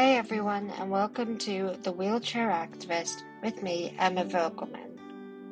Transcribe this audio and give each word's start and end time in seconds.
Hey 0.00 0.16
everyone, 0.16 0.70
and 0.78 0.90
welcome 0.90 1.36
to 1.40 1.76
The 1.82 1.92
Wheelchair 1.92 2.48
Activist 2.48 3.22
with 3.42 3.62
me, 3.62 3.94
Emma 3.98 4.24
Vogelmann. 4.24 4.96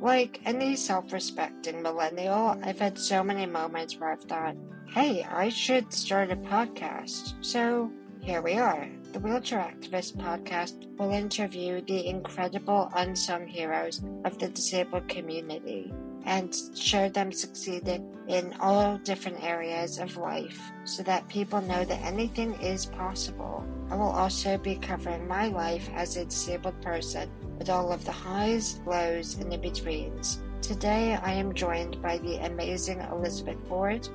Like 0.01 0.40
any 0.46 0.74
self 0.74 1.12
respecting 1.12 1.82
millennial, 1.82 2.58
I've 2.62 2.79
had 2.79 2.98
so 2.98 3.22
many 3.22 3.45
moments 3.45 3.98
where 3.98 4.11
I've 4.11 4.22
thought, 4.22 4.56
hey, 4.94 5.22
I 5.22 5.51
should 5.51 5.92
start 5.92 6.33
a 6.33 6.37
podcast. 6.37 7.34
So 7.44 7.92
here 8.22 8.40
we 8.40 8.54
are. 8.54 8.88
The 9.12 9.21
Wheelchair 9.21 9.58
Activist 9.58 10.16
podcast 10.16 10.96
will 10.96 11.10
interview 11.10 11.83
the 11.83 12.06
incredible 12.06 12.90
unsung 12.96 13.46
heroes 13.46 14.03
of 14.24 14.38
the 14.38 14.49
disabled 14.49 15.10
community 15.10 15.92
and 16.24 16.55
show 16.74 17.09
them 17.09 17.32
succeeding 17.32 18.16
in 18.28 18.55
all 18.60 18.98
different 18.98 19.42
areas 19.42 19.98
of 19.98 20.16
life 20.16 20.60
so 20.84 21.02
that 21.02 21.29
people 21.29 21.60
know 21.62 21.84
that 21.84 22.05
anything 22.05 22.55
is 22.60 22.87
possible. 22.87 23.65
I 23.91 23.97
will 23.97 24.10
also 24.10 24.59
be 24.59 24.77
covering 24.77 25.27
my 25.27 25.48
life 25.48 25.88
as 25.95 26.16
a 26.16 26.24
disabled 26.27 26.80
person 26.83 27.30
with 27.59 27.70
all 27.70 27.93
of 27.93 28.05
the 28.05 28.12
highs, 28.12 28.80
lows, 28.87 29.37
and 29.37 29.52
in 29.52 29.60
betweens. 29.60 30.41
Today 30.60 31.15
I 31.23 31.33
am 31.33 31.55
joined 31.55 32.02
by 32.02 32.19
the 32.19 32.45
amazing 32.45 33.01
Elisabeth 33.01 33.59
Ward, 33.71 34.07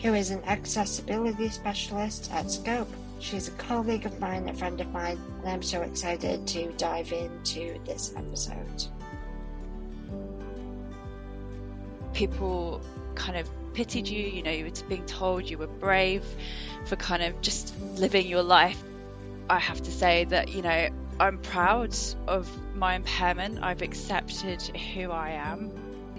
who 0.00 0.14
is 0.14 0.30
an 0.30 0.44
accessibility 0.44 1.48
specialist 1.48 2.30
at 2.32 2.50
Scope. 2.50 2.92
She's 3.18 3.48
a 3.48 3.52
colleague 3.52 4.06
of 4.06 4.20
mine, 4.20 4.48
a 4.48 4.54
friend 4.54 4.80
of 4.80 4.92
mine, 4.92 5.18
and 5.38 5.48
I'm 5.48 5.62
so 5.62 5.82
excited 5.82 6.46
to 6.48 6.70
dive 6.72 7.12
into 7.12 7.80
this 7.84 8.14
episode. 8.14 8.84
People 12.16 12.80
kind 13.14 13.36
of 13.36 13.48
pitied 13.74 14.08
you, 14.08 14.26
you 14.26 14.42
know, 14.42 14.50
you 14.50 14.64
were 14.64 14.88
being 14.88 15.04
told 15.04 15.50
you 15.50 15.58
were 15.58 15.66
brave 15.66 16.24
for 16.86 16.96
kind 16.96 17.22
of 17.22 17.42
just 17.42 17.78
living 17.80 18.26
your 18.26 18.42
life. 18.42 18.82
I 19.50 19.58
have 19.58 19.82
to 19.82 19.90
say 19.92 20.24
that, 20.24 20.48
you 20.48 20.62
know, 20.62 20.88
I'm 21.20 21.38
proud 21.38 21.94
of 22.26 22.50
my 22.74 22.94
impairment. 22.94 23.58
I've 23.62 23.82
accepted 23.82 24.62
who 24.62 25.10
I 25.10 25.32
am. 25.32 25.70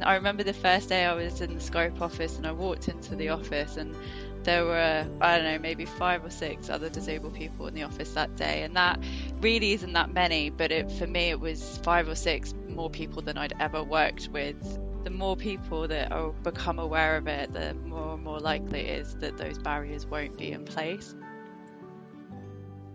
I 0.04 0.16
remember 0.16 0.44
the 0.44 0.54
first 0.54 0.90
day 0.90 1.04
I 1.04 1.16
was 1.16 1.42
in 1.42 1.56
the 1.56 1.60
Scope 1.60 2.00
office 2.00 2.38
and 2.38 2.46
I 2.46 2.52
walked 2.52 2.88
into 2.88 3.16
the 3.16 3.30
office 3.30 3.78
and 3.78 3.96
there 4.44 4.66
were, 4.66 5.08
I 5.20 5.38
don't 5.38 5.46
know, 5.46 5.58
maybe 5.58 5.86
five 5.86 6.24
or 6.24 6.30
six 6.30 6.70
other 6.70 6.90
disabled 6.90 7.34
people 7.34 7.66
in 7.66 7.74
the 7.74 7.84
office 7.84 8.12
that 8.14 8.36
day. 8.36 8.62
And 8.62 8.76
that 8.76 9.00
really 9.42 9.74
isn't 9.74 9.94
that 9.94 10.14
many, 10.14 10.52
but 10.52 10.72
it, 10.72 10.92
for 10.92 11.08
me, 11.08 11.30
it 11.30 11.40
was 11.40 11.80
five 11.82 12.08
or 12.08 12.16
six 12.16 12.54
more 12.70 12.92
people 12.92 13.24
than 13.24 13.40
I'd 13.40 13.54
ever 13.60 13.84
worked 13.84 14.30
with. 14.32 14.80
The 15.08 15.14
more 15.14 15.38
people 15.38 15.88
that 15.88 16.12
are, 16.12 16.34
become 16.44 16.80
aware 16.80 17.16
of 17.16 17.28
it, 17.28 17.54
the 17.54 17.74
more 17.76 18.16
and 18.16 18.24
more 18.26 18.42
likely 18.42 18.82
it 18.82 19.00
is 19.00 19.16
that 19.20 19.38
those 19.38 19.58
barriers 19.58 20.06
won't 20.06 20.38
be 20.38 20.52
in 20.52 20.66
place. 20.66 21.16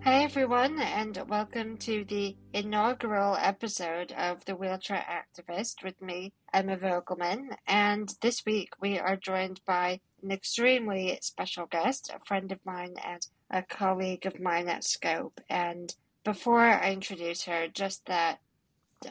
Hey 0.01 0.23
everyone, 0.23 0.79
and 0.79 1.17
welcome 1.31 1.79
to 1.79 2.05
the 2.05 2.37
inaugural 2.53 3.39
episode 3.41 4.13
of 4.13 4.45
The 4.45 4.55
Wheelchair 4.55 5.03
Activist 5.09 5.83
with 5.83 6.03
me, 6.03 6.35
Emma 6.53 6.77
Vogelmann. 6.77 7.57
And 7.67 8.15
this 8.21 8.45
week 8.45 8.75
we 8.79 8.99
are 8.99 9.17
joined 9.17 9.63
by 9.67 10.01
an 10.23 10.33
extremely 10.33 11.19
special 11.23 11.65
guest, 11.65 12.13
a 12.15 12.23
friend 12.27 12.53
of 12.53 12.59
mine 12.67 12.97
and 13.03 13.27
a 13.51 13.63
colleague 13.63 14.27
of 14.27 14.39
mine 14.39 14.69
at 14.69 14.85
Scope. 14.85 15.41
And 15.49 15.95
before 16.25 16.61
I 16.61 16.93
introduce 16.93 17.45
her, 17.45 17.69
just 17.69 18.05
that 18.05 18.41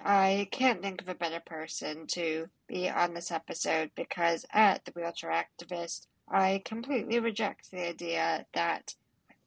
I 0.03 0.47
can't 0.51 0.81
think 0.81 1.01
of 1.01 1.09
a 1.09 1.15
better 1.15 1.39
person 1.39 2.07
to 2.07 2.47
be 2.67 2.89
on 2.89 3.13
this 3.13 3.31
episode 3.31 3.91
because 3.95 4.45
at 4.51 4.85
The 4.85 4.91
Wheelchair 4.91 5.31
Activist, 5.31 6.07
I 6.29 6.61
completely 6.63 7.19
reject 7.19 7.71
the 7.71 7.87
idea 7.87 8.45
that 8.53 8.95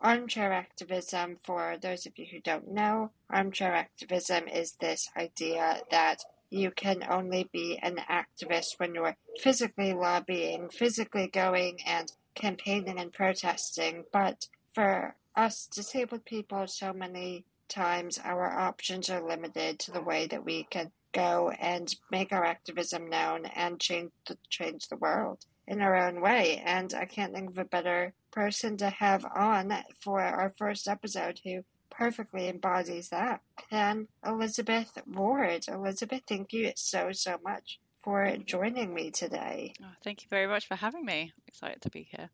Armchair 0.05 0.53
activism, 0.53 1.39
for 1.42 1.78
those 1.81 2.05
of 2.05 2.19
you 2.19 2.27
who 2.27 2.39
don't 2.39 2.70
know, 2.70 3.11
armchair 3.31 3.75
activism 3.75 4.46
is 4.48 4.73
this 4.73 5.08
idea 5.17 5.80
that 5.91 6.23
you 6.51 6.70
can 6.70 7.02
only 7.08 7.48
be 7.51 7.79
an 7.79 7.96
activist 8.11 8.79
when 8.79 8.95
you're 8.95 9.17
physically 9.40 9.95
lobbying, 9.95 10.69
physically 10.69 11.27
going 11.27 11.79
and 11.86 12.13
campaigning 12.35 12.98
and 12.98 13.14
protesting. 13.14 14.05
But 14.13 14.48
for 14.74 15.17
us 15.35 15.67
disabled 15.67 16.27
people, 16.27 16.67
so 16.67 16.92
many 16.92 17.46
times 17.69 18.19
our 18.23 18.51
options 18.51 19.11
are 19.11 19.27
limited 19.27 19.79
to 19.80 19.91
the 19.91 20.02
way 20.02 20.27
that 20.27 20.45
we 20.45 20.64
can 20.64 20.91
go 21.13 21.51
and 21.51 21.95
make 22.11 22.33
our 22.33 22.45
activism 22.45 23.08
known 23.08 23.47
and 23.47 23.80
change 23.80 24.11
the, 24.27 24.36
change 24.51 24.89
the 24.89 24.97
world 24.97 25.45
in 25.67 25.80
our 25.80 25.97
own 25.97 26.20
way. 26.20 26.63
And 26.64 26.92
I 26.92 27.05
can't 27.07 27.33
think 27.33 27.51
of 27.51 27.58
a 27.58 27.64
better 27.64 28.13
person 28.30 28.77
to 28.79 28.91
have 28.91 29.25
on 29.25 29.73
for 30.01 30.20
our 30.20 30.52
first 30.58 30.89
episode 30.89 31.41
who 31.45 31.63
perfectly 31.91 32.48
embodies 32.48 33.08
that. 33.11 33.41
than 33.70 34.08
Elisabeth 34.27 34.98
Ward. 35.07 35.64
Elisabeth, 35.69 36.23
thank 36.29 36.52
you 36.52 36.73
so, 36.77 37.13
so 37.13 37.39
much 37.45 37.79
for 38.02 38.36
joining 38.45 38.92
me 38.92 39.11
today. 39.11 39.73
Oh, 39.83 39.86
thank 40.02 40.23
you 40.23 40.29
very 40.29 40.46
much 40.46 40.67
for 40.67 40.75
having 40.75 41.05
me. 41.05 41.33
I'm 41.35 41.42
excited 41.46 41.81
to 41.83 41.91
be 41.91 42.08
here. 42.11 42.31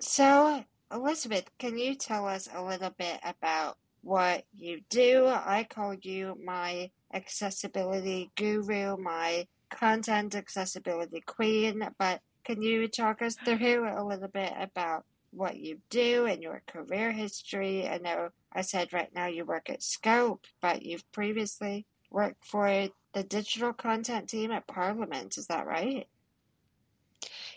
So, 0.00 0.64
Elisabeth, 0.92 1.50
can 1.58 1.78
you 1.78 1.94
tell 1.94 2.26
us 2.26 2.48
a 2.52 2.62
little 2.62 2.90
bit 2.90 3.20
about 3.22 3.76
what 4.04 4.44
you 4.54 4.82
do? 4.90 5.26
I 5.26 5.66
call 5.68 5.94
you 5.94 6.38
my 6.44 6.90
accessibility 7.12 8.30
guru, 8.36 8.96
my 8.96 9.46
content 9.70 10.34
accessibility 10.34 11.22
queen, 11.22 11.88
but 11.98 12.20
can 12.44 12.60
you 12.62 12.86
talk 12.86 13.22
us 13.22 13.34
through 13.36 13.88
a 13.88 14.04
little 14.04 14.28
bit 14.28 14.52
about 14.60 15.04
what 15.30 15.56
you 15.56 15.78
do 15.88 16.26
and 16.26 16.42
your 16.42 16.62
career 16.66 17.12
history? 17.12 17.88
I 17.88 17.98
know 17.98 18.28
I 18.52 18.60
said 18.60 18.92
right 18.92 19.12
now 19.14 19.26
you 19.26 19.46
work 19.46 19.70
at 19.70 19.82
Scope, 19.82 20.44
but 20.60 20.82
you've 20.82 21.10
previously 21.10 21.86
worked 22.10 22.44
for 22.44 22.88
the 23.14 23.22
digital 23.22 23.72
content 23.72 24.28
team 24.28 24.50
at 24.52 24.66
Parliament. 24.66 25.38
Is 25.38 25.46
that 25.46 25.66
right? 25.66 26.06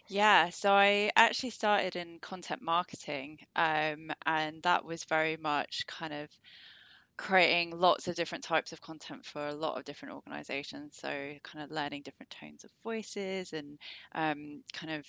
Yeah, 0.09 0.49
so 0.51 0.71
I 0.73 1.11
actually 1.15 1.49
started 1.49 1.95
in 1.97 2.19
content 2.19 2.61
marketing, 2.61 3.39
um, 3.55 4.11
and 4.25 4.63
that 4.63 4.85
was 4.85 5.03
very 5.03 5.35
much 5.37 5.85
kind 5.87 6.13
of 6.13 6.29
creating 7.17 7.71
lots 7.79 8.07
of 8.07 8.15
different 8.15 8.43
types 8.43 8.73
of 8.73 8.81
content 8.81 9.25
for 9.25 9.47
a 9.47 9.53
lot 9.55 9.77
of 9.77 9.85
different 9.85 10.15
organizations. 10.15 10.97
So, 10.97 11.37
kind 11.43 11.63
of 11.63 11.71
learning 11.71 12.03
different 12.03 12.31
tones 12.31 12.63
of 12.65 12.71
voices 12.83 13.53
and 13.53 13.79
um, 14.15 14.63
kind 14.73 14.93
of 14.93 15.07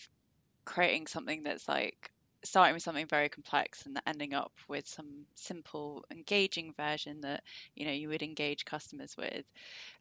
creating 0.67 1.07
something 1.09 1.43
that's 1.45 1.69
like 1.69 2.13
starting 2.45 2.75
with 2.75 2.83
something 2.83 3.07
very 3.09 3.29
complex 3.29 3.87
and 3.87 4.01
ending 4.07 4.35
up 4.35 4.53
with 4.69 4.87
some 4.89 5.27
simple 5.35 6.05
engaging 6.13 6.73
version 6.75 7.21
that 7.23 7.43
you 7.75 7.87
know 7.87 7.93
you 7.93 8.09
would 8.09 8.23
engage 8.23 8.65
customers 8.65 9.17
with 9.17 9.47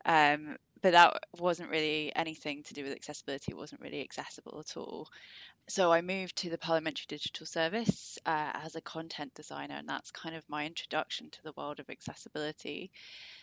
um, 0.06 0.58
but 0.82 0.92
that 0.94 1.18
wasn't 1.40 1.70
really 1.70 2.12
anything 2.16 2.64
to 2.64 2.74
do 2.74 2.84
with 2.84 2.94
accessibility 2.94 3.52
it 3.52 3.58
wasn't 3.58 3.82
really 3.82 4.02
accessible 4.02 4.60
at 4.60 4.78
all 4.78 5.08
so 5.70 5.92
I 5.92 6.02
moved 6.02 6.38
to 6.38 6.50
the 6.50 6.58
Parliamentary 6.58 7.08
Digital 7.10 7.46
Service 7.46 8.18
uh, 8.26 8.52
as 8.54 8.76
a 8.76 8.82
content 8.82 9.34
designer, 9.34 9.76
and 9.76 9.90
that's 9.90 10.12
kind 10.12 10.34
of 10.34 10.48
my 10.48 10.66
introduction 10.66 11.30
to 11.32 11.44
the 11.44 11.52
world 11.58 11.82
of 11.82 11.90
accessibility. 11.90 12.90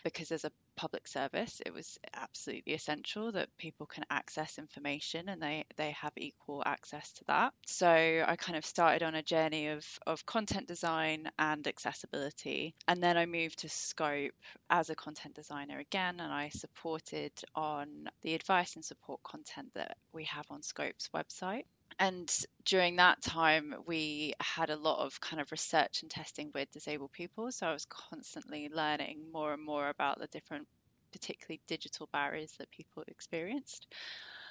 Because 0.03 0.31
as 0.31 0.43
a 0.43 0.51
public 0.75 1.07
service, 1.07 1.61
it 1.65 1.73
was 1.73 1.99
absolutely 2.15 2.73
essential 2.73 3.31
that 3.31 3.55
people 3.57 3.85
can 3.85 4.05
access 4.09 4.57
information 4.57 5.29
and 5.29 5.41
they, 5.41 5.63
they 5.77 5.91
have 5.91 6.11
equal 6.17 6.63
access 6.65 7.11
to 7.13 7.23
that. 7.27 7.53
So 7.65 7.87
I 7.87 8.35
kind 8.35 8.57
of 8.57 8.65
started 8.65 9.03
on 9.03 9.15
a 9.15 9.23
journey 9.23 9.67
of, 9.67 9.85
of 10.05 10.25
content 10.25 10.67
design 10.67 11.29
and 11.39 11.65
accessibility. 11.67 12.75
And 12.87 13.01
then 13.01 13.17
I 13.17 13.25
moved 13.25 13.59
to 13.59 13.69
Scope 13.69 14.33
as 14.69 14.89
a 14.89 14.95
content 14.95 15.35
designer 15.35 15.79
again, 15.79 16.19
and 16.19 16.33
I 16.33 16.49
supported 16.49 17.24
on 17.55 18.09
the 18.21 18.33
advice 18.33 18.75
and 18.75 18.83
support 18.83 19.21
content 19.23 19.73
that 19.75 19.97
we 20.13 20.25
have 20.25 20.45
on 20.49 20.61
Scope's 20.61 21.09
website. 21.13 21.65
And 21.97 22.31
during 22.65 22.97
that 22.97 23.21
time 23.21 23.75
we 23.85 24.33
had 24.39 24.69
a 24.69 24.75
lot 24.75 25.05
of 25.05 25.19
kind 25.21 25.41
of 25.41 25.51
research 25.51 26.01
and 26.01 26.11
testing 26.11 26.51
with 26.53 26.71
disabled 26.71 27.11
people. 27.11 27.51
So 27.51 27.67
i 27.67 27.73
was 27.73 27.85
constantly 27.85 28.69
learning 28.69 29.19
more 29.31 29.53
and 29.53 29.63
more 29.63 29.89
about 29.89 30.19
the 30.19 30.27
different 30.27 30.67
particularly 31.11 31.61
digital 31.67 32.09
barriers 32.11 32.53
that 32.59 32.69
people 32.71 33.03
experienced. 33.07 33.87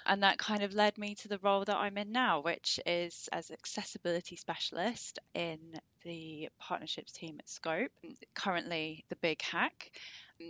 And 0.06 0.22
that 0.22 0.38
kind 0.38 0.62
of 0.62 0.74
led 0.74 0.98
me 0.98 1.14
to 1.16 1.28
the 1.28 1.38
role 1.38 1.64
that 1.64 1.76
I'm 1.76 1.98
in 1.98 2.12
now, 2.12 2.40
which 2.40 2.78
is 2.86 3.28
as 3.32 3.50
accessibility 3.50 4.36
specialist 4.36 5.18
in 5.34 5.58
the 6.04 6.48
partnerships 6.58 7.12
team 7.12 7.36
at 7.38 7.48
Scope. 7.48 7.90
Currently, 8.34 9.04
the 9.08 9.16
Big 9.16 9.42
Hack, 9.42 9.90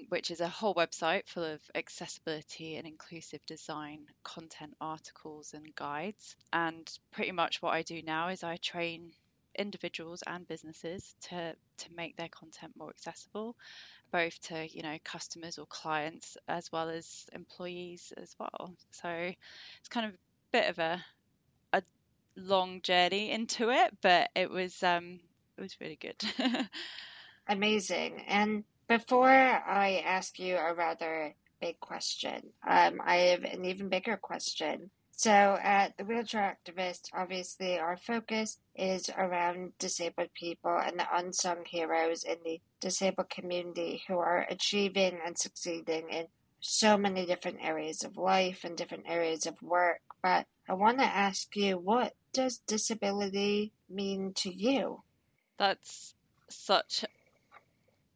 which 0.09 0.31
is 0.31 0.41
a 0.41 0.49
whole 0.49 0.75
website 0.75 1.27
full 1.27 1.45
of 1.45 1.61
accessibility 1.75 2.77
and 2.77 2.87
inclusive 2.87 3.41
design 3.47 4.01
content 4.23 4.75
articles 4.81 5.55
and 5.55 5.75
guides. 5.75 6.37
And 6.53 6.91
pretty 7.13 7.33
much 7.33 7.63
what 7.63 7.75
I 7.75 7.83
do 7.83 8.03
now 8.03 8.29
is 8.29 8.43
I 8.43 8.57
train 8.57 9.13
individuals 9.57 10.23
and 10.27 10.47
businesses 10.49 11.15
to 11.21 11.55
to 11.77 11.95
make 11.95 12.17
their 12.17 12.29
content 12.29 12.73
more 12.77 12.91
accessible 12.91 13.55
both 14.11 14.41
to 14.41 14.67
you 14.71 14.83
know 14.83 14.97
customers 15.05 15.59
or 15.59 15.67
clients 15.67 16.37
as 16.49 16.71
well 16.73 16.89
as 16.89 17.27
employees 17.33 18.13
as 18.17 18.35
well 18.39 18.75
so 18.91 19.09
it's 19.09 19.89
kind 19.89 20.07
of 20.07 20.13
a 20.13 20.17
bit 20.53 20.69
of 20.69 20.79
a 20.79 21.05
a 21.73 21.83
long 22.37 22.81
journey 22.83 23.31
into 23.31 23.71
it 23.71 23.95
but 24.03 24.29
it 24.35 24.51
was 24.51 24.83
um 24.83 25.21
it 25.57 25.61
was 25.61 25.81
really 25.81 25.99
good 26.01 26.17
amazing. 27.49 28.23
And 28.27 28.65
before 28.89 29.29
I 29.29 30.03
ask 30.05 30.39
you 30.39 30.57
a 30.57 30.75
rather 30.75 31.35
big 31.61 31.81
question, 31.81 32.51
um, 32.67 33.01
I 33.05 33.17
have 33.17 33.45
an 33.45 33.65
even 33.65 33.89
bigger 33.89 34.17
question. 34.17 34.91
So, 35.17 35.31
at 35.31 35.97
the 35.97 36.05
Wheelchair 36.05 36.57
Activist, 36.57 37.09
obviously, 37.15 37.79
our 37.79 37.97
focus 37.97 38.59
is 38.75 39.09
around 39.17 39.73
disabled 39.79 40.31
people 40.35 40.77
and 40.77 40.99
the 40.99 41.07
unsung 41.13 41.65
heroes 41.65 42.25
in 42.25 42.37
the 42.45 42.61
disabled 42.81 43.31
community 43.31 44.03
who 44.09 44.19
are 44.19 44.45
achieving 44.51 45.19
and 45.25 45.39
succeeding 45.39 46.09
in 46.11 46.27
so 46.61 46.97
many 46.97 47.27
different 47.27 47.59
areas 47.63 48.03
of 48.03 48.17
life 48.17 48.65
and 48.65 48.77
different 48.77 49.05
areas 49.07 49.47
of 49.47 49.63
work. 49.63 50.01
But 50.21 50.47
I 50.69 50.75
want 50.75 50.99
to 50.99 51.05
ask 51.05 51.55
you, 51.55 51.79
what 51.79 52.15
does 52.33 52.59
disability 52.67 53.73
mean 53.89 54.33
to 54.39 54.53
you? 54.53 55.05
That's 55.59 56.15
such 56.51 57.05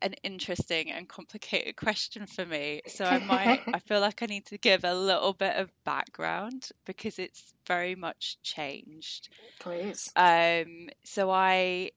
an 0.03 0.15
interesting 0.23 0.91
and 0.91 1.09
complicated 1.09 1.77
question 1.77 2.27
for 2.27 2.45
me. 2.45 2.81
So 2.87 3.05
I 3.05 3.19
might 3.25 3.61
I 3.75 3.79
feel 3.81 4.01
like 4.01 4.23
I 4.23 4.27
need 4.27 4.47
to 4.47 4.59
give 4.59 4.85
a 4.85 4.95
little 4.95 5.33
bit 5.33 5.57
of 5.57 5.71
background 5.85 6.69
because 6.87 7.19
it's 7.19 7.55
very 7.67 7.95
much 7.95 8.39
changed. 8.43 9.29
Please. 9.61 10.13
Um 10.17 10.89
so 11.05 11.31
I 11.31 11.91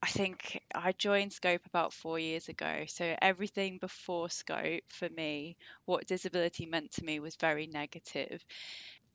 I 0.00 0.06
think 0.06 0.60
I 0.74 0.92
joined 0.92 1.32
Scope 1.32 1.66
about 1.66 1.92
four 1.92 2.18
years 2.20 2.48
ago. 2.48 2.84
So 2.86 3.16
everything 3.20 3.78
before 3.78 4.30
Scope 4.30 4.84
for 4.88 5.08
me, 5.08 5.56
what 5.86 6.06
disability 6.06 6.66
meant 6.66 6.92
to 6.92 7.04
me 7.04 7.18
was 7.18 7.34
very 7.34 7.66
negative. 7.66 8.44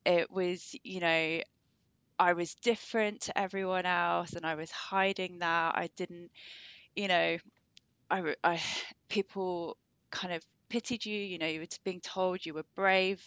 It 0.06 0.30
was, 0.30 0.76
you 0.84 1.00
know, 1.00 1.42
I 2.24 2.34
was 2.34 2.56
different 2.56 3.22
to 3.24 3.38
everyone 3.38 3.86
else 3.86 4.34
and 4.34 4.46
I 4.46 4.56
was 4.56 4.72
hiding 4.72 5.40
that. 5.40 5.76
I 5.76 5.90
didn't, 5.98 6.32
you 6.96 7.08
know, 7.10 7.38
I, 8.10 8.36
I 8.44 8.62
people 9.10 9.78
kind 10.12 10.34
of 10.34 10.44
pitied 10.70 11.06
you. 11.06 11.20
You 11.20 11.38
know, 11.38 11.48
you 11.48 11.62
were 11.62 11.68
being 11.84 12.02
told 12.02 12.46
you 12.46 12.54
were 12.54 12.66
brave 12.76 13.22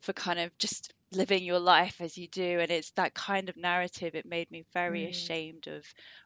for 0.00 0.12
kind 0.12 0.38
of 0.40 0.56
just 0.58 0.92
living 1.14 1.44
your 1.44 1.58
life 1.58 2.00
as 2.00 2.16
you 2.16 2.28
do, 2.28 2.60
and 2.60 2.70
it's 2.70 2.90
that 2.92 3.14
kind 3.14 3.48
of 3.48 3.56
narrative. 3.56 4.14
It 4.14 4.26
made 4.26 4.50
me 4.50 4.64
very 4.72 5.02
mm. 5.02 5.10
ashamed 5.10 5.66
of 5.68 5.84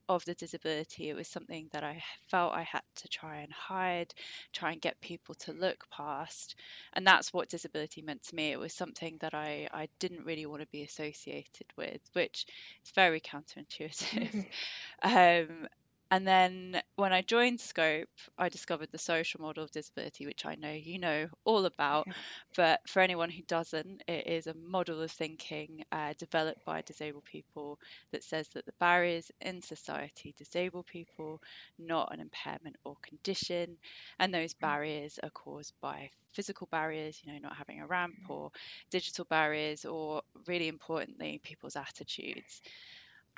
of 0.08 0.24
the 0.24 0.34
disability. 0.34 1.10
It 1.10 1.16
was 1.16 1.28
something 1.28 1.68
that 1.72 1.84
I 1.84 2.02
felt 2.30 2.54
I 2.54 2.62
had 2.62 2.82
to 2.96 3.08
try 3.08 3.38
and 3.40 3.52
hide, 3.52 4.14
try 4.52 4.72
and 4.72 4.80
get 4.80 5.00
people 5.00 5.34
to 5.40 5.52
look 5.52 5.84
past, 5.90 6.54
and 6.94 7.06
that's 7.06 7.32
what 7.32 7.48
disability 7.48 8.02
meant 8.02 8.22
to 8.24 8.34
me. 8.34 8.52
It 8.52 8.58
was 8.58 8.74
something 8.74 9.18
that 9.20 9.34
I 9.34 9.68
I 9.72 9.88
didn't 9.98 10.24
really 10.24 10.46
want 10.46 10.62
to 10.62 10.68
be 10.68 10.82
associated 10.82 11.66
with, 11.76 12.00
which 12.12 12.46
is 12.84 12.92
very 12.92 13.20
counterintuitive. 13.20 14.46
um, 15.02 15.68
and 16.10 16.26
then 16.26 16.80
when 16.96 17.12
I 17.12 17.20
joined 17.20 17.60
Scope, 17.60 18.08
I 18.38 18.48
discovered 18.48 18.88
the 18.90 18.98
social 18.98 19.42
model 19.42 19.64
of 19.64 19.70
disability, 19.70 20.24
which 20.24 20.46
I 20.46 20.54
know 20.54 20.72
you 20.72 20.98
know 20.98 21.28
all 21.44 21.66
about. 21.66 22.08
But 22.56 22.80
for 22.88 23.00
anyone 23.00 23.30
who 23.30 23.42
doesn't, 23.42 24.02
it 24.08 24.26
is 24.26 24.46
a 24.46 24.54
model 24.54 25.02
of 25.02 25.10
thinking 25.10 25.84
uh, 25.92 26.14
developed 26.18 26.64
by 26.64 26.80
disabled 26.82 27.24
people 27.24 27.78
that 28.10 28.24
says 28.24 28.48
that 28.48 28.64
the 28.64 28.72
barriers 28.80 29.30
in 29.42 29.60
society 29.60 30.34
disable 30.38 30.82
people, 30.82 31.42
not 31.78 32.12
an 32.12 32.20
impairment 32.20 32.76
or 32.84 32.96
condition. 33.02 33.76
And 34.18 34.32
those 34.32 34.54
mm. 34.54 34.60
barriers 34.60 35.18
are 35.22 35.30
caused 35.30 35.74
by 35.82 36.10
physical 36.32 36.68
barriers, 36.70 37.20
you 37.22 37.32
know, 37.32 37.38
not 37.38 37.56
having 37.56 37.80
a 37.80 37.86
ramp, 37.86 38.14
mm. 38.26 38.30
or 38.30 38.50
digital 38.90 39.26
barriers, 39.26 39.84
or 39.84 40.22
really 40.46 40.68
importantly, 40.68 41.40
people's 41.44 41.76
attitudes. 41.76 42.62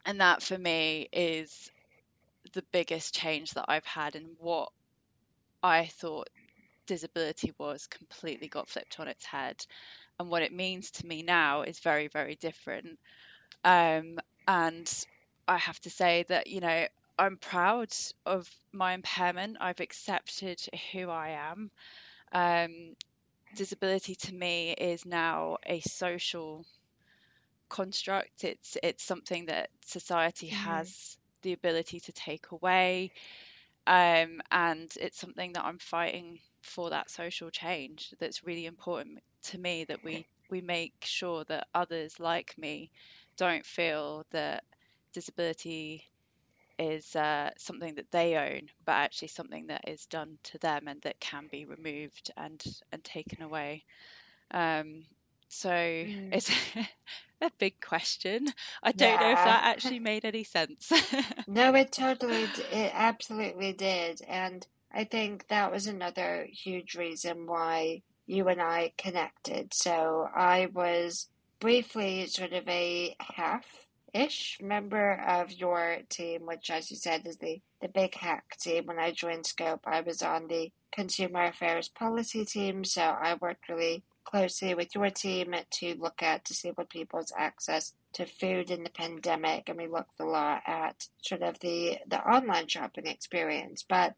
And 0.07 0.21
that 0.21 0.43
for 0.43 0.57
me 0.57 1.09
is 1.13 1.71
the 2.53 2.65
biggest 2.73 3.15
change 3.15 3.53
that 3.53 3.67
I've 3.69 3.85
had 3.85 4.17
and 4.17 4.27
what 4.39 4.71
I 5.63 5.87
thought 5.87 6.29
disability 6.87 7.53
was 7.59 7.87
completely 7.87 8.49
got 8.49 8.69
flipped 8.69 8.99
on 8.99 9.09
its 9.09 9.25
head. 9.25 9.65
And 10.19 10.29
what 10.29 10.43
it 10.43 10.53
means 10.53 10.91
to 10.93 11.07
me 11.07 11.23
now 11.23 11.63
is 11.63 11.79
very, 11.79 12.09
very 12.09 12.35
different. 12.35 12.99
Um, 13.65 14.19
and 14.47 15.07
I 15.47 15.59
have 15.59 15.81
to 15.81 15.91
say 15.91 16.25
that, 16.29 16.47
you 16.47 16.61
know, 16.61 16.87
I'm 17.19 17.37
proud 17.37 17.95
of 18.27 18.51
my 18.73 18.95
impairment. 18.95 19.59
I've 19.61 19.81
accepted 19.81 20.61
who 20.93 21.11
I 21.11 21.31
am. 21.51 21.71
Um, 22.33 22.97
disability 23.57 24.15
to 24.15 24.35
me 24.35 24.73
is 24.73 25.05
now 25.05 25.59
a 25.67 25.81
social 25.81 26.65
construct. 27.69 28.45
It's 28.45 28.77
it's 28.83 29.05
something 29.05 29.47
that 29.47 29.71
society 29.85 30.49
mm. 30.49 30.53
has 30.53 31.17
the 31.43 31.53
ability 31.53 32.01
to 32.01 32.13
take 32.13 32.51
away. 32.53 33.13
Um, 33.87 34.41
and 34.51 34.93
it's 35.01 35.19
something 35.19 35.53
that 35.55 35.65
I'm 35.65 35.79
fighting 35.79 36.39
for 36.63 36.91
that 36.91 37.11
social 37.11 37.51
change 37.51 38.15
that's 38.19 38.45
really 38.45 38.67
important 38.67 39.21
to 39.45 39.59
me 39.59 39.85
that 39.85 40.05
we, 40.05 40.27
we 40.51 40.61
make 40.61 40.95
sure 41.01 41.45
that 41.45 41.67
others 41.75 42.21
like 42.21 42.55
me 42.59 42.91
don't 43.37 43.65
feel 43.65 44.25
that 44.31 44.65
disability 45.13 46.05
is 46.79 47.15
uh, 47.15 47.51
something 47.59 47.95
that 47.95 48.11
they 48.11 48.37
own, 48.37 48.63
but 48.87 48.93
actually 48.93 49.29
something 49.29 49.67
that 49.67 49.87
is 49.87 50.07
done 50.07 50.39
to 50.43 50.59
them 50.59 50.89
and 50.89 51.01
that 51.03 51.21
can 51.21 51.47
be 51.51 51.67
removed 51.67 52.31
and 52.37 52.65
and 52.93 53.05
taken 53.05 53.43
away. 53.43 53.85
Um, 54.51 55.05
so 55.51 55.69
mm. 55.69 56.33
it's 56.33 56.51
a 57.41 57.51
big 57.59 57.81
question. 57.81 58.47
I 58.83 58.93
don't 58.93 59.09
yeah. 59.09 59.21
know 59.21 59.31
if 59.33 59.45
that 59.45 59.65
actually 59.65 59.99
made 59.99 60.25
any 60.25 60.45
sense. 60.45 60.93
no, 61.49 61.75
it 61.75 61.93
totally, 61.93 62.45
it 62.73 62.93
absolutely 62.95 63.73
did. 63.73 64.23
And 64.29 64.67
I 64.93 65.05
think 65.05 65.49
that 65.49 65.73
was 65.73 65.87
another 65.87 66.47
huge 66.51 66.95
reason 66.95 67.47
why 67.47 68.03
you 68.27 68.49
and 68.49 68.63
I 68.63 68.93
connected. 68.97 69.75
So 69.75 70.29
I 70.35 70.69
was 70.73 71.29
briefly 71.59 72.27
sort 72.27 72.53
of 72.53 72.67
a 72.69 73.17
half 73.19 73.67
ish 74.15 74.59
member 74.63 75.21
of 75.27 75.53
your 75.53 75.99
team, 76.09 76.47
which, 76.47 76.71
as 76.71 76.91
you 76.91 76.97
said, 76.97 77.27
is 77.27 77.39
the, 77.39 77.61
the 77.81 77.89
big 77.89 78.15
hack 78.15 78.57
team. 78.61 78.87
When 78.87 78.99
I 78.99 79.11
joined 79.11 79.47
Scope, 79.47 79.83
I 79.85 80.01
was 80.01 80.23
on 80.23 80.47
the 80.47 80.71
consumer 80.93 81.45
affairs 81.45 81.89
policy 81.89 82.45
team, 82.45 82.85
so 82.85 83.03
I 83.03 83.37
worked 83.41 83.69
really 83.69 84.05
closely 84.31 84.75
with 84.75 84.95
your 84.95 85.11
team 85.11 85.55
to 85.71 85.95
look 85.99 86.23
at 86.23 86.45
disabled 86.45 86.89
people's 86.89 87.33
access 87.37 87.95
to 88.13 88.27
food 88.27 88.71
in 88.71 88.85
the 88.85 88.91
pandemic, 88.91 89.69
and 89.69 89.79
we 89.79 89.89
looked 89.89 90.21
a 90.21 90.25
lot 90.25 90.63
at 90.67 91.09
sort 91.23 91.43
of 91.43 91.59
the, 91.61 91.99
the 92.07 92.21
online 92.21 92.69
shopping 92.69 93.07
experience. 93.07 93.85
But 93.89 94.15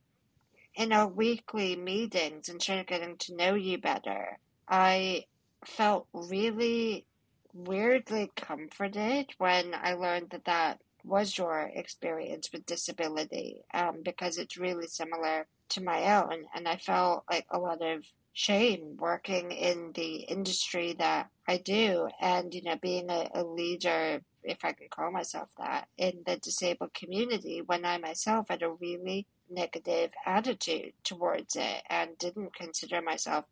in 0.74 0.92
our 0.92 1.08
weekly 1.08 1.76
meetings 1.76 2.48
and 2.48 2.62
sort 2.62 2.80
of 2.80 2.86
getting 2.86 3.16
to 3.18 3.36
know 3.36 3.54
you 3.54 3.78
better, 3.78 4.38
I 4.68 5.24
felt 5.64 6.06
really 6.12 7.06
weirdly 7.54 8.30
comforted 8.36 9.30
when 9.38 9.74
I 9.74 9.94
learned 9.94 10.30
that 10.30 10.46
that 10.46 10.80
was 11.04 11.36
your 11.36 11.70
experience 11.74 12.50
with 12.52 12.66
disability 12.66 13.62
um, 13.74 14.02
because 14.02 14.38
it's 14.38 14.56
really 14.56 14.86
similar 14.86 15.46
to 15.70 15.82
my 15.82 16.16
own. 16.16 16.44
And 16.54 16.68
I 16.68 16.76
felt 16.76 17.24
like 17.30 17.46
a 17.50 17.58
lot 17.58 17.82
of 17.82 18.04
shame 18.32 18.96
working 18.98 19.50
in 19.52 19.92
the 19.94 20.16
industry 20.16 20.94
that 20.98 21.28
I 21.46 21.58
do 21.58 22.08
and, 22.20 22.52
you 22.54 22.62
know, 22.62 22.76
being 22.80 23.10
a, 23.10 23.28
a 23.34 23.44
leader, 23.44 24.20
if 24.42 24.64
I 24.64 24.72
can 24.72 24.88
call 24.88 25.10
myself 25.10 25.48
that, 25.58 25.88
in 25.98 26.22
the 26.26 26.36
disabled 26.36 26.94
community 26.94 27.62
when 27.64 27.84
I 27.84 27.98
myself 27.98 28.48
had 28.48 28.62
a 28.62 28.70
really 28.70 29.26
negative 29.50 30.12
attitude 30.24 30.92
towards 31.04 31.56
it 31.56 31.82
and 31.90 32.16
didn't 32.18 32.54
consider 32.54 33.02
myself 33.02 33.44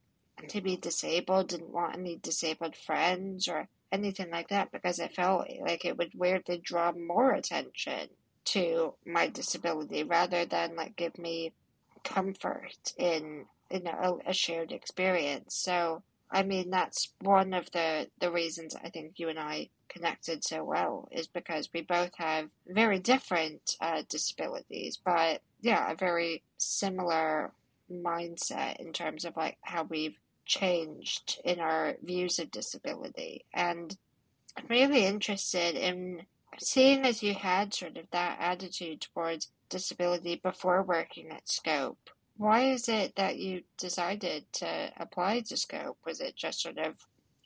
to 0.48 0.60
be 0.62 0.76
disabled, 0.76 1.48
didn't 1.48 1.72
want 1.72 1.96
any 1.96 2.16
disabled 2.16 2.74
friends 2.74 3.48
or 3.48 3.68
anything 3.92 4.30
like 4.30 4.48
that 4.48 4.72
because 4.72 5.00
I 5.00 5.08
felt 5.08 5.46
like 5.60 5.84
it 5.84 5.98
would 5.98 6.12
weirdly 6.14 6.58
draw 6.58 6.92
more 6.92 7.32
attention 7.32 8.08
to 8.46 8.94
my 9.04 9.28
disability 9.28 10.04
rather 10.04 10.46
than 10.46 10.76
like 10.76 10.96
give 10.96 11.18
me 11.18 11.52
comfort 12.02 12.94
in 12.96 13.44
you 13.70 13.82
know 13.82 14.20
a, 14.26 14.32
shared 14.32 14.72
experience. 14.72 15.54
So 15.54 16.02
I 16.30 16.42
mean 16.42 16.70
that's 16.70 17.12
one 17.20 17.54
of 17.54 17.70
the 17.72 18.08
the 18.20 18.30
reasons 18.30 18.74
I 18.74 18.90
think 18.90 19.14
you 19.18 19.28
and 19.28 19.38
I 19.38 19.70
connected 19.88 20.44
so 20.44 20.64
well 20.64 21.08
is 21.10 21.26
because 21.26 21.68
we 21.74 21.82
both 21.82 22.12
have 22.16 22.48
very 22.66 22.98
different 22.98 23.76
uh, 23.80 24.02
disabilities, 24.08 24.98
but 25.04 25.42
yeah, 25.60 25.90
a 25.90 25.96
very 25.96 26.42
similar 26.58 27.52
mindset 27.90 28.76
in 28.76 28.92
terms 28.92 29.24
of 29.24 29.36
like 29.36 29.58
how 29.62 29.82
we've 29.82 30.16
changed 30.46 31.40
in 31.44 31.60
our 31.60 31.96
views 32.02 32.38
of 32.38 32.50
disability. 32.50 33.44
And 33.52 33.96
I'm 34.56 34.66
really 34.68 35.06
interested 35.06 35.74
in 35.74 36.22
seeing 36.58 37.04
as 37.04 37.22
you 37.22 37.34
had 37.34 37.74
sort 37.74 37.96
of 37.96 38.06
that 38.10 38.38
attitude 38.40 39.00
towards 39.00 39.48
disability 39.68 40.36
before 40.42 40.82
working 40.82 41.30
at 41.30 41.48
Scope 41.48 42.10
why 42.40 42.70
is 42.70 42.88
it 42.88 43.16
that 43.16 43.36
you 43.36 43.60
decided 43.76 44.50
to 44.50 44.90
apply 44.98 45.40
to 45.40 45.58
Scope? 45.58 45.98
Was 46.06 46.20
it 46.20 46.34
just 46.36 46.62
sort 46.62 46.78
of 46.78 46.94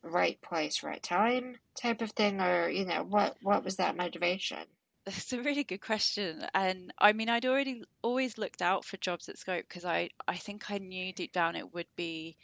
right 0.05 0.41
place, 0.41 0.85
right 0.85 1.03
time 1.03 1.57
type 1.75 2.01
of 2.01 2.13
thing, 2.13 2.41
or 2.41 2.69
you 2.69 2.85
know, 2.85 3.03
what 3.03 3.37
what 3.43 3.65
was 3.65 3.75
that 3.77 3.97
motivation? 3.97 4.63
That's 5.05 5.33
a 5.33 5.43
really 5.43 5.65
good 5.65 5.81
question. 5.81 6.47
And 6.55 6.93
I 6.97 7.13
mean, 7.13 7.29
I'd 7.29 7.45
already 7.45 7.83
always 8.03 8.39
looked 8.39 8.63
out 8.63 8.85
for 8.85 8.97
jobs 8.99 9.29
at 9.29 9.37
Scope 9.37 9.65
because 9.69 9.85
I, 9.85 10.11
I 10.29 10.37
think 10.37 10.71
I 10.71 10.79
knew 10.79 11.13
deep 11.13 11.33
down 11.33 11.57
it 11.57 11.75
would 11.75 11.89
be 11.97 12.37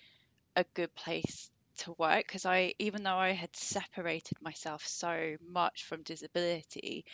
a 0.56 0.64
good 0.74 0.92
place 0.96 1.50
to 1.78 1.94
work 1.98 2.26
because 2.26 2.46
I, 2.46 2.74
even 2.80 3.04
though 3.04 3.16
I 3.16 3.30
had 3.30 3.54
separated 3.54 4.42
myself 4.42 4.84
so 4.84 5.36
much 5.48 5.84
from 5.84 6.02
disability, 6.02 7.04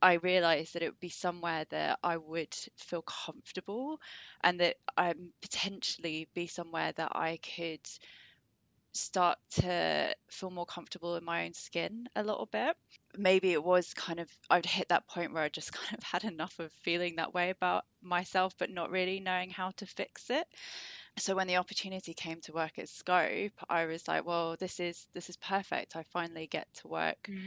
I 0.00 0.14
realized 0.14 0.74
that 0.74 0.82
it 0.82 0.90
would 0.90 1.00
be 1.00 1.08
somewhere 1.08 1.64
that 1.70 1.98
I 2.02 2.16
would 2.16 2.54
feel 2.76 3.02
comfortable 3.02 4.00
and 4.42 4.60
that 4.60 4.76
I 4.96 5.14
potentially 5.42 6.28
be 6.34 6.46
somewhere 6.46 6.92
that 6.92 7.12
I 7.14 7.38
could 7.38 7.80
start 8.92 9.38
to 9.50 10.14
feel 10.30 10.50
more 10.50 10.66
comfortable 10.66 11.16
in 11.16 11.24
my 11.24 11.44
own 11.44 11.54
skin 11.54 12.08
a 12.16 12.22
little 12.22 12.46
bit. 12.46 12.76
Maybe 13.16 13.52
it 13.52 13.62
was 13.62 13.94
kind 13.94 14.20
of, 14.20 14.28
I'd 14.50 14.66
hit 14.66 14.88
that 14.88 15.06
point 15.06 15.32
where 15.32 15.42
I 15.42 15.48
just 15.48 15.72
kind 15.74 15.96
of 15.96 16.02
had 16.02 16.24
enough 16.24 16.58
of 16.58 16.72
feeling 16.82 17.16
that 17.16 17.34
way 17.34 17.50
about 17.50 17.84
myself, 18.02 18.54
but 18.58 18.70
not 18.70 18.90
really 18.90 19.20
knowing 19.20 19.50
how 19.50 19.70
to 19.76 19.86
fix 19.86 20.30
it. 20.30 20.46
So 21.18 21.34
when 21.34 21.46
the 21.48 21.56
opportunity 21.56 22.14
came 22.14 22.40
to 22.42 22.52
work 22.52 22.78
at 22.78 22.88
Scope, 22.88 23.52
I 23.68 23.86
was 23.86 24.06
like, 24.08 24.24
well, 24.24 24.56
this 24.58 24.80
is 24.80 25.06
this 25.14 25.28
is 25.28 25.36
perfect. 25.36 25.96
I 25.96 26.04
finally 26.12 26.46
get 26.46 26.72
to 26.74 26.88
work 26.88 27.30
mm. 27.30 27.40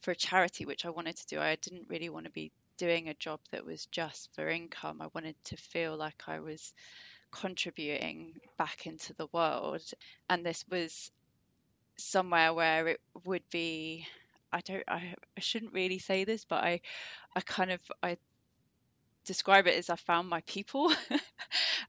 For 0.00 0.12
a 0.12 0.16
charity, 0.16 0.64
which 0.64 0.84
I 0.84 0.90
wanted 0.90 1.16
to 1.16 1.26
do. 1.26 1.40
I 1.40 1.56
didn't 1.56 1.88
really 1.88 2.08
want 2.08 2.26
to 2.26 2.32
be 2.32 2.52
doing 2.76 3.08
a 3.08 3.14
job 3.14 3.40
that 3.50 3.64
was 3.64 3.86
just 3.86 4.30
for 4.34 4.48
income. 4.48 5.00
I 5.00 5.08
wanted 5.14 5.36
to 5.44 5.56
feel 5.56 5.96
like 5.96 6.22
I 6.26 6.40
was 6.40 6.72
contributing 7.30 8.34
back 8.58 8.86
into 8.86 9.14
the 9.14 9.28
world. 9.32 9.82
And 10.28 10.44
this 10.44 10.64
was 10.70 11.10
somewhere 11.96 12.54
where 12.54 12.88
it 12.88 13.00
would 13.24 13.44
be 13.50 14.06
I 14.52 14.60
don't 14.60 14.82
I, 14.88 15.14
I 15.36 15.40
shouldn't 15.40 15.74
really 15.74 15.98
say 15.98 16.24
this, 16.24 16.44
but 16.44 16.64
I 16.64 16.80
I 17.36 17.40
kind 17.40 17.70
of 17.70 17.80
I 18.02 18.16
describe 19.24 19.66
it 19.66 19.76
as 19.76 19.90
I 19.90 19.96
found 19.96 20.28
my 20.28 20.40
people. 20.42 20.92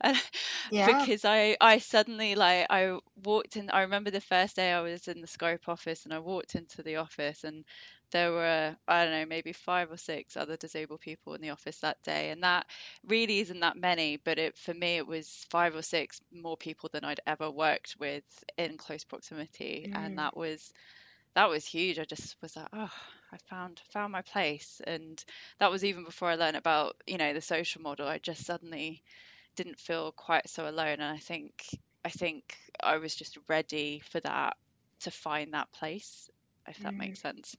yeah. 0.72 0.86
because 0.86 1.26
I 1.26 1.58
I 1.60 1.80
suddenly 1.80 2.36
like 2.36 2.68
I 2.70 3.00
walked 3.24 3.58
in 3.58 3.70
I 3.70 3.82
remember 3.82 4.12
the 4.12 4.22
first 4.22 4.56
day 4.56 4.72
I 4.72 4.82
was 4.82 5.08
in 5.08 5.22
the 5.22 5.28
scope 5.28 5.68
office 5.68 6.04
and 6.04 6.14
I 6.14 6.20
walked 6.20 6.56
into 6.56 6.84
the 6.84 6.98
office 6.98 7.44
and 7.44 7.64
there 8.12 8.32
were 8.32 8.76
I 8.88 9.04
don't 9.04 9.14
know 9.14 9.26
maybe 9.26 9.54
five 9.54 9.92
or 9.92 9.98
six 9.98 10.38
other 10.38 10.58
disabled 10.58 11.02
people 11.02 11.34
in 11.34 11.42
the 11.42 11.50
office 11.50 11.80
that 11.80 12.02
day 12.04 12.30
and 12.30 12.44
that 12.44 12.66
really 13.08 13.40
isn't 13.40 13.62
that 13.62 13.78
many 13.78 14.18
but 14.18 14.38
it 14.38 14.58
for 14.58 14.74
me 14.74 14.98
it 14.98 15.08
was 15.08 15.46
five 15.50 15.76
or 15.76 15.82
six 15.82 16.22
more 16.32 16.58
people 16.58 16.90
than 16.92 17.04
I'd 17.04 17.22
ever 17.26 17.50
worked 17.50 17.96
with 18.00 18.24
in 18.58 18.78
close 18.78 19.04
proximity 19.04 19.90
mm. 19.90 19.98
and 19.98 20.18
that 20.20 20.36
was 20.36 20.72
that 21.34 21.50
was 21.50 21.66
huge 21.66 22.00
I 22.00 22.06
just 22.06 22.36
was 22.42 22.56
like 22.56 22.68
oh 22.74 22.92
I 23.32 23.38
found 23.50 23.82
found 23.92 24.12
my 24.12 24.22
place 24.22 24.82
and 24.86 25.24
that 25.60 25.72
was 25.72 25.84
even 25.86 26.04
before 26.04 26.30
I 26.30 26.36
learned 26.36 26.58
about 26.58 26.96
you 27.08 27.18
know 27.18 27.34
the 27.34 27.42
social 27.42 27.82
model 27.82 28.08
I 28.08 28.18
just 28.18 28.46
suddenly 28.46 29.02
didn't 29.56 29.80
feel 29.80 30.12
quite 30.12 30.50
so 30.50 30.68
alone 30.68 31.00
and 31.00 31.04
I 31.04 31.18
think 31.18 31.66
I 32.04 32.10
think 32.10 32.58
I 32.82 32.98
was 32.98 33.16
just 33.16 33.38
ready 33.48 34.02
for 34.12 34.20
that 34.22 34.58
to 35.02 35.12
find 35.12 35.54
that 35.54 35.72
place 35.72 36.30
if 36.68 36.78
that 36.80 36.94
mm. 36.94 36.98
makes 36.98 37.22
sense 37.22 37.56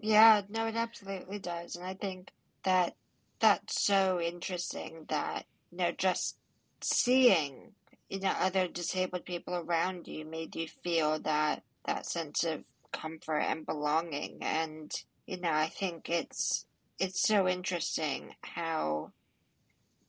yeah, 0.00 0.42
no, 0.48 0.66
it 0.66 0.76
absolutely 0.76 1.38
does. 1.38 1.76
And 1.76 1.84
I 1.84 1.94
think 1.94 2.30
that 2.64 2.94
that's 3.40 3.84
so 3.84 4.20
interesting 4.20 5.06
that, 5.08 5.46
you 5.70 5.78
know, 5.78 5.92
just 5.92 6.36
seeing, 6.80 7.72
you 8.08 8.20
know, 8.20 8.32
other 8.38 8.68
disabled 8.68 9.24
people 9.24 9.54
around 9.54 10.08
you 10.08 10.24
made 10.24 10.56
you 10.56 10.68
feel 10.68 11.18
that, 11.20 11.62
that 11.86 12.06
sense 12.06 12.44
of 12.44 12.64
comfort 12.92 13.40
and 13.40 13.66
belonging. 13.66 14.38
And, 14.42 14.92
you 15.26 15.40
know, 15.40 15.52
I 15.52 15.66
think 15.68 16.08
it's, 16.08 16.66
it's 16.98 17.22
so 17.22 17.46
interesting 17.48 18.34
how 18.42 19.12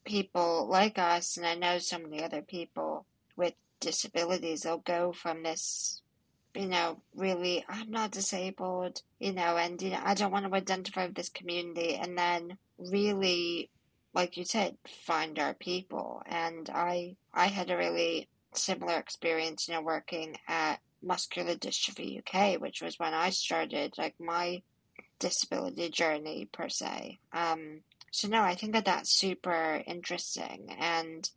people 0.06 0.68
like 0.68 0.98
us, 0.98 1.38
and 1.38 1.46
I 1.46 1.56
know 1.56 1.78
so 1.78 2.00
many 2.00 2.24
other 2.24 2.42
people 2.42 3.06
with 3.36 3.54
disabilities, 3.80 4.66
will 4.66 4.78
go 4.80 5.12
from 5.12 5.44
this 5.44 6.02
you 6.60 6.68
know, 6.68 7.02
really, 7.16 7.64
I'm 7.70 7.90
not 7.90 8.12
disabled, 8.12 9.02
you 9.18 9.32
know, 9.32 9.56
and, 9.56 9.82
you 9.82 9.92
know, 9.92 10.02
I 10.04 10.14
don't 10.14 10.34
want 10.34 10.46
to 10.46 10.54
identify 10.54 11.06
with 11.06 11.16
this 11.16 11.30
community. 11.30 11.96
And 11.96 12.18
then 12.18 12.58
really, 12.78 13.70
like 14.14 14.36
you 14.36 14.44
said, 14.44 14.76
find 15.06 15.40
our 15.40 15.54
people. 15.54 16.22
And 16.26 16.70
I, 16.70 17.16
I 17.34 17.46
had 17.46 17.72
a 17.72 17.78
really 17.78 18.28
similar 18.54 18.98
experience, 18.98 19.70
you 19.70 19.76
know, 19.76 19.82
working 19.82 20.36
at 20.50 20.82
Muscular 21.02 21.56
Dystrophy 21.56 22.20
UK, 22.20 22.60
which 22.60 22.82
was 22.82 23.00
when 23.00 23.14
I 23.14 23.30
started, 23.30 23.94
like, 23.98 24.16
my 24.20 24.62
disability 25.18 25.90
journey 25.90 26.50
per 26.52 26.68
se. 26.68 27.20
Um, 27.32 27.84
so 28.12 28.28
no, 28.28 28.42
I 28.42 28.56
think 28.56 28.74
that 28.74 28.84
that's 28.84 29.18
super 29.18 29.82
interesting. 29.88 30.76
And 30.78 31.30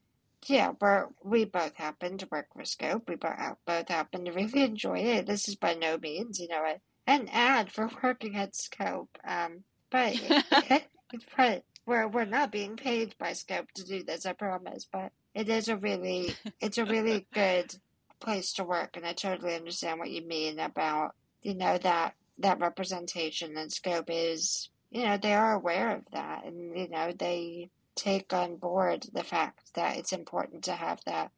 yeah, 0.46 0.72
we're, 0.80 1.06
we 1.22 1.44
both 1.44 1.76
happen 1.76 2.18
to 2.18 2.28
work 2.30 2.48
for 2.54 2.64
Scope. 2.64 3.08
We 3.08 3.16
both, 3.16 3.36
both 3.66 3.88
happen 3.88 4.24
to 4.24 4.32
really 4.32 4.62
enjoy 4.62 4.98
it. 4.98 5.26
This 5.26 5.48
is 5.48 5.56
by 5.56 5.74
no 5.74 5.98
means, 5.98 6.40
you 6.40 6.48
know, 6.48 6.64
an 7.06 7.28
ad 7.32 7.70
for 7.70 7.90
working 8.02 8.36
at 8.36 8.56
Scope. 8.56 9.16
Um, 9.26 9.64
but, 9.90 10.16
but 11.36 11.64
we're, 11.86 12.08
we're 12.08 12.24
not 12.24 12.52
being 12.52 12.76
paid 12.76 13.14
by 13.18 13.34
Scope 13.34 13.70
to 13.74 13.84
do 13.84 14.02
this, 14.02 14.26
I 14.26 14.32
promise. 14.32 14.86
But 14.90 15.12
it 15.34 15.48
is 15.48 15.68
a 15.68 15.76
really, 15.76 16.34
it's 16.60 16.78
a 16.78 16.84
really 16.84 17.26
good 17.32 17.74
place 18.20 18.52
to 18.54 18.64
work. 18.64 18.96
And 18.96 19.06
I 19.06 19.12
totally 19.12 19.54
understand 19.54 19.98
what 19.98 20.10
you 20.10 20.26
mean 20.26 20.58
about, 20.58 21.14
you 21.42 21.54
know, 21.54 21.78
that, 21.78 22.14
that 22.38 22.60
representation 22.60 23.56
and 23.56 23.72
Scope 23.72 24.06
is, 24.08 24.70
you 24.90 25.04
know, 25.04 25.16
they 25.16 25.34
are 25.34 25.54
aware 25.54 25.96
of 25.96 26.02
that. 26.12 26.44
And, 26.44 26.76
you 26.76 26.88
know, 26.88 27.12
they, 27.12 27.70
take 27.94 28.32
on 28.32 28.56
board 28.56 29.06
the 29.12 29.24
fact 29.24 29.74
that 29.74 29.96
it's 29.96 30.12
important 30.12 30.64
to 30.64 30.72
have 30.72 31.00
that 31.06 31.30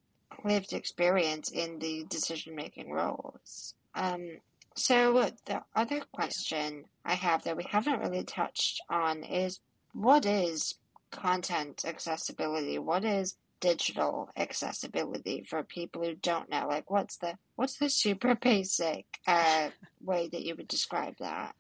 lived 0.44 0.73
experience 0.73 1.50
in 1.50 1.78
the 1.78 2.04
decision 2.08 2.54
making 2.54 2.90
roles. 2.90 3.75
Um, 3.94 4.38
so, 4.76 5.30
the 5.46 5.62
other 5.76 6.02
question 6.12 6.84
I 7.04 7.14
have 7.14 7.44
that 7.44 7.56
we 7.56 7.64
haven't 7.64 8.00
really 8.00 8.25
touched 8.25 8.80
on 8.90 9.23
is 9.23 9.61
what 9.92 10.26
is 10.26 10.75
content 11.12 11.84
accessibility? 11.87 12.78
What 12.78 13.04
is 13.04 13.37
digital 13.61 14.30
accessibility 14.37 15.44
for 15.49 15.62
people 15.62 16.02
who 16.02 16.14
don't 16.16 16.50
know? 16.50 16.66
Like, 16.68 16.90
what's 16.90 17.16
the 17.18 17.38
what's 17.54 17.78
the 17.78 17.88
super 17.88 18.34
basic 18.40 19.06
uh, 19.26 19.70
way 20.02 20.28
that 20.28 20.42
you 20.42 20.56
would 20.56 20.68
describe 20.68 21.16
that? 21.20 21.54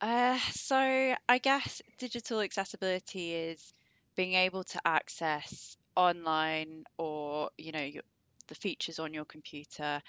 Uh, 0.00 0.38
so, 0.52 1.14
I 1.28 1.38
guess 1.38 1.80
digital 1.98 2.40
accessibility 2.40 3.32
is 3.32 3.72
being 4.16 4.34
able 4.34 4.64
to 4.64 4.80
access 4.84 5.76
online 5.96 6.84
or 6.98 7.50
you 7.58 7.72
know 7.72 7.82
your, 7.82 8.02
the 8.48 8.54
features 8.54 8.98
on 8.98 9.14
your 9.14 9.24
computer 9.24 10.02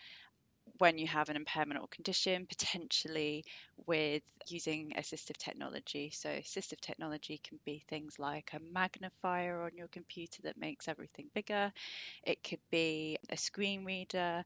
when 0.80 0.98
you 0.98 1.08
have 1.08 1.30
an 1.30 1.36
impairment 1.36 1.80
or 1.80 1.88
condition, 1.88 2.46
potentially 2.48 3.46
with 3.86 4.24
using 4.48 4.92
assistive 4.98 5.38
technology. 5.38 6.10
So, 6.14 6.30
assistive 6.30 6.82
technology 6.82 7.40
can 7.44 7.60
be 7.66 7.84
things 7.88 8.20
like 8.20 8.52
a 8.54 8.60
magnifier 8.74 9.64
on 9.64 9.72
your 9.78 9.88
computer 9.90 10.42
that 10.44 10.58
makes 10.58 10.88
everything 10.88 11.30
bigger, 11.34 11.72
it 12.24 12.44
could 12.44 12.60
be 12.72 13.18
a 13.30 13.38
screen 13.38 13.86
reader, 13.86 14.44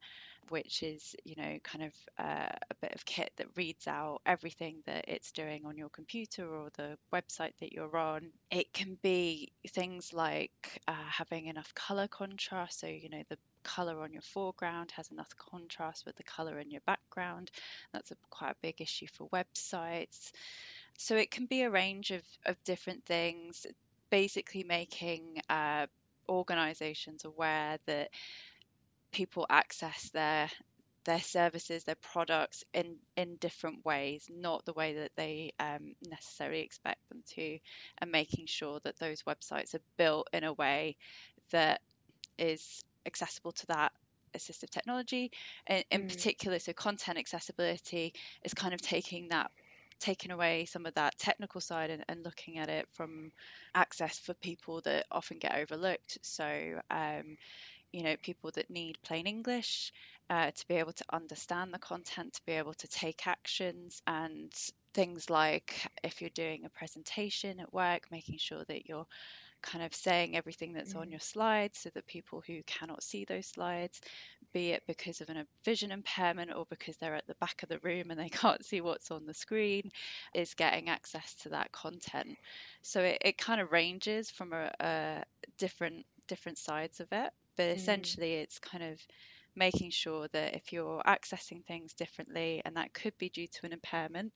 which 0.48 0.82
is, 0.82 1.16
you 1.26 1.36
know, 1.36 1.60
kind 1.64 1.84
of 1.84 1.94
uh, 2.18 2.50
a 2.70 2.76
bit 2.82 2.94
of 2.96 3.06
kit 3.06 3.32
that 3.38 3.48
reads 3.56 3.88
out 3.88 4.22
everything 4.26 4.78
that 4.86 5.06
it's 5.08 5.32
doing 5.32 5.66
on 5.66 5.78
your 5.78 5.90
computer 5.90 6.48
or 6.48 6.70
the 6.78 6.98
website 7.14 7.54
that 7.60 7.74
you're 7.74 7.98
on. 7.98 8.30
It 8.50 8.72
can 8.74 8.98
be 9.02 9.52
things 9.68 10.14
like 10.14 10.82
uh, 10.88 10.94
having 11.12 11.46
enough 11.46 11.74
color 11.76 12.08
contrast, 12.08 12.80
so, 12.80 12.88
you 12.88 13.10
know, 13.10 13.24
the 13.30 13.38
color 13.64 14.02
on 14.02 14.14
your 14.14 14.22
foreground 14.22 14.92
has 14.96 15.12
enough 15.12 15.36
contrast 15.38 16.06
with 16.06 16.16
the 16.16 16.24
color 16.24 16.60
in 16.60 16.72
your 16.72 16.82
background. 16.86 17.52
That's 17.94 18.12
a, 18.12 18.16
quite 18.30 18.52
a 18.52 18.56
big 18.62 18.82
issue 18.82 19.08
for 19.14 19.28
websites. 19.30 20.32
So 20.98 21.16
it 21.16 21.30
can 21.30 21.46
be 21.46 21.64
a 21.64 21.70
range 21.70 22.12
of, 22.12 22.24
of 22.46 22.64
different 22.64 23.06
things, 23.06 23.68
basically 24.10 24.64
making 24.64 25.42
uh, 25.50 25.88
organizations 26.28 27.26
aware 27.26 27.78
that 27.86 28.10
people 29.12 29.46
access 29.50 30.10
their 30.10 30.50
their 31.06 31.20
services, 31.20 31.84
their 31.84 31.96
products 31.96 32.64
in 32.74 32.98
in 33.16 33.36
different 33.38 33.84
ways, 33.86 34.28
not 34.30 34.66
the 34.66 34.74
way 34.74 34.94
that 34.94 35.12
they 35.16 35.52
um, 35.60 35.96
necessarily 36.08 36.62
expect 36.62 37.08
them 37.10 37.24
to, 37.36 37.58
and 38.00 38.12
making 38.12 38.46
sure 38.46 38.80
that 38.84 39.00
those 39.00 39.24
websites 39.24 39.74
are 39.74 39.82
built 39.98 40.28
in 40.34 40.44
a 40.44 40.54
way 40.54 40.96
that 41.52 41.82
is 42.38 42.84
accessible 43.06 43.52
to 43.52 43.66
that 43.68 43.92
assistive 44.36 44.70
technology. 44.70 45.32
In, 45.68 45.84
in 45.90 46.02
mm. 46.04 46.10
particular, 46.10 46.60
so 46.60 46.74
content 46.74 47.18
accessibility 47.18 48.14
is 48.44 48.54
kind 48.54 48.74
of 48.74 48.82
taking 48.82 49.30
that 49.30 49.52
taking 50.00 50.32
away 50.32 50.66
some 50.66 50.86
of 50.86 50.94
that 50.94 51.18
technical 51.18 51.60
side 51.60 51.90
and, 51.90 52.06
and, 52.08 52.24
looking 52.24 52.58
at 52.58 52.70
it 52.70 52.88
from 52.94 53.32
access 53.76 54.18
for 54.18 54.34
people 54.36 54.80
that 54.82 55.06
often 55.12 55.38
get 55.38 55.56
overlooked. 55.56 56.18
So, 56.22 56.80
um, 56.90 57.36
you 57.92 58.04
know, 58.04 58.16
people 58.22 58.52
that 58.56 58.70
need 58.70 58.98
plain 59.04 59.28
English 59.28 59.92
uh, 60.30 60.52
to 60.52 60.68
be 60.68 60.76
able 60.76 60.94
to 60.94 61.06
understand 61.12 61.74
the 61.74 61.80
content, 61.80 62.34
to 62.34 62.42
be 62.46 62.54
able 62.54 62.74
to 62.76 62.88
take 62.88 63.28
actions, 63.28 64.02
and 64.06 64.52
things 64.94 65.30
like 65.30 65.88
if 66.04 66.22
you're 66.22 66.30
doing 66.32 66.66
a 66.66 66.70
presentation 66.70 67.60
at 67.60 67.74
work, 67.74 68.04
making 68.12 68.38
sure 68.38 68.64
that 68.68 68.88
you're 68.88 69.08
kind 69.62 69.84
of 69.84 69.94
saying 69.94 70.38
everything 70.38 70.74
that's 70.74 70.96
on 70.96 71.08
mm. 71.08 71.12
your 71.12 71.20
slides 71.20 71.80
so 71.80 71.90
that 71.94 72.08
people 72.08 72.42
who 72.46 72.62
cannot 72.64 73.04
see 73.04 73.26
those 73.26 73.46
slides, 73.46 74.00
be 74.54 74.72
it 74.72 74.84
because 74.88 75.22
of 75.22 75.30
a 75.30 75.46
vision 75.66 75.92
impairment 75.92 76.52
or 76.56 76.66
because 76.70 76.96
they're 76.98 77.16
at 77.16 77.28
the 77.28 77.36
back 77.36 77.62
of 77.64 77.70
the 77.70 77.80
room 77.80 78.10
and 78.10 78.20
they 78.20 78.30
can't 78.30 78.66
see 78.66 78.82
what's 78.82 79.12
on 79.12 79.26
the 79.26 79.34
screen, 79.34 79.92
is 80.34 80.54
getting 80.54 80.90
access 80.90 81.34
to 81.36 81.50
that 81.50 81.72
content. 81.72 82.38
So 82.82 83.02
it, 83.02 83.18
it 83.22 83.38
kind 83.38 83.60
of 83.62 83.72
ranges 83.72 84.32
from 84.32 84.54
a, 84.54 84.72
a 84.80 85.24
different 85.58 86.06
different 86.28 86.60
sides 86.60 87.00
of 87.00 87.08
it, 87.12 87.32
but 87.60 87.68
mm. 87.68 87.76
essentially 87.76 88.30
mm. 88.30 88.42
it's 88.44 88.58
kind 88.58 88.86
of 88.86 88.98
making 89.54 89.92
sure 89.92 90.30
that 90.30 90.56
if 90.56 90.72
you're 90.72 91.02
accessing 91.06 91.62
things 91.66 91.92
differently, 91.94 92.62
and 92.64 92.78
that 92.78 92.94
could 92.94 93.18
be 93.18 93.28
due 93.28 93.48
to 93.48 93.66
an 93.66 93.74
impairment, 93.74 94.32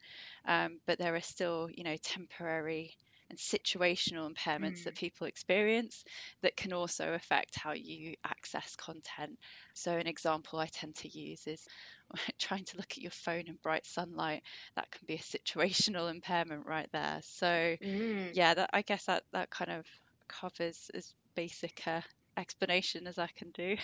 um, 0.45 0.81
but 0.85 0.99
there 0.99 1.15
are 1.15 1.21
still, 1.21 1.69
you 1.73 1.85
know, 1.85 1.95
temporary 2.03 2.97
and 3.29 3.39
situational 3.39 4.29
impairments 4.29 4.81
mm. 4.81 4.83
that 4.83 4.95
people 4.95 5.25
experience 5.25 6.03
that 6.41 6.57
can 6.57 6.73
also 6.73 7.13
affect 7.13 7.57
how 7.57 7.71
you 7.71 8.15
access 8.25 8.75
content. 8.75 9.39
So, 9.73 9.93
an 9.93 10.07
example 10.07 10.59
I 10.59 10.65
tend 10.65 10.95
to 10.95 11.07
use 11.07 11.47
is 11.47 11.65
trying 12.39 12.65
to 12.65 12.75
look 12.75 12.91
at 12.91 13.01
your 13.01 13.11
phone 13.11 13.45
in 13.47 13.57
bright 13.63 13.85
sunlight. 13.85 14.43
That 14.75 14.91
can 14.91 15.05
be 15.07 15.15
a 15.15 15.19
situational 15.19 16.11
impairment 16.17 16.65
right 16.65 16.89
there. 16.91 17.21
So, 17.23 17.47
mm. 17.47 18.31
yeah, 18.33 18.53
that, 18.53 18.71
I 18.73 18.81
guess 18.81 19.05
that, 19.05 19.23
that 19.31 19.49
kind 19.49 19.71
of 19.71 19.85
covers 20.27 20.91
as 20.93 21.13
basic 21.35 21.87
a 21.87 22.03
explanation 22.37 23.07
as 23.07 23.17
I 23.17 23.27
can 23.35 23.51
do. 23.51 23.77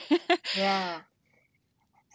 yeah. 0.58 1.00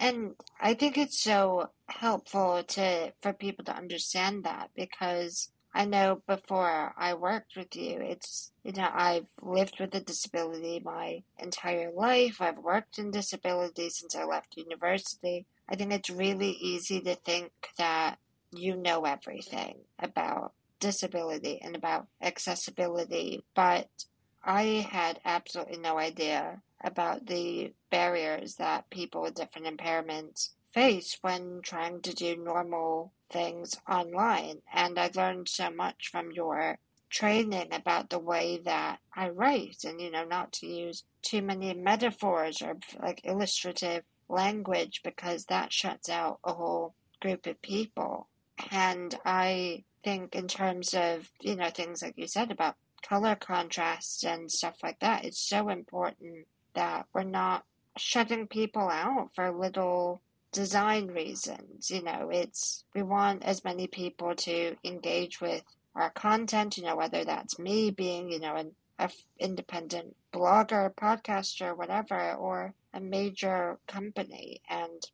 And 0.00 0.34
I 0.60 0.74
think 0.74 0.98
it's 0.98 1.22
so 1.22 1.70
helpful 1.88 2.62
to 2.62 3.12
for 3.22 3.32
people 3.32 3.64
to 3.66 3.76
understand 3.76 4.44
that 4.44 4.70
because 4.74 5.50
I 5.76 5.86
know 5.86 6.22
before 6.28 6.94
I 6.96 7.14
worked 7.14 7.56
with 7.56 7.74
you, 7.74 7.98
it's, 8.00 8.52
you 8.62 8.72
know, 8.72 8.88
I've 8.92 9.26
lived 9.42 9.80
with 9.80 9.94
a 9.94 10.00
disability 10.00 10.80
my 10.84 11.24
entire 11.38 11.90
life. 11.90 12.40
I've 12.40 12.58
worked 12.58 12.98
in 12.98 13.10
disability 13.10 13.90
since 13.90 14.14
I 14.14 14.24
left 14.24 14.56
university. 14.56 15.46
I 15.68 15.74
think 15.74 15.92
it's 15.92 16.10
really 16.10 16.50
easy 16.50 17.00
to 17.00 17.16
think 17.16 17.50
that 17.76 18.18
you 18.52 18.76
know 18.76 19.04
everything 19.04 19.78
about 19.98 20.52
disability 20.78 21.60
and 21.60 21.74
about 21.74 22.06
accessibility, 22.22 23.42
but 23.54 23.88
I 24.44 24.86
had 24.90 25.20
absolutely 25.24 25.78
no 25.78 25.98
idea 25.98 26.62
about 26.82 27.26
the 27.26 27.72
barriers 27.90 28.56
that 28.56 28.90
people 28.90 29.22
with 29.22 29.34
different 29.34 29.66
impairments 29.66 30.50
face 30.70 31.16
when 31.22 31.60
trying 31.62 32.02
to 32.02 32.14
do 32.14 32.36
normal 32.36 33.12
things 33.30 33.76
online. 33.88 34.60
And 34.72 34.98
I've 34.98 35.16
learned 35.16 35.48
so 35.48 35.70
much 35.70 36.08
from 36.10 36.32
your 36.32 36.78
training 37.08 37.72
about 37.72 38.10
the 38.10 38.18
way 38.18 38.60
that 38.64 38.98
I 39.14 39.30
write 39.30 39.84
and, 39.84 40.00
you 40.00 40.10
know, 40.10 40.24
not 40.24 40.52
to 40.54 40.66
use 40.66 41.04
too 41.22 41.40
many 41.40 41.72
metaphors 41.72 42.60
or 42.60 42.76
like 43.00 43.20
illustrative 43.24 44.02
language 44.28 45.00
because 45.04 45.46
that 45.46 45.72
shuts 45.72 46.08
out 46.08 46.40
a 46.44 46.52
whole 46.52 46.94
group 47.20 47.46
of 47.46 47.62
people. 47.62 48.28
And 48.70 49.14
I 49.24 49.84
think 50.02 50.34
in 50.34 50.48
terms 50.48 50.92
of, 50.92 51.30
you 51.40 51.56
know, 51.56 51.70
things 51.70 52.02
like 52.02 52.14
you 52.16 52.26
said 52.26 52.50
about 52.50 52.74
color 53.08 53.36
contrast 53.36 54.24
and 54.24 54.50
stuff 54.50 54.76
like 54.82 54.98
that, 55.00 55.24
it's 55.24 55.40
so 55.40 55.68
important 55.68 56.46
that 56.74 57.06
we're 57.12 57.22
not 57.22 57.64
shutting 57.96 58.46
people 58.48 58.88
out 58.88 59.30
for 59.34 59.50
little 59.52 60.20
design 60.52 61.08
reasons. 61.08 61.90
You 61.90 62.02
know, 62.02 62.30
it's 62.30 62.84
we 62.94 63.02
want 63.02 63.44
as 63.44 63.64
many 63.64 63.86
people 63.86 64.34
to 64.34 64.76
engage 64.84 65.40
with 65.40 65.62
our 65.94 66.10
content. 66.10 66.76
You 66.76 66.84
know, 66.84 66.96
whether 66.96 67.24
that's 67.24 67.58
me 67.58 67.90
being, 67.90 68.30
you 68.30 68.40
know, 68.40 68.56
an 68.56 69.10
independent 69.38 70.16
blogger, 70.32 70.94
podcaster, 70.94 71.76
whatever, 71.76 72.34
or 72.34 72.74
a 72.92 73.00
major 73.00 73.78
company. 73.86 74.60
And 74.68 75.04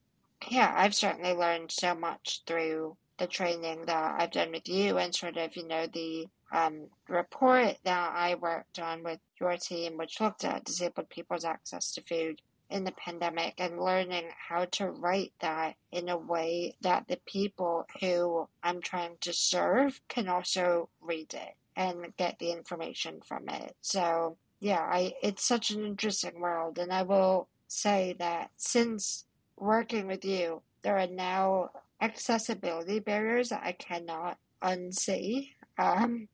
yeah, 0.49 0.73
I've 0.75 0.95
certainly 0.95 1.33
learned 1.33 1.73
so 1.73 1.95
much 1.95 2.43
through 2.47 2.97
the 3.21 3.27
training 3.27 3.85
that 3.85 4.17
I've 4.19 4.33
done 4.33 4.51
with 4.51 4.69
you 4.69 4.99
and 4.99 5.15
sort 5.15 5.37
of, 5.37 5.55
you 5.55 5.69
know, 5.69 5.87
the 5.87 6.27
um, 6.53 6.87
report 7.07 7.77
that 7.85 8.13
I 8.17 8.35
worked 8.35 8.81
on 8.81 9.05
with 9.05 9.21
your 9.39 9.57
team, 9.59 9.97
which 9.97 10.21
looked 10.21 10.45
at 10.45 10.65
disabled 10.65 11.11
people's 11.11 11.45
access 11.45 11.93
to 11.93 12.03
food 12.03 12.41
in 12.71 12.85
the 12.85 12.93
pandemic 12.93 13.55
and 13.59 13.81
learning 13.81 14.25
how 14.49 14.65
to 14.65 14.91
write 14.91 15.33
that 15.41 15.75
in 15.93 16.09
a 16.09 16.17
way 16.17 16.75
that 16.81 17.07
the 17.09 17.19
people 17.27 17.87
who 18.01 18.49
I'm 18.63 18.81
trying 18.81 19.17
to 19.21 19.33
serve 19.33 20.01
can 20.09 20.29
also 20.29 20.89
read 21.01 21.35
it 21.35 21.55
and 21.77 22.17
get 22.17 22.39
the 22.39 22.53
information 22.53 23.21
from 23.27 23.49
it. 23.49 23.75
So 23.83 24.37
yeah, 24.61 24.81
I 24.81 25.15
it's 25.23 25.45
such 25.45 25.71
an 25.71 25.85
interesting 25.85 26.41
world 26.41 26.79
and 26.79 26.93
I 26.93 27.03
will 27.03 27.49
say 27.67 28.15
that 28.19 28.51
since 28.57 29.25
working 29.57 30.07
with 30.07 30.25
you, 30.25 30.63
there 30.83 30.99
are 30.99 31.07
now 31.07 31.71
accessibility 32.01 32.99
barriers 32.99 33.51
that 33.51 33.63
I 33.65 33.73
cannot 33.73 34.39
unsee. 34.63 35.51
Um, 35.79 36.29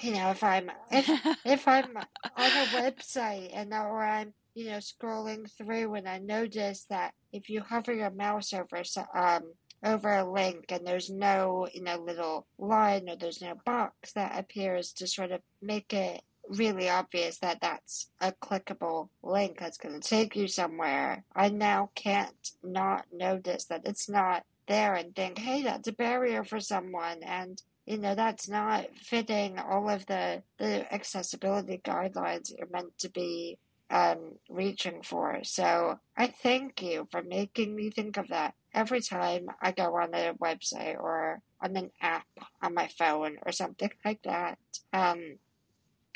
you 0.00 0.12
know, 0.12 0.30
if 0.30 0.42
I'm 0.42 0.70
if 0.90 1.08
if 1.44 1.68
I'm 1.68 1.96
on 1.96 2.02
a 2.36 2.66
website 2.66 3.50
and 3.54 3.72
or 3.72 4.02
I'm 4.02 4.34
you 4.54 4.66
know, 4.66 4.78
scrolling 4.78 5.50
through 5.56 5.94
and 5.94 6.08
I 6.08 6.18
notice 6.18 6.84
that 6.90 7.14
if 7.32 7.48
you 7.48 7.62
hover 7.62 7.92
your 7.92 8.10
mouse 8.10 8.52
over 8.52 8.82
um 9.14 9.52
over 9.84 10.12
a 10.12 10.30
link 10.30 10.66
and 10.68 10.86
there's 10.86 11.10
no, 11.10 11.66
you 11.72 11.82
know, 11.82 11.96
little 11.96 12.46
line 12.56 13.08
or 13.08 13.16
there's 13.16 13.42
no 13.42 13.54
box 13.64 14.12
that 14.12 14.38
appears 14.38 14.92
to 14.92 15.06
sort 15.08 15.32
of 15.32 15.40
make 15.60 15.92
it 15.92 16.22
really 16.48 16.88
obvious 16.88 17.38
that 17.38 17.60
that's 17.60 18.10
a 18.20 18.32
clickable 18.32 19.08
link 19.22 19.58
that's 19.58 19.78
going 19.78 20.00
to 20.00 20.08
take 20.08 20.36
you 20.36 20.46
somewhere. 20.46 21.24
I 21.34 21.48
now 21.48 21.90
can't 21.96 22.50
not 22.62 23.06
notice 23.12 23.64
that 23.66 23.82
it's 23.84 24.08
not 24.08 24.44
there 24.66 24.94
and 24.94 25.14
think, 25.14 25.38
hey, 25.38 25.62
that's 25.62 25.88
a 25.88 25.92
barrier 25.92 26.44
for 26.44 26.60
someone. 26.60 27.22
And, 27.22 27.60
you 27.86 27.98
know, 27.98 28.14
that's 28.14 28.48
not 28.48 28.86
fitting 28.96 29.58
all 29.58 29.88
of 29.88 30.06
the, 30.06 30.42
the 30.58 30.92
accessibility 30.92 31.80
guidelines 31.84 32.52
are 32.60 32.68
meant 32.70 32.98
to 32.98 33.10
be 33.10 33.58
um, 33.90 34.32
reaching 34.48 35.02
for. 35.02 35.40
So 35.44 35.98
I 36.16 36.28
thank 36.28 36.82
you 36.82 37.06
for 37.10 37.22
making 37.22 37.74
me 37.74 37.90
think 37.90 38.16
of 38.16 38.28
that 38.28 38.54
every 38.74 39.02
time 39.02 39.48
I 39.60 39.72
go 39.72 39.94
on 39.96 40.14
a 40.14 40.34
website 40.34 40.98
or 40.98 41.42
on 41.60 41.76
an 41.76 41.90
app 42.00 42.26
on 42.62 42.74
my 42.74 42.88
phone 42.98 43.36
or 43.44 43.52
something 43.52 43.90
like 44.04 44.22
that. 44.22 44.58
Um, 44.92 45.38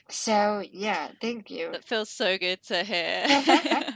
so 0.08 0.62
yeah, 0.70 1.10
thank 1.20 1.50
you. 1.50 1.72
That 1.72 1.84
feels 1.84 2.10
so 2.10 2.38
good 2.38 2.62
to 2.64 2.82
hear. 2.84 3.26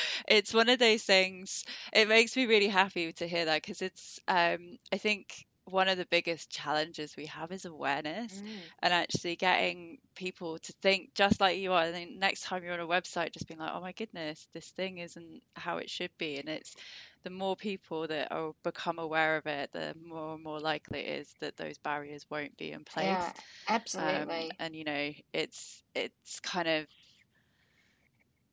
it's 0.28 0.54
one 0.54 0.68
of 0.68 0.78
those 0.78 1.02
things. 1.02 1.64
It 1.92 2.08
makes 2.08 2.36
me 2.36 2.46
really 2.46 2.68
happy 2.68 3.12
to 3.14 3.26
hear 3.26 3.46
that 3.46 3.62
because 3.62 3.82
it's. 3.82 4.20
Um, 4.28 4.78
I 4.92 4.98
think 4.98 5.46
one 5.64 5.88
of 5.88 5.96
the 5.96 6.06
biggest 6.06 6.50
challenges 6.50 7.16
we 7.16 7.26
have 7.26 7.52
is 7.52 7.64
awareness 7.64 8.32
mm. 8.32 8.48
and 8.82 8.92
actually 8.92 9.36
getting 9.36 9.98
people 10.16 10.58
to 10.58 10.72
think 10.82 11.14
just 11.14 11.40
like 11.40 11.58
you 11.58 11.72
are. 11.72 11.84
And 11.84 11.94
then 11.94 12.18
next 12.18 12.42
time 12.42 12.64
you're 12.64 12.74
on 12.74 12.80
a 12.80 12.86
website, 12.86 13.32
just 13.32 13.46
being 13.46 13.60
like, 13.60 13.70
oh 13.72 13.80
my 13.80 13.92
goodness, 13.92 14.48
this 14.52 14.68
thing 14.68 14.98
isn't 14.98 15.42
how 15.54 15.78
it 15.78 15.88
should 15.88 16.10
be. 16.18 16.38
And 16.38 16.48
it's 16.48 16.74
the 17.22 17.30
more 17.30 17.54
people 17.54 18.08
that 18.08 18.32
are 18.32 18.52
become 18.64 18.98
aware 18.98 19.36
of 19.36 19.46
it, 19.46 19.70
the 19.72 19.94
more 20.04 20.34
and 20.34 20.42
more 20.42 20.58
likely 20.58 21.00
it 21.00 21.20
is 21.20 21.34
that 21.40 21.56
those 21.56 21.78
barriers 21.78 22.26
won't 22.28 22.56
be 22.56 22.72
in 22.72 22.84
place. 22.84 23.06
Yeah, 23.06 23.32
absolutely. 23.68 24.50
Um, 24.50 24.56
and 24.58 24.76
you 24.76 24.84
know, 24.84 25.12
it's 25.32 25.82
it's 25.94 26.40
kind 26.40 26.66
of 26.66 26.86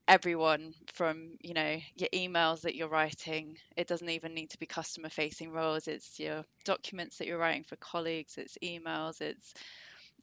everyone 0.10 0.74
from 0.92 1.38
you 1.40 1.54
know 1.54 1.78
your 1.96 2.10
emails 2.14 2.62
that 2.62 2.76
you're 2.76 2.90
writing. 2.90 3.58
It 3.78 3.88
doesn't 3.88 4.10
even 4.10 4.34
need 4.34 4.50
to 4.50 4.60
be 4.60 4.66
customer 4.66 5.10
facing 5.10 5.52
roles. 5.52 5.88
It's 5.88 6.20
your 6.20 6.44
documents 6.66 7.18
that 7.18 7.28
you're 7.28 7.38
writing 7.38 7.64
for 7.64 7.76
colleagues. 7.78 8.38
It's 8.38 8.58
emails. 8.64 9.22
It's 9.22 9.54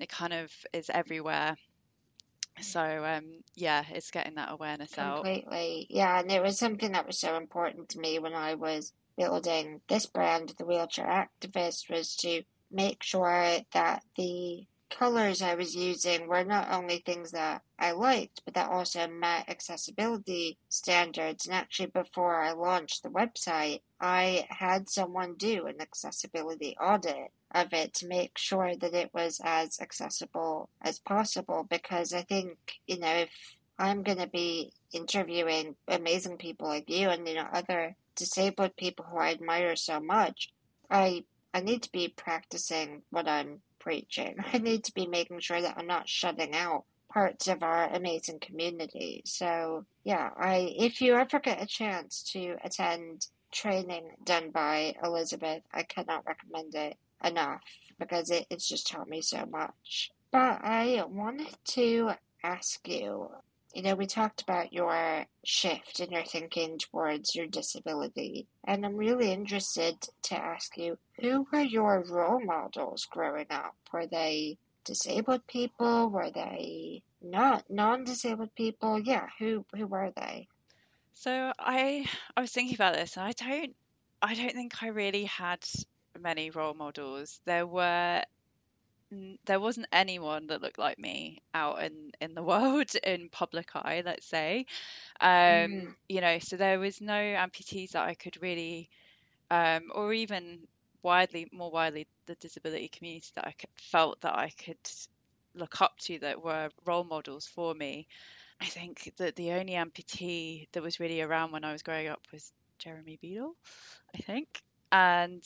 it 0.00 0.08
kind 0.08 0.34
of 0.34 0.52
is 0.72 0.90
everywhere. 0.90 1.56
So 2.60 2.80
um 2.80 3.42
yeah 3.54 3.84
it's 3.90 4.10
getting 4.10 4.34
that 4.34 4.52
awareness 4.52 4.92
completely. 4.92 5.10
out. 5.10 5.24
Completely. 5.24 5.86
Yeah 5.88 6.20
and 6.20 6.30
it 6.32 6.42
was 6.42 6.58
something 6.58 6.92
that 6.92 7.06
was 7.06 7.18
so 7.18 7.36
important 7.36 7.90
to 7.90 7.98
me 8.00 8.18
when 8.18 8.34
i 8.34 8.54
was 8.54 8.92
building 9.16 9.80
this 9.88 10.06
brand 10.06 10.52
the 10.58 10.64
wheelchair 10.64 11.06
activist 11.06 11.90
was 11.90 12.16
to 12.16 12.42
make 12.70 13.02
sure 13.02 13.58
that 13.72 14.02
the 14.16 14.66
colors 14.90 15.42
I 15.42 15.54
was 15.54 15.74
using 15.74 16.28
were 16.28 16.44
not 16.44 16.72
only 16.72 16.98
things 16.98 17.32
that 17.32 17.62
I 17.78 17.92
liked, 17.92 18.42
but 18.44 18.54
that 18.54 18.70
also 18.70 19.06
met 19.08 19.48
accessibility 19.48 20.58
standards. 20.68 21.46
And 21.46 21.54
actually, 21.54 21.86
before 21.86 22.40
I 22.40 22.52
launched 22.52 23.02
the 23.02 23.10
website, 23.10 23.80
I 24.00 24.46
had 24.50 24.88
someone 24.88 25.34
do 25.34 25.66
an 25.66 25.80
accessibility 25.80 26.76
audit 26.80 27.32
of 27.52 27.72
it 27.72 27.94
to 27.94 28.06
make 28.06 28.38
sure 28.38 28.76
that 28.76 28.94
it 28.94 29.12
was 29.12 29.40
as 29.44 29.80
accessible 29.80 30.68
as 30.82 30.98
possible. 30.98 31.66
Because 31.68 32.12
I 32.12 32.22
think, 32.22 32.56
you 32.86 32.98
know, 32.98 33.14
if 33.14 33.30
I'm 33.78 34.02
going 34.02 34.18
to 34.18 34.28
be 34.28 34.72
interviewing 34.92 35.76
amazing 35.88 36.38
people 36.38 36.68
like 36.68 36.88
you 36.88 37.08
and, 37.08 37.26
you 37.28 37.34
know, 37.34 37.48
other 37.52 37.96
disabled 38.14 38.76
people 38.76 39.04
who 39.04 39.18
I 39.18 39.30
admire 39.30 39.76
so 39.76 40.00
much, 40.00 40.50
I 40.90 41.24
I 41.52 41.60
need 41.60 41.82
to 41.84 41.92
be 41.92 42.08
practicing 42.08 43.02
what 43.08 43.26
I'm 43.26 43.62
preaching. 43.86 44.34
I 44.52 44.58
need 44.58 44.82
to 44.84 44.94
be 44.94 45.06
making 45.06 45.38
sure 45.38 45.62
that 45.62 45.76
I'm 45.78 45.86
not 45.86 46.08
shutting 46.08 46.54
out 46.54 46.84
parts 47.12 47.46
of 47.46 47.62
our 47.62 47.88
amazing 47.94 48.40
community. 48.40 49.22
So 49.24 49.86
yeah, 50.02 50.30
I 50.36 50.74
if 50.76 51.00
you 51.00 51.14
ever 51.14 51.38
get 51.38 51.62
a 51.62 51.66
chance 51.66 52.28
to 52.32 52.56
attend 52.64 53.28
training 53.52 54.10
done 54.24 54.50
by 54.50 54.96
Elisabeth, 55.04 55.62
I 55.72 55.84
cannot 55.84 56.26
recommend 56.26 56.74
it 56.74 56.96
enough 57.24 57.62
because 57.98 58.30
it, 58.30 58.46
it's 58.50 58.68
just 58.68 58.88
taught 58.88 59.08
me 59.08 59.22
so 59.22 59.46
much. 59.46 60.10
But 60.32 60.60
I 60.64 61.04
wanted 61.08 61.56
to 61.68 62.10
ask 62.42 62.86
you 62.88 63.30
you 63.76 63.82
know, 63.82 63.94
we 63.94 64.06
talked 64.06 64.40
about 64.40 64.72
your 64.72 65.26
shift 65.44 66.00
in 66.00 66.10
your 66.10 66.24
thinking 66.24 66.78
towards 66.78 67.34
your 67.34 67.46
disability, 67.46 68.46
and 68.64 68.86
I'm 68.86 68.96
really 68.96 69.30
interested 69.30 69.96
to 70.22 70.34
ask 70.34 70.78
you 70.78 70.96
who 71.20 71.46
were 71.52 71.60
your 71.60 72.02
role 72.08 72.40
models 72.40 73.04
growing 73.04 73.44
up? 73.50 73.76
Were 73.92 74.06
they 74.06 74.56
disabled 74.86 75.46
people? 75.46 76.08
Were 76.08 76.30
they 76.30 77.02
not 77.20 77.68
non-disabled 77.68 78.54
people? 78.54 78.98
Yeah, 78.98 79.26
who 79.38 79.66
who 79.74 79.86
were 79.86 80.10
they? 80.16 80.48
So 81.12 81.52
I 81.58 82.06
I 82.34 82.40
was 82.40 82.52
thinking 82.52 82.76
about 82.76 82.94
this, 82.94 83.18
and 83.18 83.26
I 83.26 83.32
don't 83.32 83.76
I 84.22 84.32
don't 84.32 84.54
think 84.54 84.82
I 84.82 84.86
really 84.86 85.24
had 85.24 85.62
many 86.18 86.48
role 86.48 86.72
models. 86.72 87.40
There 87.44 87.66
were 87.66 88.22
there 89.46 89.60
wasn't 89.60 89.86
anyone 89.92 90.48
that 90.48 90.62
looked 90.62 90.78
like 90.78 90.98
me 90.98 91.38
out 91.54 91.82
in 91.82 92.12
in 92.20 92.34
the 92.34 92.42
world 92.52 92.90
in 93.04 93.28
public 93.30 93.70
eye 93.74 94.02
let's 94.04 94.26
say. 94.26 94.66
Um 95.20 95.28
mm. 95.30 95.94
you 96.08 96.20
know 96.20 96.38
so 96.38 96.56
there 96.56 96.78
was 96.78 97.00
no 97.00 97.12
amputees 97.12 97.90
that 97.92 98.06
i 98.08 98.14
could 98.14 98.40
really 98.42 98.88
um 99.50 99.90
or 99.94 100.12
even 100.12 100.60
widely 101.02 101.48
more 101.52 101.70
widely 101.70 102.06
the 102.26 102.34
disability 102.36 102.88
community 102.88 103.28
that 103.36 103.46
i 103.46 103.54
felt 103.76 104.20
that 104.22 104.34
i 104.34 104.50
could 104.50 104.78
look 105.56 105.80
up 105.80 105.98
to 105.98 106.18
that 106.20 106.42
were 106.42 106.70
role 106.84 107.04
models 107.04 107.46
for 107.46 107.74
me. 107.74 108.06
I 108.60 108.66
think 108.66 109.12
that 109.18 109.36
the 109.36 109.52
only 109.52 109.74
amputee 109.74 110.68
that 110.72 110.82
was 110.82 110.98
really 110.98 111.20
around 111.20 111.52
when 111.52 111.64
i 111.64 111.72
was 111.72 111.82
growing 111.82 112.08
up 112.08 112.22
was 112.32 112.52
jeremy 112.78 113.18
beadle 113.20 113.54
i 114.14 114.18
think. 114.18 114.62
And 114.92 115.42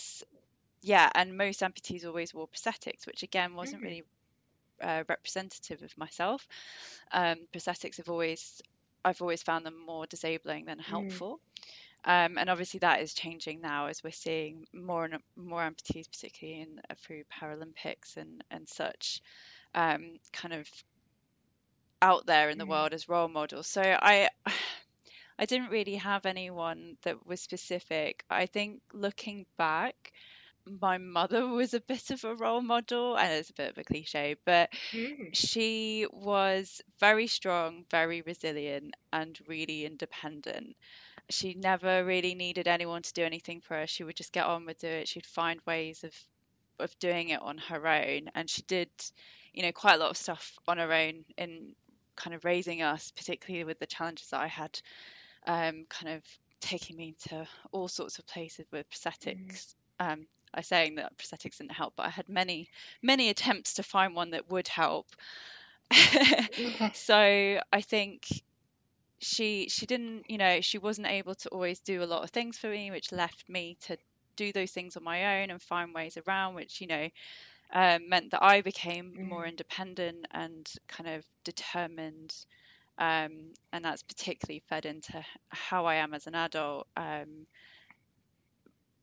yeah, 0.82 1.10
and 1.14 1.36
most 1.36 1.60
amputees 1.60 2.06
always 2.06 2.32
wore 2.32 2.48
prosthetics, 2.48 3.06
which 3.06 3.22
again 3.22 3.54
wasn't 3.54 3.82
mm-hmm. 3.82 3.88
really 3.88 4.04
uh, 4.80 5.04
representative 5.08 5.82
of 5.82 5.96
myself. 5.98 6.46
Um, 7.12 7.36
prosthetics 7.52 7.98
have 7.98 8.08
always, 8.08 8.62
I've 9.04 9.20
always 9.20 9.42
found 9.42 9.66
them 9.66 9.74
more 9.86 10.06
disabling 10.06 10.64
than 10.64 10.78
mm. 10.78 10.84
helpful. 10.84 11.38
Mm. 11.38 11.60
Um, 12.02 12.38
and 12.38 12.48
obviously 12.48 12.80
that 12.80 13.02
is 13.02 13.12
changing 13.12 13.60
now 13.60 13.86
as 13.86 14.02
we're 14.02 14.10
seeing 14.10 14.66
more 14.72 15.04
and 15.04 15.18
more 15.36 15.60
amputees, 15.60 16.10
particularly 16.10 16.62
in 16.62 16.80
uh, 16.88 16.94
through 16.98 17.24
Paralympics 17.24 18.16
and 18.16 18.42
and 18.50 18.66
such, 18.66 19.20
um, 19.74 20.18
kind 20.32 20.54
of 20.54 20.66
out 22.00 22.24
there 22.24 22.48
in 22.48 22.56
the 22.56 22.64
mm. 22.64 22.70
world 22.70 22.94
as 22.94 23.08
role 23.08 23.28
models. 23.28 23.66
So 23.66 23.82
I. 23.82 24.28
I 25.38 25.46
didn't 25.46 25.70
really 25.70 25.94
have 25.94 26.26
anyone 26.26 26.98
that 27.00 27.26
was 27.26 27.40
specific. 27.40 28.24
I 28.28 28.44
think 28.44 28.82
looking 28.92 29.46
back, 29.56 30.12
my 30.80 30.98
mother 30.98 31.46
was 31.46 31.74
a 31.74 31.80
bit 31.80 32.10
of 32.10 32.24
a 32.24 32.34
role 32.34 32.60
model, 32.60 33.16
and 33.16 33.32
it's 33.32 33.50
a 33.50 33.54
bit 33.54 33.70
of 33.70 33.78
a 33.78 33.84
cliche, 33.84 34.36
but 34.44 34.70
mm. 34.92 35.30
she 35.32 36.06
was 36.12 36.80
very 36.98 37.26
strong, 37.26 37.84
very 37.90 38.22
resilient, 38.22 38.94
and 39.12 39.38
really 39.46 39.84
independent. 39.84 40.76
She 41.28 41.54
never 41.54 42.04
really 42.04 42.34
needed 42.34 42.68
anyone 42.68 43.02
to 43.02 43.12
do 43.12 43.24
anything 43.24 43.60
for 43.60 43.76
her. 43.76 43.86
She 43.86 44.04
would 44.04 44.16
just 44.16 44.32
get 44.32 44.46
on 44.46 44.66
with 44.66 44.80
doing 44.80 45.02
it. 45.02 45.08
She'd 45.08 45.26
find 45.26 45.60
ways 45.66 46.04
of 46.04 46.14
of 46.78 46.98
doing 46.98 47.28
it 47.28 47.42
on 47.42 47.58
her 47.58 47.86
own, 47.86 48.30
and 48.34 48.48
she 48.48 48.62
did, 48.62 48.88
you 49.52 49.62
know, 49.62 49.72
quite 49.72 49.94
a 49.94 49.98
lot 49.98 50.10
of 50.10 50.16
stuff 50.16 50.58
on 50.66 50.78
her 50.78 50.92
own 50.92 51.24
in 51.36 51.74
kind 52.16 52.34
of 52.34 52.44
raising 52.44 52.82
us, 52.82 53.12
particularly 53.16 53.64
with 53.64 53.78
the 53.78 53.86
challenges 53.86 54.28
that 54.28 54.40
I 54.40 54.46
had, 54.46 54.80
um, 55.46 55.86
kind 55.88 56.16
of 56.16 56.22
taking 56.60 56.96
me 56.96 57.14
to 57.28 57.46
all 57.72 57.88
sorts 57.88 58.18
of 58.18 58.26
places 58.26 58.66
with 58.70 58.88
prosthetics. 58.90 59.74
Mm. 60.00 60.12
Um, 60.12 60.26
I 60.54 60.62
saying 60.62 60.96
that 60.96 61.16
prosthetics 61.16 61.58
didn't 61.58 61.72
help, 61.72 61.94
but 61.96 62.06
I 62.06 62.10
had 62.10 62.28
many, 62.28 62.68
many 63.02 63.28
attempts 63.28 63.74
to 63.74 63.82
find 63.82 64.14
one 64.14 64.30
that 64.30 64.50
would 64.50 64.68
help. 64.68 65.06
so 66.94 67.60
I 67.72 67.80
think 67.80 68.26
she 69.18 69.68
she 69.68 69.86
didn't, 69.86 70.30
you 70.30 70.38
know, 70.38 70.60
she 70.60 70.78
wasn't 70.78 71.08
able 71.08 71.34
to 71.36 71.48
always 71.50 71.80
do 71.80 72.02
a 72.02 72.06
lot 72.06 72.24
of 72.24 72.30
things 72.30 72.58
for 72.58 72.68
me, 72.68 72.90
which 72.90 73.12
left 73.12 73.48
me 73.48 73.76
to 73.82 73.96
do 74.36 74.52
those 74.52 74.70
things 74.70 74.96
on 74.96 75.04
my 75.04 75.42
own 75.42 75.50
and 75.50 75.60
find 75.60 75.94
ways 75.94 76.16
around, 76.26 76.54
which 76.54 76.80
you 76.80 76.86
know 76.86 77.08
um, 77.72 78.08
meant 78.08 78.30
that 78.30 78.42
I 78.42 78.62
became 78.62 79.12
mm. 79.12 79.28
more 79.28 79.46
independent 79.46 80.26
and 80.30 80.70
kind 80.88 81.10
of 81.10 81.24
determined. 81.44 82.34
Um, 82.98 83.54
and 83.72 83.84
that's 83.84 84.02
particularly 84.02 84.62
fed 84.68 84.84
into 84.84 85.24
how 85.48 85.86
I 85.86 85.96
am 85.96 86.12
as 86.12 86.26
an 86.26 86.34
adult. 86.34 86.86
Um, 86.96 87.46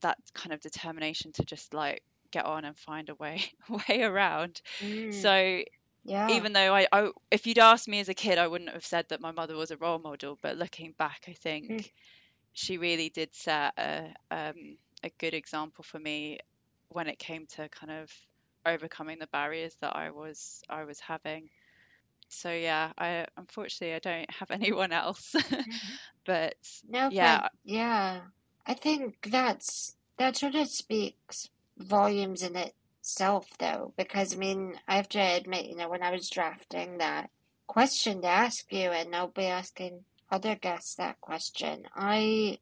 that 0.01 0.17
kind 0.33 0.53
of 0.53 0.61
determination 0.61 1.31
to 1.33 1.45
just 1.45 1.73
like 1.73 2.03
get 2.31 2.45
on 2.45 2.65
and 2.65 2.77
find 2.77 3.09
a 3.09 3.15
way 3.15 3.43
way 3.89 4.03
around. 4.03 4.61
Mm. 4.81 5.13
So 5.13 5.63
yeah. 6.03 6.29
even 6.31 6.53
though 6.53 6.73
I, 6.73 6.87
I, 6.91 7.09
if 7.31 7.47
you'd 7.47 7.59
asked 7.59 7.87
me 7.87 7.99
as 7.99 8.09
a 8.09 8.13
kid, 8.13 8.37
I 8.37 8.47
wouldn't 8.47 8.71
have 8.71 8.85
said 8.85 9.05
that 9.09 9.21
my 9.21 9.31
mother 9.31 9.55
was 9.55 9.71
a 9.71 9.77
role 9.77 9.99
model. 9.99 10.37
But 10.41 10.57
looking 10.57 10.93
back, 10.97 11.25
I 11.27 11.33
think 11.33 11.69
mm. 11.69 11.91
she 12.53 12.77
really 12.77 13.09
did 13.09 13.33
set 13.33 13.73
a 13.77 14.13
um, 14.31 14.77
a 15.03 15.09
good 15.17 15.33
example 15.33 15.83
for 15.83 15.99
me 15.99 16.39
when 16.89 17.07
it 17.07 17.19
came 17.19 17.45
to 17.45 17.69
kind 17.69 17.91
of 17.91 18.11
overcoming 18.65 19.19
the 19.19 19.27
barriers 19.27 19.75
that 19.81 19.95
I 19.95 20.11
was 20.11 20.61
I 20.69 20.85
was 20.85 20.99
having. 20.99 21.49
So 22.29 22.51
yeah, 22.51 22.91
I 22.97 23.25
unfortunately 23.37 23.95
I 23.95 23.99
don't 23.99 24.31
have 24.31 24.51
anyone 24.61 24.91
else, 24.91 25.35
mm-hmm. 25.37 25.71
but 26.25 26.55
no, 26.87 27.09
yeah, 27.11 27.41
but, 27.41 27.51
yeah. 27.63 28.19
I 28.67 28.73
think 28.73 29.29
that's 29.31 29.95
that 30.17 30.35
sort 30.35 30.55
of 30.55 30.67
speaks 30.67 31.49
volumes 31.77 32.43
in 32.43 32.57
itself, 32.57 33.47
though, 33.59 33.93
because 33.95 34.33
I 34.33 34.37
mean, 34.37 34.77
I 34.87 34.97
have 34.97 35.07
to 35.09 35.19
admit, 35.19 35.67
you 35.67 35.75
know, 35.75 35.87
when 35.87 36.03
I 36.03 36.11
was 36.11 36.29
drafting 36.29 36.97
that 36.97 37.29
question 37.65 38.21
to 38.21 38.27
ask 38.27 38.71
you, 38.71 38.91
and 38.91 39.15
I'll 39.15 39.29
be 39.29 39.45
asking 39.45 40.03
other 40.29 40.55
guests 40.55 40.95
that 40.95 41.21
question, 41.21 41.87
I 41.95 42.59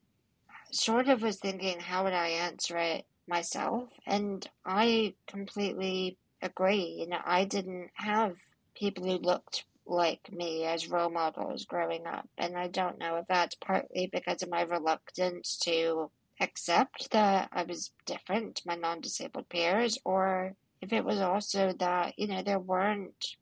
sort 0.72 1.10
of 1.10 1.24
was 1.24 1.38
thinking, 1.38 1.80
how 1.80 2.04
would 2.04 2.14
I 2.14 2.28
answer 2.28 2.78
it 2.78 3.06
myself? 3.28 3.90
And 4.06 4.48
I 4.64 5.16
completely 5.26 6.18
agree. 6.40 6.98
You 7.00 7.08
know, 7.08 7.22
I 7.26 7.46
didn't 7.46 7.90
have 7.96 8.38
people 8.76 9.06
who 9.06 9.18
looked 9.18 9.66
like 9.86 10.32
me 10.32 10.66
as 10.66 10.90
role 10.90 11.10
models 11.10 11.66
growing 11.66 12.08
up. 12.08 12.28
And 12.38 12.58
I 12.58 12.68
don't 12.68 13.00
know 13.00 13.18
if 13.18 13.28
that's 13.28 13.56
partly 13.56 14.10
because 14.12 14.42
of 14.42 14.50
my 14.50 14.62
reluctance 14.64 15.58
to 15.64 16.10
accept 16.40 17.12
that 17.12 17.50
I 17.52 17.64
was 17.64 17.92
different 18.06 18.58
to 18.58 18.68
my 18.68 18.76
non 18.76 19.02
disabled 19.02 19.50
peers, 19.50 19.98
or 20.04 20.56
if 20.82 20.92
it 20.92 21.06
was 21.06 21.20
also 21.20 21.74
that, 21.80 22.18
you 22.18 22.28
know, 22.28 22.42
there 22.42 22.60
weren't 22.60 23.36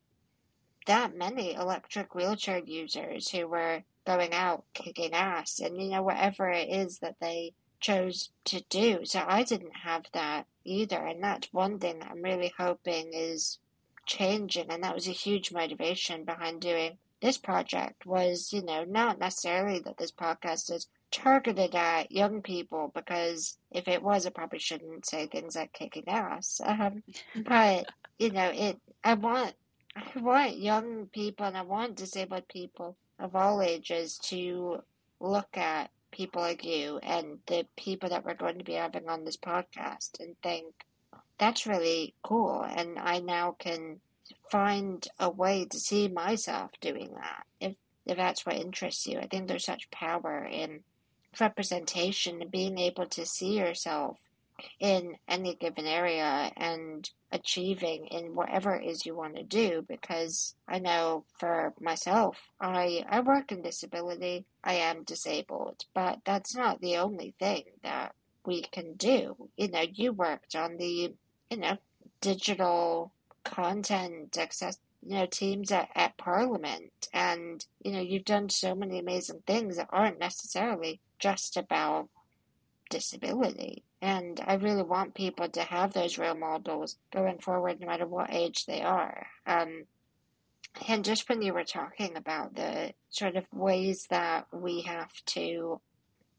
that 0.86 1.16
many 1.16 1.54
electric 1.54 2.14
wheelchair 2.14 2.60
users 2.64 3.30
who 3.30 3.48
were 3.48 3.82
going 4.06 4.32
out 4.32 4.64
kicking 4.74 5.14
ass 5.14 5.60
and, 5.60 5.80
you 5.82 5.90
know, 5.90 6.02
whatever 6.02 6.50
it 6.50 6.68
is 6.68 6.98
that 6.98 7.16
they 7.20 7.54
chose 7.80 8.30
to 8.44 8.62
do. 8.68 9.04
So 9.04 9.24
I 9.26 9.42
didn't 9.42 9.76
have 9.76 10.04
that 10.12 10.46
either. 10.64 10.98
And 10.98 11.22
that's 11.22 11.52
one 11.52 11.78
thing 11.78 12.02
I'm 12.02 12.22
really 12.22 12.52
hoping 12.56 13.10
is 13.12 13.58
changing, 14.06 14.70
and 14.70 14.82
that 14.84 14.94
was 14.94 15.08
a 15.08 15.12
huge 15.12 15.52
motivation 15.52 16.24
behind 16.24 16.60
doing 16.60 16.98
this 17.20 17.38
project 17.38 18.04
was, 18.04 18.52
you 18.52 18.62
know, 18.62 18.84
not 18.84 19.18
necessarily 19.18 19.78
that 19.80 19.96
this 19.96 20.12
podcast 20.12 20.70
is 20.70 20.88
targeted 21.10 21.74
at 21.74 22.12
young 22.12 22.42
people 22.42 22.92
because 22.94 23.56
if 23.70 23.88
it 23.88 24.02
was, 24.02 24.26
I 24.26 24.30
probably 24.30 24.58
shouldn't 24.58 25.06
say 25.06 25.26
things 25.26 25.56
like 25.56 25.72
kicking 25.72 26.08
ass. 26.08 26.60
Um, 26.66 27.02
but 27.34 27.86
you 28.18 28.30
know, 28.30 28.50
it. 28.52 28.78
I 29.02 29.14
want, 29.14 29.54
I 29.96 30.18
want 30.18 30.58
young 30.58 31.06
people 31.06 31.46
and 31.46 31.56
I 31.56 31.62
want 31.62 31.96
disabled 31.96 32.48
people 32.48 32.96
of 33.18 33.34
all 33.34 33.62
ages 33.62 34.18
to 34.24 34.82
look 35.20 35.56
at 35.56 35.90
people 36.10 36.42
like 36.42 36.64
you 36.64 36.98
and 37.02 37.38
the 37.46 37.66
people 37.76 38.08
that 38.08 38.24
we're 38.24 38.34
going 38.34 38.58
to 38.58 38.64
be 38.64 38.74
having 38.74 39.08
on 39.08 39.24
this 39.24 39.36
podcast 39.36 40.20
and 40.20 40.36
think 40.42 40.66
that's 41.38 41.66
really 41.66 42.14
cool. 42.22 42.62
And 42.62 42.98
I 42.98 43.20
now 43.20 43.56
can 43.58 44.00
find 44.50 45.06
a 45.18 45.30
way 45.30 45.64
to 45.66 45.78
see 45.78 46.08
myself 46.08 46.70
doing 46.80 47.12
that 47.14 47.44
if 47.60 47.76
if 48.06 48.16
that's 48.16 48.44
what 48.44 48.56
interests 48.56 49.06
you. 49.06 49.18
I 49.18 49.26
think 49.26 49.48
there's 49.48 49.64
such 49.64 49.90
power 49.90 50.44
in 50.44 50.80
representation 51.40 52.42
and 52.42 52.50
being 52.50 52.78
able 52.78 53.06
to 53.06 53.26
see 53.26 53.58
yourself 53.58 54.20
in 54.78 55.16
any 55.26 55.54
given 55.56 55.86
area 55.86 56.52
and 56.56 57.10
achieving 57.32 58.06
in 58.06 58.34
whatever 58.34 58.76
it 58.76 58.86
is 58.86 59.04
you 59.04 59.16
want 59.16 59.34
to 59.34 59.42
do 59.42 59.84
because 59.88 60.54
I 60.68 60.78
know 60.78 61.24
for 61.40 61.74
myself 61.80 62.52
I 62.60 63.04
I 63.08 63.18
work 63.20 63.50
in 63.50 63.62
disability 63.62 64.46
I 64.62 64.74
am 64.74 65.02
disabled 65.02 65.86
but 65.92 66.20
that's 66.24 66.54
not 66.54 66.80
the 66.80 66.98
only 66.98 67.34
thing 67.40 67.64
that 67.82 68.14
we 68.46 68.62
can 68.62 68.94
do. 68.94 69.36
You 69.56 69.68
know, 69.68 69.84
you 69.92 70.12
worked 70.12 70.54
on 70.54 70.76
the, 70.76 71.14
you 71.54 71.60
know, 71.60 71.78
digital 72.20 73.12
content 73.44 74.36
access, 74.36 74.76
you 75.06 75.14
know, 75.14 75.26
teams 75.26 75.70
at, 75.70 75.88
at 75.94 76.16
Parliament. 76.16 77.08
And, 77.12 77.64
you 77.80 77.92
know, 77.92 78.00
you've 78.00 78.24
done 78.24 78.48
so 78.48 78.74
many 78.74 78.98
amazing 78.98 79.42
things 79.46 79.76
that 79.76 79.88
aren't 79.90 80.18
necessarily 80.18 81.00
just 81.20 81.56
about 81.56 82.08
disability. 82.90 83.84
And 84.02 84.42
I 84.44 84.54
really 84.54 84.82
want 84.82 85.14
people 85.14 85.48
to 85.48 85.62
have 85.62 85.92
those 85.92 86.18
role 86.18 86.34
models 86.34 86.96
going 87.12 87.38
forward, 87.38 87.78
no 87.78 87.86
matter 87.86 88.06
what 88.06 88.34
age 88.34 88.66
they 88.66 88.82
are. 88.82 89.28
Um, 89.46 89.84
and 90.88 91.04
just 91.04 91.28
when 91.28 91.40
you 91.40 91.54
were 91.54 91.64
talking 91.64 92.16
about 92.16 92.56
the 92.56 92.94
sort 93.10 93.36
of 93.36 93.44
ways 93.52 94.08
that 94.10 94.48
we 94.52 94.82
have 94.82 95.12
to, 95.26 95.80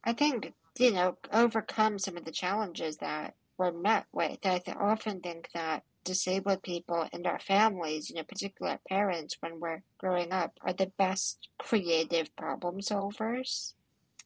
I 0.03 0.11
think, 0.11 0.51
you 0.77 0.91
know, 0.91 1.17
overcome 1.31 1.99
some 1.99 2.17
of 2.17 2.25
the 2.25 2.31
challenges 2.31 2.97
that 2.97 3.33
we're 3.57 3.71
met 3.71 4.05
with, 4.11 4.39
I 4.45 4.61
often 4.79 5.21
think 5.21 5.49
that 5.53 5.83
disabled 6.03 6.61
people 6.63 7.07
and 7.11 7.25
our 7.25 7.39
families, 7.39 8.09
you 8.09 8.15
know, 8.15 8.23
particularly 8.23 8.73
our 8.73 8.97
parents 8.97 9.37
when 9.39 9.59
we're 9.59 9.81
growing 9.97 10.31
up, 10.31 10.57
are 10.61 10.73
the 10.73 10.91
best 10.97 11.49
creative 11.57 12.35
problem 12.35 12.79
solvers. 12.79 13.73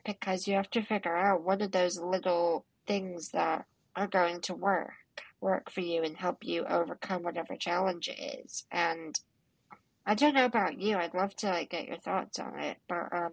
Because 0.05 0.47
you 0.47 0.55
have 0.55 0.69
to 0.71 0.81
figure 0.81 1.15
out 1.15 1.43
what 1.43 1.61
are 1.61 1.67
those 1.67 1.99
little 1.99 2.65
things 2.87 3.29
that 3.29 3.65
are 3.95 4.07
going 4.07 4.41
to 4.41 4.55
work 4.55 4.93
work 5.41 5.69
for 5.71 5.81
you 5.81 6.03
and 6.03 6.17
help 6.17 6.43
you 6.43 6.65
overcome 6.65 7.23
whatever 7.23 7.55
challenge 7.55 8.09
it 8.09 8.43
is 8.43 8.65
and 8.71 9.19
i 10.05 10.13
don't 10.13 10.33
know 10.33 10.45
about 10.45 10.77
you 10.77 10.97
i'd 10.97 11.13
love 11.13 11.35
to 11.35 11.47
like 11.47 11.69
get 11.69 11.87
your 11.87 11.97
thoughts 11.97 12.39
on 12.39 12.59
it 12.59 12.77
but 12.87 13.07
um 13.13 13.31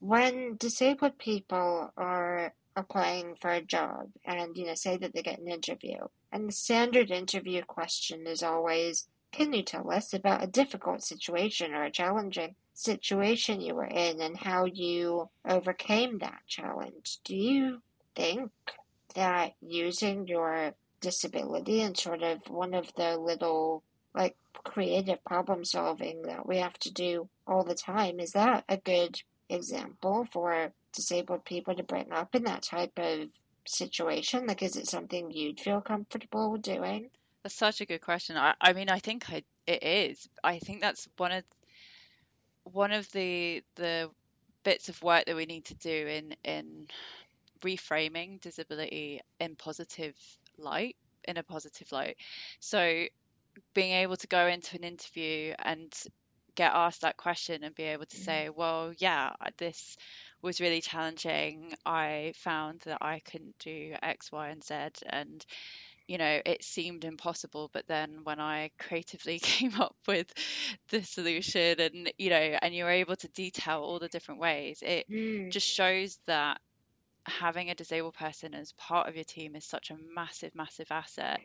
when 0.00 0.56
disabled 0.56 1.18
people 1.18 1.92
are 1.96 2.52
applying 2.78 3.34
for 3.34 3.50
a 3.50 3.60
job 3.60 4.08
and 4.24 4.56
you 4.56 4.66
know 4.66 4.74
say 4.74 4.96
that 4.96 5.14
they 5.14 5.22
get 5.22 5.40
an 5.40 5.48
interview. 5.48 5.98
And 6.32 6.48
the 6.48 6.52
standard 6.52 7.10
interview 7.10 7.62
question 7.62 8.26
is 8.26 8.42
always 8.42 9.08
can 9.30 9.52
you 9.52 9.62
tell 9.62 9.90
us 9.90 10.14
about 10.14 10.42
a 10.42 10.46
difficult 10.46 11.02
situation 11.02 11.74
or 11.74 11.84
a 11.84 11.90
challenging 11.90 12.54
situation 12.72 13.60
you 13.60 13.74
were 13.74 13.84
in 13.84 14.20
and 14.20 14.36
how 14.36 14.64
you 14.64 15.28
overcame 15.46 16.18
that 16.18 16.40
challenge? 16.46 17.18
Do 17.24 17.36
you 17.36 17.82
think 18.14 18.50
that 19.14 19.54
using 19.60 20.26
your 20.26 20.72
disability 21.00 21.82
and 21.82 21.96
sort 21.96 22.22
of 22.22 22.48
one 22.48 22.74
of 22.74 22.92
the 22.94 23.16
little 23.16 23.82
like 24.14 24.36
creative 24.64 25.22
problem 25.24 25.64
solving 25.64 26.22
that 26.22 26.46
we 26.46 26.58
have 26.58 26.78
to 26.78 26.92
do 26.92 27.28
all 27.46 27.64
the 27.64 27.74
time 27.74 28.18
is 28.18 28.32
that 28.32 28.64
a 28.68 28.76
good 28.76 29.20
example 29.48 30.26
for 30.32 30.72
disabled 30.92 31.44
people 31.44 31.74
to 31.74 31.82
bring 31.82 32.12
up 32.12 32.34
in 32.34 32.44
that 32.44 32.62
type 32.62 32.98
of 32.98 33.28
situation? 33.66 34.46
Like, 34.46 34.62
is 34.62 34.76
it 34.76 34.86
something 34.86 35.30
you'd 35.30 35.60
feel 35.60 35.80
comfortable 35.80 36.56
doing? 36.56 37.10
That's 37.42 37.54
such 37.54 37.80
a 37.80 37.86
good 37.86 38.00
question. 38.00 38.36
I, 38.36 38.54
I 38.60 38.72
mean, 38.72 38.88
I 38.88 38.98
think 38.98 39.30
I, 39.30 39.42
it 39.66 39.82
is. 39.82 40.28
I 40.42 40.58
think 40.58 40.80
that's 40.80 41.08
one 41.16 41.32
of 41.32 41.44
one 42.64 42.92
of 42.92 43.10
the 43.12 43.62
the 43.76 44.10
bits 44.64 44.88
of 44.88 45.02
work 45.02 45.24
that 45.26 45.36
we 45.36 45.46
need 45.46 45.64
to 45.66 45.74
do 45.74 46.06
in 46.06 46.34
in 46.44 46.86
reframing 47.62 48.40
disability 48.40 49.20
in 49.40 49.56
positive 49.56 50.14
light 50.58 50.96
in 51.24 51.36
a 51.36 51.42
positive 51.42 51.90
light 51.90 52.16
so 52.60 53.04
being 53.74 53.92
able 53.92 54.16
to 54.16 54.26
go 54.26 54.46
into 54.46 54.76
an 54.76 54.84
interview 54.84 55.52
and 55.60 55.92
get 56.58 56.72
asked 56.74 57.02
that 57.02 57.16
question 57.16 57.62
and 57.62 57.72
be 57.72 57.84
able 57.84 58.04
to 58.04 58.16
say, 58.16 58.46
mm-hmm. 58.48 58.58
well, 58.58 58.92
yeah, 58.98 59.30
this 59.58 59.96
was 60.42 60.60
really 60.60 60.80
challenging. 60.80 61.72
I 61.86 62.32
found 62.34 62.80
that 62.80 62.98
I 63.00 63.20
couldn't 63.20 63.56
do 63.60 63.94
X, 64.02 64.32
Y, 64.32 64.48
and 64.48 64.64
Z. 64.64 64.74
And, 65.08 65.46
you 66.08 66.18
know, 66.18 66.40
it 66.44 66.64
seemed 66.64 67.04
impossible. 67.04 67.70
But 67.72 67.86
then 67.86 68.24
when 68.24 68.40
I 68.40 68.72
creatively 68.76 69.38
came 69.42 69.80
up 69.80 69.94
with 70.08 70.26
the 70.88 71.04
solution 71.04 71.78
and, 71.78 72.12
you 72.18 72.30
know, 72.30 72.58
and 72.60 72.74
you're 72.74 72.90
able 72.90 73.14
to 73.14 73.28
detail 73.28 73.78
all 73.78 74.00
the 74.00 74.08
different 74.08 74.40
ways, 74.40 74.82
it 74.82 75.08
mm. 75.08 75.52
just 75.52 75.68
shows 75.68 76.18
that 76.26 76.60
having 77.24 77.70
a 77.70 77.74
disabled 77.76 78.14
person 78.14 78.52
as 78.52 78.72
part 78.72 79.08
of 79.08 79.14
your 79.14 79.24
team 79.24 79.54
is 79.54 79.64
such 79.64 79.90
a 79.92 79.96
massive, 80.12 80.56
massive 80.56 80.88
asset 80.90 81.38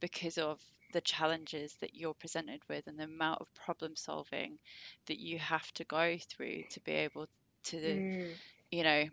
because 0.00 0.38
of 0.38 0.60
the 0.92 1.00
challenges 1.00 1.74
that 1.80 1.94
you're 1.94 2.14
presented 2.14 2.60
with 2.68 2.86
and 2.86 2.98
the 2.98 3.04
amount 3.04 3.40
of 3.40 3.52
problem 3.54 3.96
solving 3.96 4.58
that 5.06 5.18
you 5.18 5.38
have 5.38 5.72
to 5.74 5.84
go 5.84 6.16
through 6.28 6.62
to 6.70 6.80
be 6.80 6.92
able 6.92 7.26
to 7.64 7.76
mm. 7.76 8.28
you 8.70 8.82
know 8.82 9.04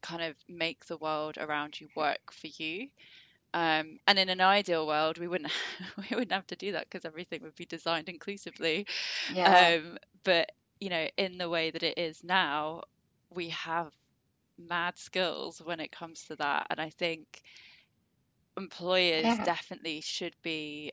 kind 0.00 0.22
of 0.22 0.34
make 0.48 0.84
the 0.86 0.96
world 0.96 1.36
around 1.38 1.80
you 1.80 1.88
work 1.94 2.32
for 2.32 2.48
you 2.58 2.88
um, 3.54 3.98
and 4.06 4.18
in 4.18 4.28
an 4.28 4.40
ideal 4.40 4.86
world 4.86 5.18
we 5.18 5.28
wouldn't 5.28 5.52
we 5.96 6.16
wouldn't 6.16 6.32
have 6.32 6.46
to 6.46 6.56
do 6.56 6.72
that 6.72 6.88
because 6.88 7.04
everything 7.04 7.42
would 7.42 7.54
be 7.54 7.66
designed 7.66 8.08
inclusively 8.08 8.86
yeah. 9.32 9.78
um, 9.80 9.98
but 10.24 10.52
you 10.80 10.88
know 10.88 11.06
in 11.16 11.38
the 11.38 11.48
way 11.48 11.70
that 11.70 11.82
it 11.82 11.98
is 11.98 12.24
now 12.24 12.82
we 13.30 13.48
have 13.48 13.92
mad 14.58 14.98
skills 14.98 15.60
when 15.64 15.80
it 15.80 15.90
comes 15.90 16.24
to 16.24 16.36
that 16.36 16.66
and 16.70 16.80
i 16.80 16.90
think 16.90 17.42
employers 18.56 19.24
yeah. 19.24 19.44
definitely 19.44 20.00
should 20.00 20.34
be 20.42 20.92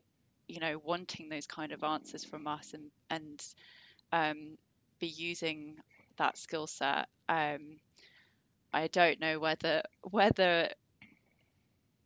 you 0.49 0.59
know 0.59 0.81
wanting 0.83 1.29
those 1.29 1.47
kind 1.47 1.71
of 1.71 1.83
answers 1.83 2.25
from 2.25 2.47
us 2.47 2.73
and 2.73 2.91
and 3.09 3.41
um, 4.11 4.57
be 4.99 5.07
using 5.07 5.75
that 6.17 6.37
skill 6.37 6.67
set. 6.67 7.07
Um, 7.29 7.77
I 8.73 8.87
don't 8.87 9.19
know 9.19 9.39
whether 9.39 9.83
whether 10.01 10.69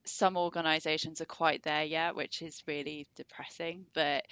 some 0.05 0.37
organisations 0.37 1.21
are 1.21 1.25
quite 1.25 1.63
there 1.63 1.83
yet, 1.83 2.15
which 2.15 2.41
is 2.41 2.61
really 2.67 3.07
depressing. 3.15 3.85
But 3.93 4.25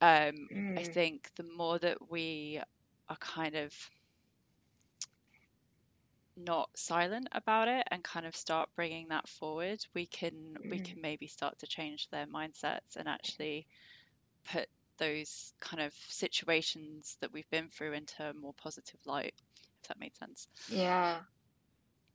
um, 0.00 0.48
mm. 0.52 0.78
I 0.78 0.84
think 0.84 1.30
the 1.36 1.46
more 1.56 1.78
that 1.78 2.10
we 2.10 2.60
are 3.08 3.16
kind 3.16 3.56
of 3.56 3.72
not 6.44 6.70
silent 6.74 7.28
about 7.32 7.68
it 7.68 7.86
and 7.90 8.02
kind 8.02 8.26
of 8.26 8.36
start 8.36 8.68
bringing 8.76 9.08
that 9.08 9.28
forward, 9.28 9.84
we 9.94 10.06
can 10.06 10.32
mm. 10.32 10.70
we 10.70 10.80
can 10.80 11.00
maybe 11.00 11.26
start 11.26 11.58
to 11.60 11.66
change 11.66 12.08
their 12.10 12.26
mindsets 12.26 12.96
and 12.96 13.08
actually 13.08 13.66
put 14.52 14.68
those 14.98 15.52
kind 15.60 15.82
of 15.82 15.92
situations 16.08 17.16
that 17.20 17.32
we've 17.32 17.48
been 17.50 17.68
through 17.68 17.92
into 17.92 18.22
a 18.22 18.34
more 18.34 18.54
positive 18.54 19.00
light. 19.06 19.34
If 19.82 19.88
that 19.88 20.00
makes 20.00 20.18
sense. 20.18 20.48
Yeah, 20.68 21.20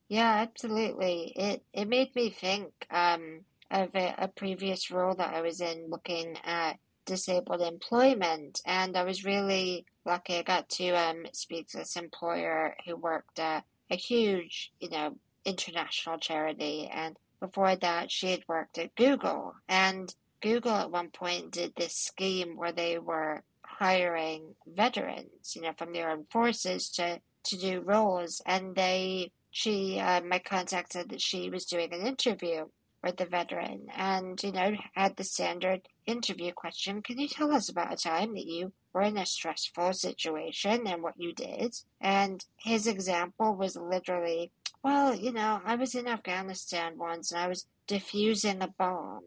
yeah, 0.08 0.46
absolutely. 0.48 1.34
It 1.36 1.64
it 1.74 1.88
made 1.88 2.16
me 2.16 2.30
think 2.30 2.72
um, 2.92 3.42
of 3.72 3.96
a, 3.96 4.16
a 4.18 4.28
previous 4.28 4.92
role 4.92 5.16
that 5.16 5.34
I 5.34 5.42
was 5.42 5.62
in, 5.62 5.90
looking 5.90 6.38
at 6.44 6.78
disabled 7.06 7.62
employment, 7.62 8.62
and 8.66 8.96
I 8.96 9.04
was 9.04 9.26
really 9.26 9.86
lucky. 10.06 10.38
I 10.38 10.44
got 10.44 10.70
to 10.70 10.90
um, 10.90 11.26
speak 11.34 11.70
to 11.70 11.78
this 11.78 11.96
employer 11.96 12.76
who 12.86 12.96
worked 12.96 13.40
at 13.40 13.64
a 13.94 13.96
huge, 13.96 14.72
you 14.80 14.90
know, 14.90 15.16
international 15.46 16.18
charity. 16.18 16.90
And 16.92 17.16
before 17.40 17.76
that, 17.76 18.12
she 18.12 18.32
had 18.32 18.44
worked 18.48 18.78
at 18.78 18.96
Google. 18.96 19.54
And 19.70 20.14
Google 20.42 20.72
at 20.72 20.92
one 20.92 21.10
point 21.10 21.52
did 21.52 21.74
this 21.76 21.96
scheme 21.96 22.58
where 22.58 22.72
they 22.72 22.98
were 22.98 23.44
hiring 23.66 24.56
veterans, 24.68 25.56
you 25.56 25.62
know, 25.62 25.74
from 25.78 25.94
their 25.94 26.10
armed 26.10 26.28
forces 26.32 26.90
to, 26.92 27.20
to 27.46 27.58
do 27.58 27.82
roles. 27.82 28.42
And 28.46 28.76
they, 28.76 29.32
she, 29.52 30.00
uh, 30.00 30.22
my 30.22 30.40
contact 30.40 30.94
said 30.94 31.10
that 31.10 31.22
she 31.22 31.50
was 31.50 31.66
doing 31.66 31.94
an 31.94 32.02
interview 32.02 32.66
with 33.04 33.18
the 33.18 33.26
veteran 33.26 33.88
and, 33.96 34.42
you 34.42 34.52
know, 34.52 34.76
had 34.96 35.16
the 35.18 35.24
standard 35.24 35.82
interview 36.06 36.52
question 36.54 37.02
Can 37.02 37.20
you 37.20 37.28
tell 37.28 37.52
us 37.52 37.70
about 37.70 37.94
a 37.94 37.98
time 37.98 38.34
that 38.34 38.46
you 38.46 38.72
were 38.94 39.02
in 39.02 39.18
a 39.18 39.26
stressful 39.26 39.94
situation 39.94 40.88
and 40.88 41.04
what 41.04 41.16
you 41.18 41.34
did? 41.34 41.76
And 42.00 42.44
his 42.58 42.88
example 42.88 43.56
was 43.56 43.76
literally, 43.76 44.52
Well, 44.82 45.14
you 45.14 45.34
know, 45.34 45.62
I 45.66 45.76
was 45.76 45.94
in 45.94 46.08
Afghanistan 46.08 46.98
once 46.98 47.32
and 47.32 47.42
I 47.42 47.48
was 47.48 47.68
defusing 47.88 48.64
a 48.64 48.68
bomb. 48.68 49.24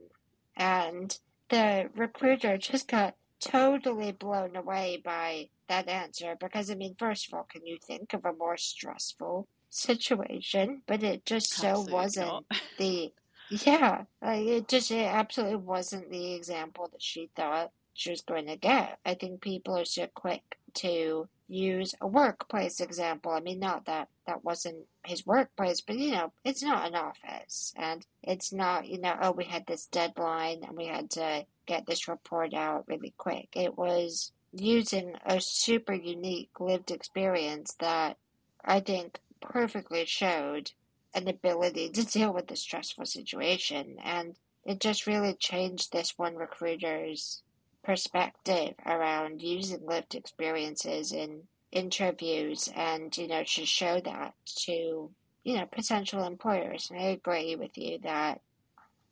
And 0.57 1.17
the 1.51 1.91
recruiter 1.95 2.57
just 2.57 2.89
got 2.89 3.15
totally 3.41 4.12
blown 4.12 4.57
away 4.57 5.01
by 5.05 5.49
that 5.69 5.89
answer 5.89 6.35
because, 6.41 6.71
I 6.71 6.75
mean, 6.75 6.95
first 6.99 7.29
of 7.29 7.35
all, 7.35 7.47
can 7.51 7.67
you 7.67 7.79
think 7.87 8.15
of 8.15 8.25
a 8.25 8.33
more 8.33 8.57
stressful 8.57 9.47
situation? 9.69 10.83
But 10.87 11.03
it 11.03 11.27
just 11.27 11.53
so 11.53 11.85
wasn't 11.91 12.47
the 12.79 13.12
yeah, 13.51 14.05
like 14.23 14.47
it 14.47 14.69
just 14.69 14.91
it 14.91 15.07
absolutely 15.07 15.57
wasn't 15.57 16.11
the 16.11 16.35
example 16.35 16.89
that 16.93 17.03
she 17.03 17.31
thought 17.37 17.73
she 17.95 18.11
was 18.11 18.21
going 18.21 18.47
to 18.47 18.57
get. 18.57 18.99
I 19.05 19.15
think 19.15 19.41
people 19.41 19.77
are 19.79 19.85
so 19.85 20.07
quick 20.15 20.59
to 20.75 21.29
use 21.49 21.95
a 22.01 22.07
workplace 22.07 22.81
example. 22.81 23.33
I 23.33 23.41
mean, 23.41 23.61
not 23.61 23.87
that 23.87 24.09
that 24.27 24.45
wasn't 24.45 24.87
his 25.05 25.25
workplace, 25.27 25.81
but 25.81 25.97
you 25.97 26.13
know, 26.13 26.33
it's 26.45 26.63
not 26.63 26.87
an 26.89 26.95
office, 26.95 27.73
and 27.77 28.05
it's 28.23 28.53
not 28.53 28.89
you 28.89 29.01
know, 29.01 29.17
oh, 29.21 29.33
we 29.33 29.45
had 29.45 29.67
this 29.67 29.87
deadline 29.87 30.63
and 30.67 30.77
we 30.77 30.87
had 30.87 31.11
to 31.11 31.47
get 31.67 31.87
this 31.87 32.09
report 32.09 32.55
out 32.55 32.85
really 32.89 33.15
quick. 33.17 33.49
It 33.55 33.77
was 33.77 34.33
using 34.53 35.15
a 35.25 35.41
super 35.41 35.93
unique 35.93 36.61
lived 36.61 36.91
experience 36.91 37.75
that 37.81 38.17
I 38.65 38.81
think 38.81 39.21
perfectly 39.41 40.05
showed 40.07 40.73
an 41.17 41.29
ability 41.29 41.89
to 41.91 42.05
deal 42.05 42.33
with 42.33 42.47
the 42.47 42.57
stressful 42.57 43.07
situation. 43.07 43.97
And 44.05 44.37
it 44.65 44.81
just 44.81 45.07
really 45.07 45.35
changed 45.35 45.93
this 45.93 46.17
one 46.17 46.37
recruiter's 46.37 47.43
perspective 47.83 48.75
around 48.85 49.43
using 49.43 49.87
lived 49.87 50.15
experiences 50.15 51.13
in 51.13 51.43
interviews 51.73 52.69
and, 52.77 53.17
you 53.17 53.29
know, 53.29 53.43
to 53.45 53.65
show 53.65 54.01
that 54.01 54.35
to, 54.57 55.11
you 55.45 55.57
know, 55.57 55.67
potential 55.67 56.25
employers. 56.25 56.91
And 56.91 57.01
I 57.01 57.05
agree 57.05 57.57
with 57.57 57.79
you 57.79 57.99
that 58.03 58.41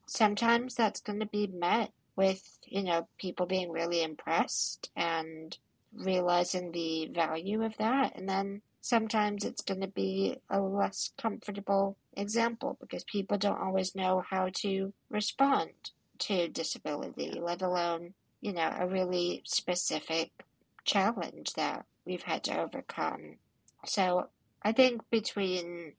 sometimes 0.07 0.75
that's 0.75 1.01
going 1.01 1.21
to 1.21 1.27
be 1.27 1.47
met 1.47 1.91
with, 2.17 2.43
you 2.67 2.83
know, 2.83 3.09
people 3.19 3.47
being 3.47 3.71
really 3.71 4.03
impressed 4.03 4.91
and 4.95 5.57
realizing 5.95 6.73
the 6.73 7.07
value 7.07 7.65
of 7.65 7.77
that. 7.79 8.17
And 8.17 8.29
then 8.29 8.61
sometimes 8.85 9.47
it's 9.47 9.63
going 9.63 9.81
to 9.81 9.89
be 9.89 10.37
a 10.51 10.61
less 10.61 11.11
comfortable 11.17 11.97
example 12.19 12.77
because 12.79 13.03
people 13.05 13.39
don't 13.39 13.59
always 13.59 13.95
know 13.95 14.23
how 14.29 14.51
to 14.53 14.93
respond 15.09 15.71
to 16.19 16.49
disability, 16.49 17.41
let 17.41 17.63
alone, 17.63 18.13
you 18.43 18.53
know, 18.53 18.71
a 18.79 18.87
really 18.87 19.41
specific 19.47 20.33
challenge 20.85 21.55
that 21.55 21.87
we've 22.05 22.25
had 22.25 22.45
to 22.45 22.61
overcome. 22.61 23.37
So 23.87 24.29
I 24.63 24.73
think 24.73 25.01
between 25.09 25.95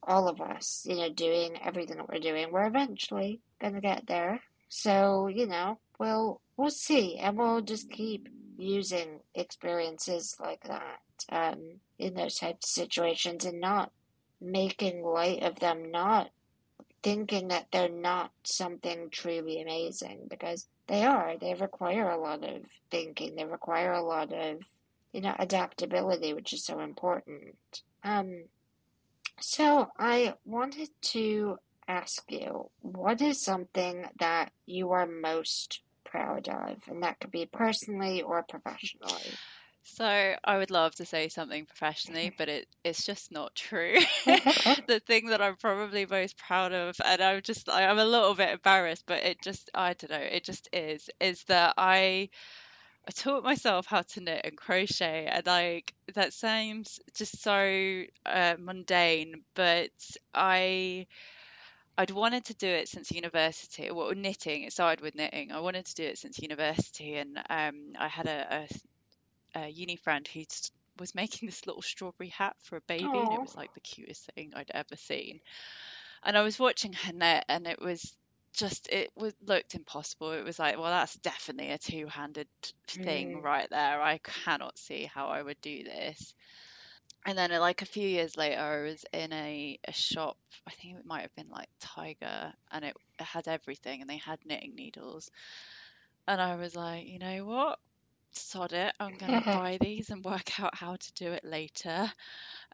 all 0.00 0.28
of 0.28 0.40
us, 0.40 0.86
you 0.88 0.94
know, 0.98 1.12
doing 1.12 1.58
everything 1.60 1.96
that 1.96 2.08
we're 2.08 2.20
doing, 2.20 2.52
we're 2.52 2.68
eventually 2.68 3.40
going 3.60 3.74
to 3.74 3.80
get 3.80 4.06
there. 4.06 4.40
So, 4.68 5.26
you 5.26 5.48
know, 5.48 5.80
we'll 5.98 6.40
we'll 6.60 6.70
see 6.70 7.16
and 7.16 7.38
we'll 7.38 7.62
just 7.62 7.90
keep 7.90 8.28
using 8.58 9.20
experiences 9.34 10.36
like 10.38 10.62
that 10.64 11.00
um, 11.30 11.80
in 11.98 12.14
those 12.14 12.36
types 12.36 12.66
of 12.66 12.82
situations 12.82 13.46
and 13.46 13.60
not 13.60 13.90
making 14.40 15.02
light 15.02 15.42
of 15.42 15.58
them, 15.58 15.90
not 15.90 16.30
thinking 17.02 17.48
that 17.48 17.66
they're 17.72 17.88
not 17.88 18.30
something 18.44 19.08
truly 19.10 19.62
amazing 19.62 20.26
because 20.28 20.66
they 20.86 21.02
are. 21.02 21.34
They 21.40 21.54
require 21.54 22.10
a 22.10 22.20
lot 22.20 22.44
of 22.44 22.62
thinking. 22.90 23.36
They 23.36 23.44
require 23.44 23.92
a 23.92 24.02
lot 24.02 24.30
of, 24.32 24.58
you 25.12 25.22
know, 25.22 25.34
adaptability, 25.38 26.34
which 26.34 26.52
is 26.52 26.64
so 26.64 26.80
important. 26.80 27.56
Um, 28.04 28.44
so 29.40 29.88
I 29.98 30.34
wanted 30.44 30.90
to 31.02 31.56
ask 31.88 32.22
you, 32.28 32.70
what 32.82 33.22
is 33.22 33.42
something 33.42 34.04
that 34.18 34.52
you 34.66 34.90
are 34.90 35.06
most 35.06 35.80
proud 36.10 36.48
of? 36.48 36.76
And 36.88 37.02
that 37.02 37.20
could 37.20 37.30
be 37.30 37.46
personally 37.46 38.22
or 38.22 38.42
professionally. 38.42 39.30
So 39.82 40.34
I 40.44 40.58
would 40.58 40.70
love 40.70 40.94
to 40.96 41.06
say 41.06 41.28
something 41.28 41.66
professionally, 41.66 42.32
but 42.36 42.48
it 42.48 42.68
it's 42.84 43.04
just 43.04 43.32
not 43.32 43.54
true. 43.54 43.96
the 44.86 45.00
thing 45.06 45.26
that 45.28 45.40
I'm 45.40 45.56
probably 45.56 46.06
most 46.06 46.36
proud 46.36 46.72
of, 46.72 46.96
and 47.04 47.20
I'm 47.20 47.42
just 47.42 47.68
I'm 47.68 47.98
a 47.98 48.04
little 48.04 48.34
bit 48.34 48.50
embarrassed, 48.50 49.04
but 49.06 49.24
it 49.24 49.42
just 49.42 49.70
I 49.74 49.94
don't 49.94 50.10
know, 50.10 50.18
it 50.18 50.44
just 50.44 50.68
is, 50.72 51.08
is 51.20 51.44
that 51.44 51.74
I 51.78 52.28
I 53.08 53.10
taught 53.12 53.42
myself 53.42 53.86
how 53.86 54.02
to 54.02 54.20
knit 54.20 54.42
and 54.44 54.56
crochet, 54.56 55.26
and 55.26 55.46
like 55.46 55.94
that 56.14 56.32
sounds 56.34 57.00
just 57.14 57.42
so 57.42 58.04
uh, 58.26 58.56
mundane, 58.58 59.42
but 59.54 59.90
I 60.34 61.06
I'd 62.00 62.10
wanted 62.10 62.46
to 62.46 62.54
do 62.54 62.66
it 62.66 62.88
since 62.88 63.12
university. 63.12 63.90
Well, 63.90 64.14
knitting. 64.14 64.62
It 64.62 64.72
started 64.72 65.02
with 65.02 65.14
knitting. 65.14 65.52
I 65.52 65.60
wanted 65.60 65.84
to 65.84 65.94
do 65.94 66.04
it 66.04 66.16
since 66.16 66.38
university, 66.38 67.16
and 67.16 67.36
um, 67.50 67.92
I 67.98 68.08
had 68.08 68.26
a, 68.26 68.66
a, 69.54 69.60
a 69.64 69.68
uni 69.68 69.96
friend 69.96 70.26
who 70.26 70.44
was 70.98 71.14
making 71.14 71.46
this 71.46 71.66
little 71.66 71.82
strawberry 71.82 72.30
hat 72.30 72.56
for 72.62 72.76
a 72.76 72.80
baby, 72.80 73.04
Aww. 73.04 73.24
and 73.24 73.32
it 73.34 73.40
was 73.40 73.54
like 73.54 73.74
the 73.74 73.80
cutest 73.80 74.30
thing 74.34 74.52
I'd 74.56 74.70
ever 74.72 74.96
seen. 74.96 75.40
And 76.22 76.38
I 76.38 76.40
was 76.40 76.58
watching 76.58 76.94
her 76.94 77.12
knit, 77.12 77.44
and 77.50 77.66
it 77.66 77.82
was 77.82 78.16
just 78.54 78.88
it 78.90 79.10
was 79.14 79.34
looked 79.44 79.74
impossible. 79.74 80.32
It 80.32 80.44
was 80.44 80.58
like, 80.58 80.78
well, 80.78 80.90
that's 80.90 81.16
definitely 81.16 81.70
a 81.70 81.76
two-handed 81.76 82.48
thing 82.88 83.36
mm. 83.36 83.42
right 83.42 83.68
there. 83.68 84.00
I 84.00 84.20
cannot 84.24 84.78
see 84.78 85.04
how 85.04 85.26
I 85.26 85.42
would 85.42 85.60
do 85.60 85.84
this 85.84 86.34
and 87.26 87.36
then 87.36 87.52
uh, 87.52 87.60
like 87.60 87.82
a 87.82 87.86
few 87.86 88.06
years 88.06 88.36
later 88.36 88.60
i 88.60 88.82
was 88.82 89.04
in 89.12 89.32
a, 89.32 89.78
a 89.86 89.92
shop 89.92 90.36
i 90.66 90.70
think 90.72 90.96
it 90.98 91.06
might 91.06 91.22
have 91.22 91.34
been 91.36 91.50
like 91.50 91.68
tiger 91.80 92.52
and 92.72 92.84
it, 92.84 92.96
it 93.18 93.24
had 93.24 93.48
everything 93.48 94.00
and 94.00 94.10
they 94.10 94.16
had 94.18 94.38
knitting 94.44 94.74
needles. 94.74 95.30
And 96.28 96.40
i 96.40 96.56
was 96.56 96.76
like 96.76 97.06
you 97.06 97.18
know 97.18 97.44
what 97.44 97.78
sod 98.32 98.72
it 98.72 98.92
i'm 99.00 99.16
going 99.16 99.32
to 99.32 99.44
buy 99.44 99.78
these 99.80 100.10
and 100.10 100.24
work 100.24 100.60
out 100.60 100.74
how 100.74 100.96
to 100.96 101.12
do 101.14 101.32
it 101.32 101.44
later 101.44 102.10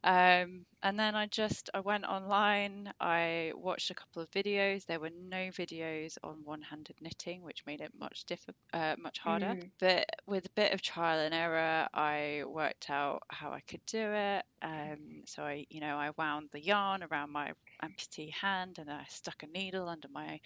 um, 0.05 0.67
and 0.83 0.99
then 0.99 1.15
I 1.15 1.27
just 1.27 1.71
I 1.75 1.81
went 1.81 2.05
online. 2.05 2.93
I 3.01 3.53
watched 3.57 3.91
a 3.91 3.95
couple 3.95 4.23
of 4.23 4.31
videos. 4.31 4.85
There 4.87 5.01
were 5.01 5.11
no 5.11 5.49
videos 5.49 6.17
on 6.23 6.43
one-handed 6.45 6.97
knitting, 7.01 7.43
which 7.43 7.65
made 7.67 7.81
it 7.81 7.91
much 7.99 8.25
diff- 8.25 8.49
uh, 8.73 8.95
much 8.99 9.19
harder. 9.19 9.57
Mm. 9.57 9.71
But 9.81 10.07
with 10.27 10.47
a 10.47 10.51
bit 10.51 10.73
of 10.73 10.83
trial 10.83 11.19
and 11.19 11.35
error, 11.35 11.89
I 11.93 12.45
worked 12.47 12.91
out 12.91 13.23
how 13.29 13.51
I 13.51 13.61
could 13.61 13.85
do 13.87 13.99
it. 13.99 14.45
Um, 14.63 15.23
so 15.27 15.43
I, 15.43 15.67
you 15.71 15.81
know, 15.81 15.97
I 15.97 16.11
wound 16.17 16.51
the 16.53 16.63
yarn 16.63 17.03
around 17.03 17.33
my 17.33 17.53
amputee 17.83 18.33
hand, 18.33 18.79
and 18.79 18.91
I 18.91 19.07
stuck 19.09 19.43
a 19.43 19.47
needle 19.47 19.89
under 19.89 20.09
my 20.09 20.39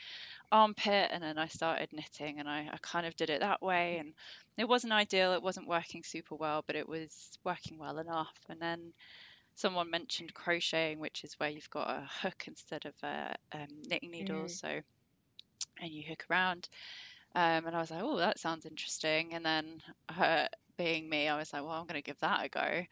armpit, 0.50 1.10
and 1.12 1.22
then 1.22 1.38
I 1.38 1.48
started 1.48 1.90
knitting, 1.92 2.38
and 2.38 2.48
I, 2.48 2.68
I 2.72 2.78
kind 2.80 3.04
of 3.04 3.14
did 3.16 3.30
it 3.30 3.40
that 3.40 3.60
way. 3.60 3.98
And 3.98 4.14
it 4.60 4.68
wasn't 4.68 4.92
ideal. 4.92 5.32
It 5.32 5.42
wasn't 5.42 5.68
working 5.68 6.02
super 6.04 6.34
well, 6.34 6.62
but 6.66 6.76
it 6.76 6.88
was 6.88 7.38
working 7.44 7.78
well 7.78 7.98
enough. 7.98 8.36
And 8.48 8.60
then 8.60 8.92
someone 9.54 9.90
mentioned 9.90 10.34
crocheting, 10.34 10.98
which 10.98 11.24
is 11.24 11.34
where 11.38 11.48
you've 11.48 11.70
got 11.70 11.88
a 11.88 12.08
hook 12.22 12.44
instead 12.46 12.84
of 12.86 12.94
a 13.02 13.34
um, 13.52 13.68
knitting 13.88 14.10
needle, 14.10 14.44
Mm. 14.44 14.50
So, 14.50 14.80
and 15.80 15.90
you 15.90 16.02
hook 16.06 16.26
around. 16.30 16.68
Um, 17.34 17.66
and 17.66 17.76
I 17.76 17.80
was 17.80 17.90
like, 17.90 18.02
oh, 18.02 18.16
that 18.16 18.38
sounds 18.38 18.66
interesting. 18.66 19.34
And 19.34 19.44
then, 19.44 19.82
her, 20.10 20.48
being 20.76 21.08
me, 21.08 21.28
I 21.28 21.38
was 21.38 21.52
like, 21.52 21.62
well, 21.62 21.72
I'm 21.72 21.86
going 21.86 22.02
to 22.02 22.02
give 22.02 22.18
that 22.20 22.44
a 22.44 22.48
go. 22.48 22.82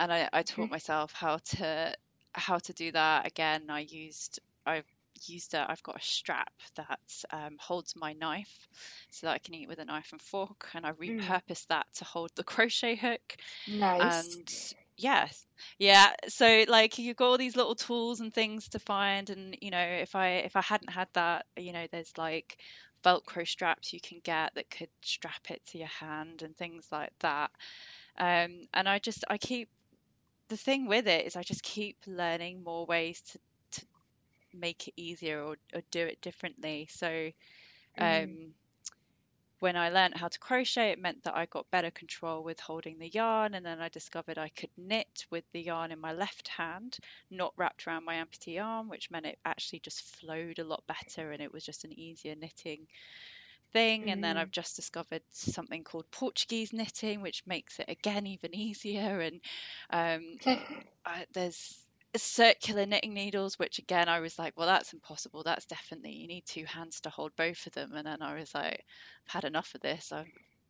And 0.00 0.12
I, 0.12 0.28
I 0.32 0.42
taught 0.42 0.70
myself 0.70 1.12
how 1.12 1.38
to 1.56 1.94
how 2.32 2.58
to 2.58 2.72
do 2.72 2.92
that. 2.92 3.26
Again, 3.26 3.64
I 3.68 3.80
used 3.80 4.40
I've 4.66 4.90
used 5.26 5.54
a, 5.54 5.66
I've 5.68 5.82
got 5.82 5.96
a 5.96 6.04
strap 6.04 6.52
that 6.76 7.00
um, 7.30 7.56
holds 7.58 7.94
my 7.96 8.12
knife 8.14 8.68
so 9.10 9.26
that 9.26 9.34
I 9.34 9.38
can 9.38 9.54
eat 9.54 9.68
with 9.68 9.78
a 9.78 9.84
knife 9.84 10.10
and 10.12 10.20
fork, 10.20 10.68
and 10.74 10.84
I 10.84 10.92
mm. 10.92 10.98
repurposed 10.98 11.64
mm. 11.64 11.68
that 11.68 11.86
to 11.96 12.04
hold 12.04 12.30
the 12.34 12.44
crochet 12.44 12.96
hook. 12.96 13.36
Nice. 13.68 14.34
And 14.34 14.74
Yes. 14.96 15.44
Yeah. 15.78 16.12
So 16.28 16.64
like 16.68 16.98
you've 16.98 17.16
got 17.16 17.26
all 17.26 17.38
these 17.38 17.56
little 17.56 17.74
tools 17.74 18.20
and 18.20 18.32
things 18.32 18.68
to 18.70 18.78
find 18.78 19.28
and 19.30 19.56
you 19.60 19.70
know, 19.70 19.78
if 19.78 20.14
I 20.14 20.28
if 20.38 20.56
I 20.56 20.62
hadn't 20.62 20.90
had 20.90 21.08
that, 21.14 21.46
you 21.56 21.72
know, 21.72 21.86
there's 21.90 22.16
like 22.16 22.58
velcro 23.04 23.46
straps 23.46 23.92
you 23.92 24.00
can 24.00 24.20
get 24.22 24.54
that 24.54 24.70
could 24.70 24.88
strap 25.02 25.50
it 25.50 25.60
to 25.66 25.78
your 25.78 25.88
hand 25.88 26.42
and 26.42 26.56
things 26.56 26.86
like 26.92 27.12
that. 27.20 27.50
Um 28.18 28.68
and 28.72 28.88
I 28.88 28.98
just 28.98 29.24
I 29.28 29.38
keep 29.38 29.68
the 30.48 30.56
thing 30.56 30.86
with 30.86 31.08
it 31.08 31.26
is 31.26 31.36
I 31.36 31.42
just 31.42 31.62
keep 31.62 31.96
learning 32.06 32.62
more 32.62 32.86
ways 32.86 33.20
to 33.32 33.38
make 34.54 34.88
it 34.88 34.94
easier 34.96 35.42
or, 35.42 35.56
or 35.74 35.82
do 35.90 36.00
it 36.00 36.20
differently. 36.20 36.88
So 36.90 37.06
mm. 37.06 37.32
um 37.98 38.54
when 39.64 39.76
I 39.76 39.88
learned 39.88 40.18
how 40.18 40.28
to 40.28 40.38
crochet, 40.38 40.90
it 40.90 41.00
meant 41.00 41.24
that 41.24 41.34
I 41.34 41.46
got 41.46 41.70
better 41.70 41.90
control 41.90 42.42
with 42.42 42.60
holding 42.60 42.98
the 42.98 43.08
yarn, 43.08 43.54
and 43.54 43.64
then 43.64 43.80
I 43.80 43.88
discovered 43.88 44.36
I 44.36 44.50
could 44.50 44.68
knit 44.76 45.24
with 45.30 45.44
the 45.52 45.62
yarn 45.62 45.90
in 45.90 45.98
my 45.98 46.12
left 46.12 46.48
hand, 46.48 46.98
not 47.30 47.54
wrapped 47.56 47.86
around 47.86 48.04
my 48.04 48.16
amputee 48.16 48.62
arm, 48.62 48.90
which 48.90 49.10
meant 49.10 49.24
it 49.24 49.38
actually 49.42 49.78
just 49.78 50.02
flowed 50.16 50.58
a 50.58 50.64
lot 50.64 50.84
better 50.86 51.32
and 51.32 51.40
it 51.40 51.50
was 51.50 51.64
just 51.64 51.84
an 51.84 51.98
easier 51.98 52.34
knitting 52.34 52.86
thing. 53.72 54.04
Mm. 54.04 54.12
And 54.12 54.24
then 54.24 54.36
I've 54.36 54.48
mm. 54.48 54.60
just 54.60 54.76
discovered 54.76 55.22
something 55.30 55.82
called 55.82 56.10
Portuguese 56.10 56.74
knitting, 56.74 57.22
which 57.22 57.46
makes 57.46 57.78
it 57.80 57.88
again 57.88 58.26
even 58.26 58.54
easier. 58.68 59.20
And 59.20 59.40
um, 59.88 60.38
I, 61.06 61.24
there's 61.32 61.78
circular 62.18 62.86
knitting 62.86 63.14
needles, 63.14 63.58
which 63.58 63.78
again 63.78 64.08
I 64.08 64.20
was 64.20 64.38
like, 64.38 64.54
well, 64.56 64.66
that's 64.66 64.92
impossible. 64.92 65.42
That's 65.42 65.66
definitely 65.66 66.12
you 66.12 66.28
need 66.28 66.46
two 66.46 66.64
hands 66.64 67.00
to 67.00 67.10
hold 67.10 67.34
both 67.36 67.66
of 67.66 67.72
them. 67.72 67.92
And 67.94 68.06
then 68.06 68.22
I 68.22 68.38
was 68.38 68.54
like, 68.54 68.84
I've 69.26 69.32
had 69.32 69.44
enough 69.44 69.74
of 69.74 69.80
this. 69.80 70.12
I'm 70.12 70.26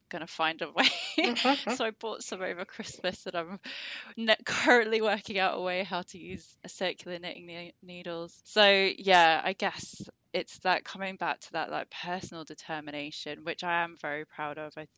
gonna 0.08 0.26
find 0.26 0.62
a 0.62 0.70
way. 0.70 1.36
so 1.76 1.84
I 1.84 1.90
bought 1.90 2.22
some 2.22 2.40
over 2.40 2.64
Christmas, 2.64 3.26
and 3.26 3.36
I'm 3.36 4.36
currently 4.44 5.02
working 5.02 5.38
out 5.38 5.58
a 5.58 5.60
way 5.60 5.82
how 5.84 6.02
to 6.02 6.18
use 6.18 6.46
a 6.64 6.68
circular 6.68 7.18
knitting 7.18 7.72
needles. 7.82 8.38
So 8.44 8.90
yeah, 8.96 9.40
I 9.42 9.52
guess 9.52 10.02
it's 10.32 10.58
that 10.58 10.84
coming 10.84 11.16
back 11.16 11.40
to 11.40 11.52
that 11.52 11.70
like 11.70 11.90
personal 11.90 12.44
determination, 12.44 13.44
which 13.44 13.64
I 13.64 13.82
am 13.82 13.96
very 14.00 14.24
proud 14.24 14.58
of. 14.58 14.72
I, 14.76 14.88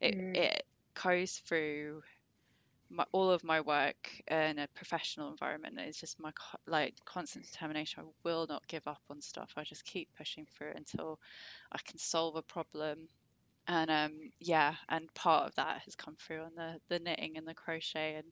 it 0.00 0.16
mm. 0.16 0.36
it 0.36 0.64
goes 1.02 1.32
through 1.46 2.02
my, 2.92 3.04
all 3.12 3.30
of 3.30 3.42
my 3.42 3.60
work 3.60 4.10
in 4.28 4.58
a 4.58 4.68
professional 4.74 5.30
environment 5.30 5.80
is 5.80 5.98
just 5.98 6.20
my 6.20 6.30
like 6.66 6.94
constant 7.04 7.46
determination. 7.50 8.02
I 8.04 8.10
will 8.22 8.46
not 8.48 8.66
give 8.68 8.86
up 8.86 9.00
on 9.10 9.20
stuff. 9.20 9.52
I 9.56 9.64
just 9.64 9.84
keep 9.84 10.08
pushing 10.16 10.46
through 10.56 10.72
until 10.76 11.18
I 11.72 11.78
can 11.84 11.98
solve 11.98 12.36
a 12.36 12.42
problem. 12.42 13.08
And 13.66 13.90
um, 13.90 14.12
yeah, 14.40 14.74
and 14.88 15.12
part 15.14 15.46
of 15.46 15.54
that 15.54 15.82
has 15.84 15.94
come 15.94 16.16
through 16.16 16.42
on 16.42 16.52
the 16.56 16.74
the 16.88 16.98
knitting 16.98 17.36
and 17.36 17.46
the 17.46 17.54
crochet 17.54 18.16
and 18.16 18.26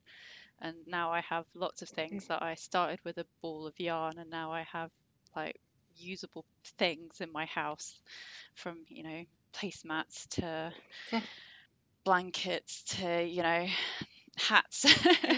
and 0.61 0.77
now 0.87 1.11
I 1.11 1.23
have 1.23 1.47
lots 1.55 1.83
of 1.83 1.89
things 1.89 2.27
that 2.27 2.43
I 2.43 2.55
started 2.55 2.99
with 3.05 3.17
a 3.19 3.25
ball 3.41 3.67
of 3.67 3.79
yarn, 3.81 4.19
and 4.19 4.29
now 4.29 4.53
I 4.53 4.67
have 4.71 4.91
like 5.35 5.59
usable 5.97 6.45
things 6.79 7.21
in 7.21 7.33
my 7.33 7.47
house, 7.47 7.99
from 8.55 8.79
you 8.89 9.03
know 9.03 9.25
placemats 9.55 10.29
to 10.29 10.73
blankets 12.05 12.83
to 12.83 13.25
you 13.25 13.43
know 13.43 13.67
hats. 14.37 14.87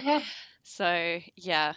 Yeah. 0.02 0.22
so 0.62 1.18
yeah, 1.36 1.74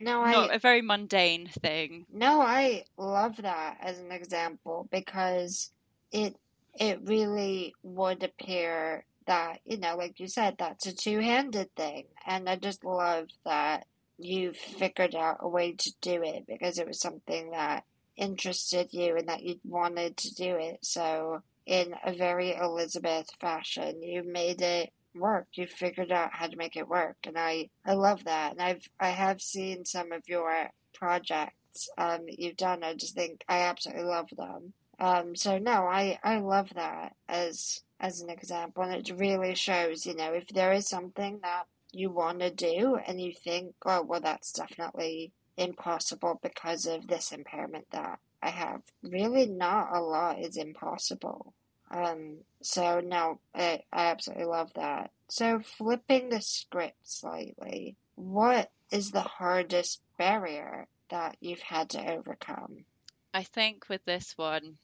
No, 0.00 0.20
I 0.22 0.32
not 0.32 0.54
a 0.54 0.58
very 0.58 0.82
mundane 0.82 1.48
thing. 1.48 2.06
No, 2.12 2.40
I 2.40 2.84
love 2.96 3.36
that 3.38 3.78
as 3.80 3.98
an 3.98 4.12
example 4.12 4.88
because 4.90 5.70
it 6.10 6.36
it 6.78 7.00
really 7.04 7.74
would 7.82 8.22
appear 8.22 9.04
that, 9.26 9.60
you 9.64 9.76
know, 9.76 9.96
like 9.96 10.18
you 10.20 10.26
said, 10.26 10.56
that's 10.58 10.86
a 10.86 10.94
two-handed 10.94 11.74
thing. 11.76 12.06
And 12.26 12.48
I 12.48 12.56
just 12.56 12.84
love 12.84 13.28
that 13.44 13.86
you 14.18 14.52
figured 14.52 15.14
out 15.14 15.38
a 15.40 15.48
way 15.48 15.72
to 15.72 15.92
do 16.00 16.22
it 16.22 16.46
because 16.46 16.78
it 16.78 16.86
was 16.86 17.00
something 17.00 17.50
that 17.50 17.84
interested 18.16 18.92
you 18.92 19.16
and 19.16 19.28
that 19.28 19.42
you 19.42 19.58
wanted 19.64 20.16
to 20.18 20.34
do 20.34 20.56
it. 20.56 20.78
So, 20.82 21.42
in 21.66 21.94
a 22.04 22.12
very 22.12 22.54
Elisabeth 22.54 23.28
fashion, 23.40 24.02
you 24.02 24.22
made 24.24 24.60
it 24.60 24.92
work. 25.14 25.46
You 25.54 25.66
figured 25.66 26.12
out 26.12 26.32
how 26.32 26.46
to 26.46 26.56
make 26.56 26.76
it 26.76 26.88
work. 26.88 27.16
And 27.24 27.38
I 27.38 27.70
I 27.84 27.94
love 27.94 28.24
that. 28.24 28.52
And 28.52 28.62
I've 28.62 28.88
I 28.98 29.08
have 29.08 29.40
seen 29.40 29.84
some 29.84 30.12
of 30.12 30.28
your 30.28 30.70
projects 30.94 31.88
um, 31.98 32.26
that 32.26 32.38
you've 32.38 32.56
done. 32.56 32.82
I 32.84 32.94
just 32.94 33.14
think 33.14 33.44
I 33.48 33.60
absolutely 33.62 34.04
love 34.04 34.28
them. 34.36 34.72
Um, 34.98 35.34
so 35.34 35.58
no, 35.58 35.86
I, 35.86 36.18
I 36.22 36.38
love 36.38 36.70
that 36.74 37.14
as 37.28 37.82
as 37.98 38.20
an 38.20 38.30
example, 38.30 38.82
and 38.82 38.94
it 38.94 39.16
really 39.16 39.54
shows, 39.54 40.06
you 40.06 40.14
know, 40.14 40.32
if 40.32 40.48
there 40.48 40.72
is 40.72 40.88
something 40.88 41.38
that 41.42 41.64
you 41.92 42.10
want 42.10 42.40
to 42.40 42.50
do 42.50 42.96
and 43.06 43.20
you 43.20 43.32
think, 43.32 43.74
oh, 43.86 44.02
well, 44.02 44.20
that's 44.20 44.52
definitely 44.52 45.32
impossible 45.56 46.40
because 46.42 46.86
of 46.86 47.06
this 47.06 47.32
impairment 47.32 47.86
that 47.92 48.18
I 48.42 48.50
have. 48.50 48.82
Really, 49.02 49.46
not 49.46 49.94
a 49.94 50.00
lot 50.00 50.40
is 50.40 50.56
impossible. 50.56 51.54
Um, 51.92 52.38
so 52.62 53.00
no, 53.00 53.40
I, 53.54 53.82
I 53.92 54.06
absolutely 54.06 54.46
love 54.46 54.72
that. 54.74 55.12
So 55.28 55.60
flipping 55.60 56.30
the 56.30 56.40
script 56.40 57.08
slightly, 57.08 57.96
what 58.16 58.70
is 58.90 59.10
the 59.12 59.22
hardest 59.22 60.02
barrier 60.18 60.88
that 61.10 61.36
you've 61.40 61.62
had 61.62 61.90
to 61.90 62.04
overcome? 62.10 62.86
I 63.34 63.42
think 63.42 63.88
with 63.88 64.04
this 64.04 64.36
one, 64.38 64.78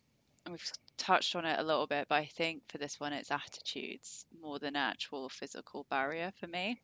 we've 0.50 0.72
touched 0.98 1.36
on 1.36 1.44
it 1.44 1.58
a 1.58 1.62
little 1.62 1.86
bit, 1.86 2.08
but 2.08 2.16
I 2.16 2.26
think 2.26 2.62
for 2.68 2.78
this 2.78 2.98
one, 3.00 3.12
it's 3.12 3.30
attitudes 3.30 4.26
more 4.40 4.58
than 4.58 4.76
actual 4.76 5.28
physical 5.28 5.86
barrier 5.90 6.32
for 6.38 6.46
me. 6.46 6.80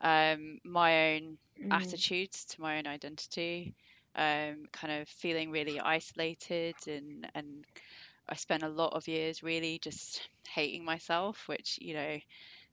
Um, 0.00 0.58
my 0.64 1.14
own 1.14 1.38
Mm, 1.60 1.98
attitudes 1.98 2.44
to 2.46 2.60
my 2.60 2.78
own 2.78 2.86
identity, 2.86 3.74
um, 4.14 4.66
kind 4.72 5.00
of 5.02 5.08
feeling 5.08 5.50
really 5.50 5.80
isolated, 5.80 6.76
and 6.86 7.28
and 7.34 7.64
I 8.28 8.36
spent 8.36 8.62
a 8.62 8.68
lot 8.68 8.92
of 8.94 9.08
years 9.08 9.42
really 9.42 9.78
just 9.78 10.28
hating 10.48 10.84
myself, 10.84 11.48
which 11.48 11.78
you 11.80 11.94
know 11.94 12.18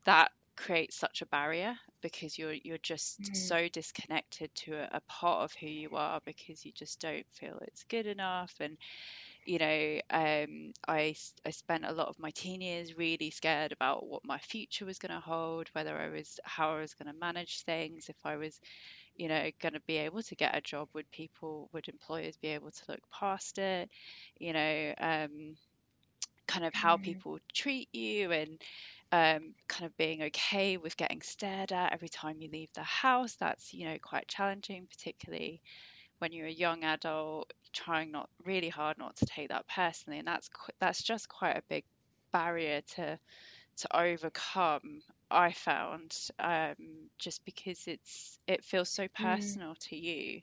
that 0.06 0.32
creates 0.58 0.96
such 0.98 1.22
a 1.22 1.26
barrier 1.28 1.78
because 2.02 2.38
you're 2.38 2.54
you're 2.54 2.78
just 2.80 3.20
mm, 3.20 3.36
so 3.36 3.68
disconnected 3.70 4.54
to 4.56 4.74
a, 4.76 4.90
a 4.98 5.02
part 5.02 5.44
of 5.44 5.54
who 5.54 5.68
you 5.68 5.90
are 5.96 6.20
because 6.26 6.66
you 6.66 6.72
just 6.74 7.00
don't 7.00 7.26
feel 7.34 7.58
it's 7.62 7.84
good 7.86 8.08
enough. 8.08 8.54
And 8.60 8.78
you 9.46 9.60
know, 9.60 10.00
um, 10.10 10.74
I, 10.88 11.16
I 11.46 11.52
spent 11.52 11.86
a 11.86 11.92
lot 11.92 12.08
of 12.10 12.20
my 12.20 12.32
teen 12.32 12.62
years 12.62 12.98
really 12.98 13.30
scared 13.32 13.72
about 13.72 14.06
what 14.08 14.26
my 14.26 14.38
future 14.40 14.86
was 14.86 15.00
going 15.00 15.14
to 15.14 15.20
hold, 15.20 15.70
whether 15.74 15.98
I 15.98 16.10
was, 16.10 16.40
how 16.44 16.76
I 16.76 16.82
was 16.82 16.94
going 16.94 17.12
to 17.14 17.20
manage 17.20 17.62
things, 17.64 18.10
if 18.10 18.18
I 18.26 18.38
was, 18.38 18.60
you 19.16 19.28
know, 19.28 19.50
going 19.62 19.74
to 19.74 19.82
be 19.82 19.98
able 19.98 20.22
to 20.24 20.36
get 20.36 20.56
a 20.56 20.62
job, 20.62 20.90
would 20.94 21.10
people, 21.12 21.70
would 21.74 21.88
employers 21.90 22.38
be 22.38 22.50
able 22.50 22.72
to 22.72 22.84
look 22.90 23.02
past 23.12 23.58
it, 23.60 23.90
you 24.40 24.54
know, 24.54 24.94
um, 25.00 25.56
kind 26.48 26.66
of 26.66 26.74
how 26.74 26.98
mm, 26.98 26.98
people 26.98 27.40
treat 27.54 27.90
you 27.94 28.32
and 28.32 28.62
um, 29.12 29.54
kind 29.68 29.86
of 29.86 29.96
being 29.98 30.24
okay 30.24 30.78
with 30.78 30.98
getting 30.98 31.22
stared 31.22 31.72
at 31.72 31.94
every 31.94 32.10
time 32.10 32.38
you 32.40 32.50
leave 32.52 32.70
the 32.74 32.84
house. 32.84 33.36
That's, 33.36 33.74
you 33.74 33.86
know, 33.86 33.98
quite 34.02 34.28
challenging, 34.28 34.88
particularly 34.90 35.62
when 36.20 36.32
you're 36.32 36.48
a 36.48 36.52
young 36.52 36.84
adult, 36.84 37.52
trying 37.74 38.12
not 38.12 38.30
really 38.46 38.70
hard 38.70 38.98
not 38.98 39.16
to 39.18 39.26
take 39.26 39.50
that 39.50 39.68
personally, 39.68 40.20
and 40.20 40.28
that's 40.28 40.50
that's 40.80 41.04
just 41.04 41.30
quite 41.30 41.58
a 41.58 41.64
big 41.70 41.86
barrier 42.32 42.82
to 42.96 43.20
to 43.78 43.98
overcome. 43.98 45.02
I 45.32 45.52
found 45.52 46.16
um, 46.40 46.76
just 47.18 47.44
because 47.46 47.88
it's 47.88 48.40
it 48.48 48.64
feels 48.64 48.90
so 48.90 49.08
mm, 49.20 49.60
personal 49.62 49.76
to 49.76 49.96
you, 49.96 50.42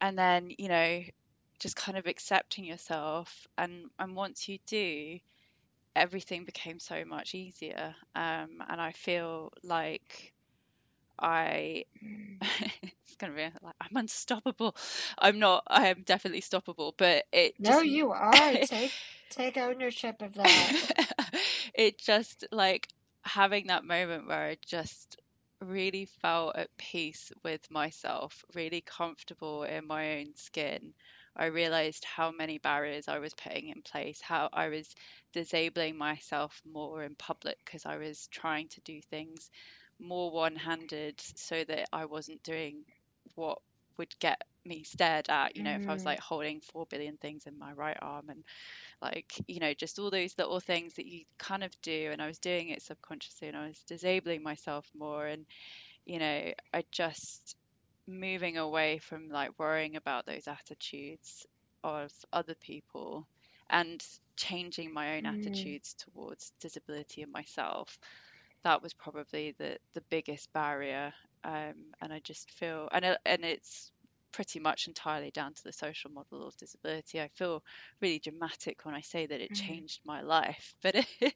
and 0.00 0.18
then 0.18 0.50
you 0.58 0.68
know 0.68 1.02
just 1.60 1.76
kind 1.76 1.96
of 1.98 2.06
accepting 2.06 2.64
yourself, 2.64 3.46
and 3.58 3.86
and 3.98 4.14
once 4.16 4.48
you 4.48 4.58
do, 4.66 5.18
everything 5.94 6.44
became 6.44 6.78
so 6.78 7.04
much 7.04 7.34
easier, 7.34 7.94
um, 8.14 8.62
and 8.68 8.80
I 8.80 8.92
feel 8.92 9.52
like 9.62 10.32
I 11.18 11.84
mm. 12.02 12.40
it's 12.82 13.16
gonna 13.18 13.34
be 13.34 13.42
like 13.62 13.74
I'm 13.80 13.96
unstoppable. 13.96 14.76
I'm 15.18 15.38
not. 15.38 15.64
I 15.66 15.88
am 15.88 16.02
definitely 16.02 16.42
stoppable, 16.42 16.92
but 16.96 17.24
it 17.32 17.54
No, 17.58 17.78
just 17.78 17.82
you 17.82 18.10
are. 18.12 18.56
Take 18.58 18.94
take 19.28 19.56
ownership 19.56 20.20
of 20.22 20.34
that. 20.34 20.74
it 21.74 21.98
just 21.98 22.46
like 22.52 22.88
having 23.34 23.68
that 23.68 23.84
moment 23.84 24.26
where 24.26 24.42
I 24.48 24.56
just 24.66 25.16
really 25.60 26.06
felt 26.06 26.56
at 26.56 26.76
peace 26.76 27.32
with 27.44 27.70
myself, 27.70 28.44
really 28.54 28.80
comfortable 28.80 29.62
in 29.64 29.86
my 29.86 30.18
own 30.18 30.34
skin. 30.34 30.94
I 31.36 31.46
realized 31.46 32.04
how 32.04 32.32
many 32.32 32.58
barriers 32.58 33.08
I 33.08 33.18
was 33.20 33.34
putting 33.34 33.68
in 33.68 33.82
place, 33.82 34.20
how 34.20 34.48
I 34.52 34.68
was 34.68 34.94
disabling 35.32 35.96
myself 35.96 36.60
more 36.64 37.04
in 37.04 37.14
public 37.14 37.58
because 37.64 37.86
I 37.86 37.98
was 37.98 38.26
trying 38.28 38.68
to 38.68 38.80
do 38.80 39.00
things 39.00 39.50
more 40.00 40.30
one-handed 40.32 41.20
so 41.20 41.62
that 41.64 41.88
I 41.92 42.06
wasn't 42.06 42.42
doing 42.42 42.84
what 43.36 43.58
would 43.96 44.18
get 44.18 44.42
me 44.64 44.82
stared 44.84 45.28
at, 45.28 45.56
you 45.56 45.62
know, 45.62 45.74
if 45.74 45.88
I 45.88 45.92
was 45.92 46.04
Mm, 46.04 46.16
like 46.16 46.20
holding 46.20 46.60
four 46.60 46.86
billion 46.88 47.16
things 47.18 47.46
in 47.46 47.58
my 47.58 47.72
right 47.72 47.96
arm 48.00 48.28
and 48.30 48.44
like 49.02 49.32
you 49.46 49.60
know 49.60 49.72
just 49.74 49.98
all 49.98 50.10
those 50.10 50.36
little 50.38 50.60
things 50.60 50.94
that 50.94 51.06
you 51.06 51.24
kind 51.38 51.62
of 51.64 51.72
do 51.82 52.10
and 52.12 52.20
i 52.22 52.26
was 52.26 52.38
doing 52.38 52.68
it 52.70 52.82
subconsciously 52.82 53.48
and 53.48 53.56
i 53.56 53.66
was 53.66 53.82
disabling 53.86 54.42
myself 54.42 54.86
more 54.96 55.26
and 55.26 55.46
you 56.06 56.18
know 56.18 56.52
i 56.74 56.82
just 56.92 57.56
moving 58.06 58.56
away 58.56 58.98
from 58.98 59.28
like 59.28 59.50
worrying 59.58 59.96
about 59.96 60.26
those 60.26 60.46
attitudes 60.48 61.46
of 61.84 62.10
other 62.32 62.54
people 62.60 63.26
and 63.70 64.02
changing 64.36 64.92
my 64.92 65.16
own 65.16 65.24
mm, 65.24 65.26
attitudes 65.26 65.94
towards 65.98 66.52
disability 66.60 67.22
and 67.22 67.32
myself 67.32 67.98
that 68.64 68.82
was 68.82 68.94
probably 68.94 69.54
the 69.58 69.76
the 69.94 70.02
biggest 70.10 70.52
barrier 70.52 71.12
um, 71.44 71.74
and 72.00 72.12
i 72.12 72.20
just 72.24 72.50
feel 72.52 72.88
and 72.92 73.04
and 73.24 73.44
it's 73.44 73.92
pretty 74.32 74.60
much 74.60 74.86
entirely 74.86 75.30
down 75.30 75.54
to 75.54 75.64
the 75.64 75.72
social 75.72 76.10
model 76.10 76.46
of 76.46 76.56
disability. 76.56 77.20
I 77.20 77.28
feel 77.28 77.62
really 78.00 78.18
dramatic 78.18 78.84
when 78.84 78.94
i 78.94 79.00
say 79.00 79.26
that 79.26 79.40
it 79.40 79.52
mm. 79.52 79.56
changed 79.56 80.00
my 80.04 80.22
life 80.22 80.74
but 80.82 80.94
it, 80.94 81.34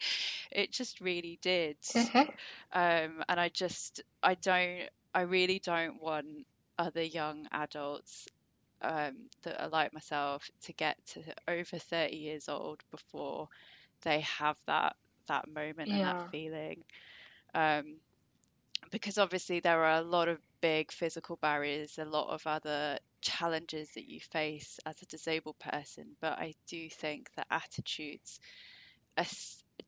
it 0.51 0.73
just 0.73 1.01
really 1.01 1.39
did. 1.43 1.77
Um, 2.73 3.23
and 3.29 3.39
i 3.39 3.49
just 3.49 4.03
i 4.23 4.35
don't 4.35 4.89
i 5.15 5.23
really 5.23 5.59
don't 5.59 6.03
want 6.03 6.47
other 6.79 7.03
young 7.03 7.47
adults 7.53 8.27
um, 8.83 9.15
that 9.43 9.63
are 9.63 9.69
like 9.69 9.93
myself 9.95 10.51
to 10.65 10.73
get 10.73 10.97
to 11.07 11.23
over 11.49 11.79
30 11.79 12.17
years 12.17 12.49
old 12.49 12.83
before 12.91 13.49
they 14.03 14.21
have 14.21 14.57
that 14.67 14.97
that 15.27 15.49
moment 15.49 15.91
and 15.91 16.01
that 16.01 16.31
feeling. 16.31 16.85
Um, 17.55 17.97
because 18.91 19.17
obviously 19.17 19.61
there 19.61 19.83
are 19.83 19.99
a 19.99 20.03
lot 20.03 20.29
of 20.29 20.39
big 20.65 20.91
physical 20.93 21.37
barriers, 21.43 21.99
a 21.99 22.07
lot 22.07 22.33
of 22.33 22.47
other 22.47 22.99
challenges 23.21 23.91
that 23.95 24.09
you 24.09 24.19
face 24.21 24.81
as 24.87 25.03
a 25.03 25.07
disabled 25.07 25.59
person. 25.59 26.17
But 26.23 26.39
I 26.39 26.55
do 26.69 26.89
think 26.89 27.29
that 27.37 27.47
attitudes 27.51 28.41
are 29.19 29.27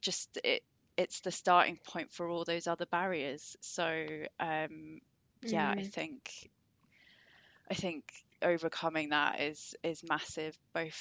just 0.03 0.39
it, 0.45 0.63
it's 0.99 1.21
the 1.21 1.33
starting 1.33 1.79
point 1.87 2.13
for 2.13 2.29
all 2.29 2.45
those 2.45 2.67
other 2.67 2.87
barriers. 2.87 3.57
So 3.63 4.07
um, 4.39 5.01
yeah, 5.51 5.73
I 5.79 5.83
Mm, 5.83 5.93
think 5.95 6.51
I 7.71 7.75
think 7.75 8.05
overcoming 8.43 9.11
that 9.11 9.41
is 9.41 9.75
is 9.83 10.03
massive, 10.05 10.59
both 10.75 11.01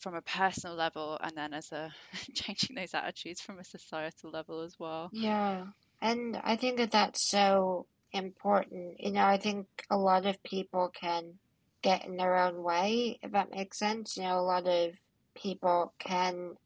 from 0.00 0.14
a 0.16 0.22
personal 0.22 0.76
level 0.76 1.18
and 1.22 1.36
then 1.36 1.54
as 1.54 1.70
a 1.72 1.94
changing 2.34 2.76
those 2.76 2.94
attitudes 2.94 3.40
from 3.40 3.58
a 3.60 3.64
societal 3.64 4.30
level 4.30 4.60
as 4.62 4.78
well. 4.78 5.12
yeah. 5.12 5.66
And 6.00 6.36
I 6.42 6.56
think 6.56 6.78
that 6.78 6.90
that's 6.92 7.22
so 7.22 7.86
important. 8.12 9.00
You 9.00 9.12
know, 9.12 9.24
I 9.24 9.38
think 9.38 9.66
a 9.90 9.96
lot 9.96 10.26
of 10.26 10.42
people 10.42 10.88
can 10.88 11.34
get 11.82 12.04
in 12.04 12.16
their 12.16 12.36
own 12.36 12.62
way, 12.62 13.18
if 13.22 13.32
that 13.32 13.50
makes 13.50 13.78
sense. 13.78 14.16
You 14.16 14.24
know, 14.24 14.38
a 14.38 14.40
lot 14.40 14.66
of 14.66 14.92
people 15.34 15.92
can 15.98 16.56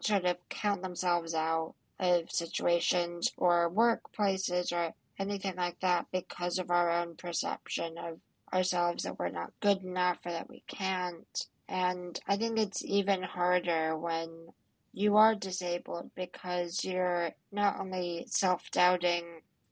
sort 0.00 0.24
of 0.24 0.36
count 0.48 0.82
themselves 0.82 1.34
out 1.34 1.74
of 2.00 2.30
situations 2.30 3.30
or 3.36 3.70
workplaces 3.70 4.72
or 4.72 4.92
anything 5.18 5.54
like 5.56 5.78
that 5.80 6.06
because 6.12 6.58
of 6.58 6.70
our 6.70 6.90
own 6.90 7.14
perception 7.14 7.96
of 7.98 8.18
ourselves 8.52 9.04
that 9.04 9.18
we're 9.18 9.28
not 9.28 9.52
good 9.60 9.82
enough 9.82 10.18
or 10.24 10.32
that 10.32 10.48
we 10.48 10.62
can't. 10.66 11.46
And 11.68 12.18
I 12.26 12.36
think 12.36 12.58
it's 12.58 12.84
even 12.84 13.22
harder 13.22 13.96
when 13.96 14.48
you 14.92 15.16
are 15.16 15.34
disabled 15.34 16.10
because 16.14 16.84
you're 16.84 17.30
not 17.50 17.80
only 17.80 18.26
self 18.28 18.70
doubting, 18.70 19.24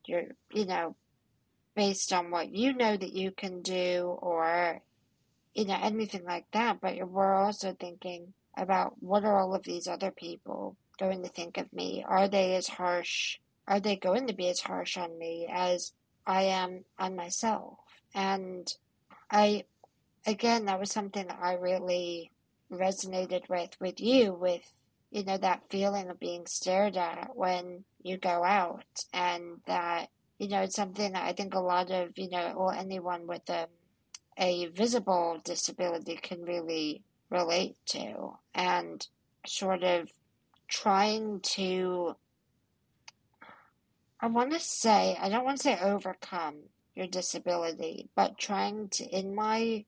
you're, 0.07 0.25
you 0.53 0.65
know, 0.65 0.97
based 1.75 2.13
on 2.13 2.31
what 2.31 2.55
you 2.55 2.73
know 2.73 2.97
that 2.97 3.13
you 3.13 3.31
can 3.31 3.63
do 3.63 4.17
or, 4.21 4.81
you 5.55 5.65
know, 5.65 5.79
anything 5.81 6.25
like 6.25 6.47
that, 6.53 6.81
but 6.81 6.97
we're 7.09 7.35
also 7.35 7.75
thinking 7.79 8.33
about 8.57 8.95
what 9.01 9.25
are 9.25 9.39
all 9.39 9.55
of 9.55 9.63
these 9.63 9.87
other 9.87 10.11
people 10.11 10.77
going 10.99 11.23
to 11.23 11.29
think 11.29 11.57
of 11.57 11.73
me? 11.73 12.05
Are 12.07 12.29
they 12.29 12.55
as 12.57 12.69
harsh? 12.69 13.39
Are 13.67 13.81
they 13.81 13.97
going 13.97 14.27
to 14.27 14.35
be 14.35 14.49
as 14.49 14.61
harsh 14.61 14.97
on 14.97 15.19
me 15.19 15.49
as 15.51 15.93
I 16.27 16.43
am 16.43 16.85
on 16.99 17.17
myself? 17.17 17.79
And 18.15 18.73
I, 19.31 19.65
again, 20.27 20.67
that 20.67 20.81
was 20.81 20.91
something 20.91 21.27
that 21.27 21.39
I 21.41 21.55
really 21.55 22.31
resonated 22.71 23.49
with, 23.49 23.71
with 23.81 24.01
you, 24.01 24.35
with, 24.35 24.63
you 25.11 25.25
know, 25.25 25.39
that 25.39 25.71
feeling 25.71 26.11
of 26.11 26.21
being 26.21 26.47
stared 26.47 26.97
at 26.97 27.31
when 27.35 27.85
you 28.03 28.19
go 28.19 28.45
out. 28.45 28.85
And 29.13 29.61
that, 29.67 30.09
you 30.41 30.49
know, 30.49 30.63
it's 30.63 30.75
something 30.75 31.13
that 31.13 31.23
I 31.23 31.33
think 31.33 31.55
a 31.55 31.61
lot 31.61 31.91
of, 31.91 32.17
you 32.17 32.31
know, 32.31 32.53
or 32.57 32.75
anyone 32.75 33.27
with 33.27 33.49
a, 33.51 33.69
a 34.39 34.67
visible 34.69 35.39
disability 35.45 36.17
can 36.17 36.43
really 36.43 37.03
relate 37.29 37.77
to. 37.89 38.39
And 38.55 39.07
sort 39.47 39.83
of 39.83 40.11
trying 40.67 41.41
to 41.41 42.17
I 44.23 44.27
want 44.27 44.53
to 44.53 44.61
say, 44.61 45.17
I 45.19 45.31
don't 45.31 45.45
want 45.45 45.57
to 45.59 45.63
say 45.63 45.79
overcome 45.81 46.57
your 46.95 47.07
disability, 47.07 48.11
but 48.15 48.37
trying 48.37 48.89
to, 48.91 49.05
in 49.05 49.35
my, 49.35 49.87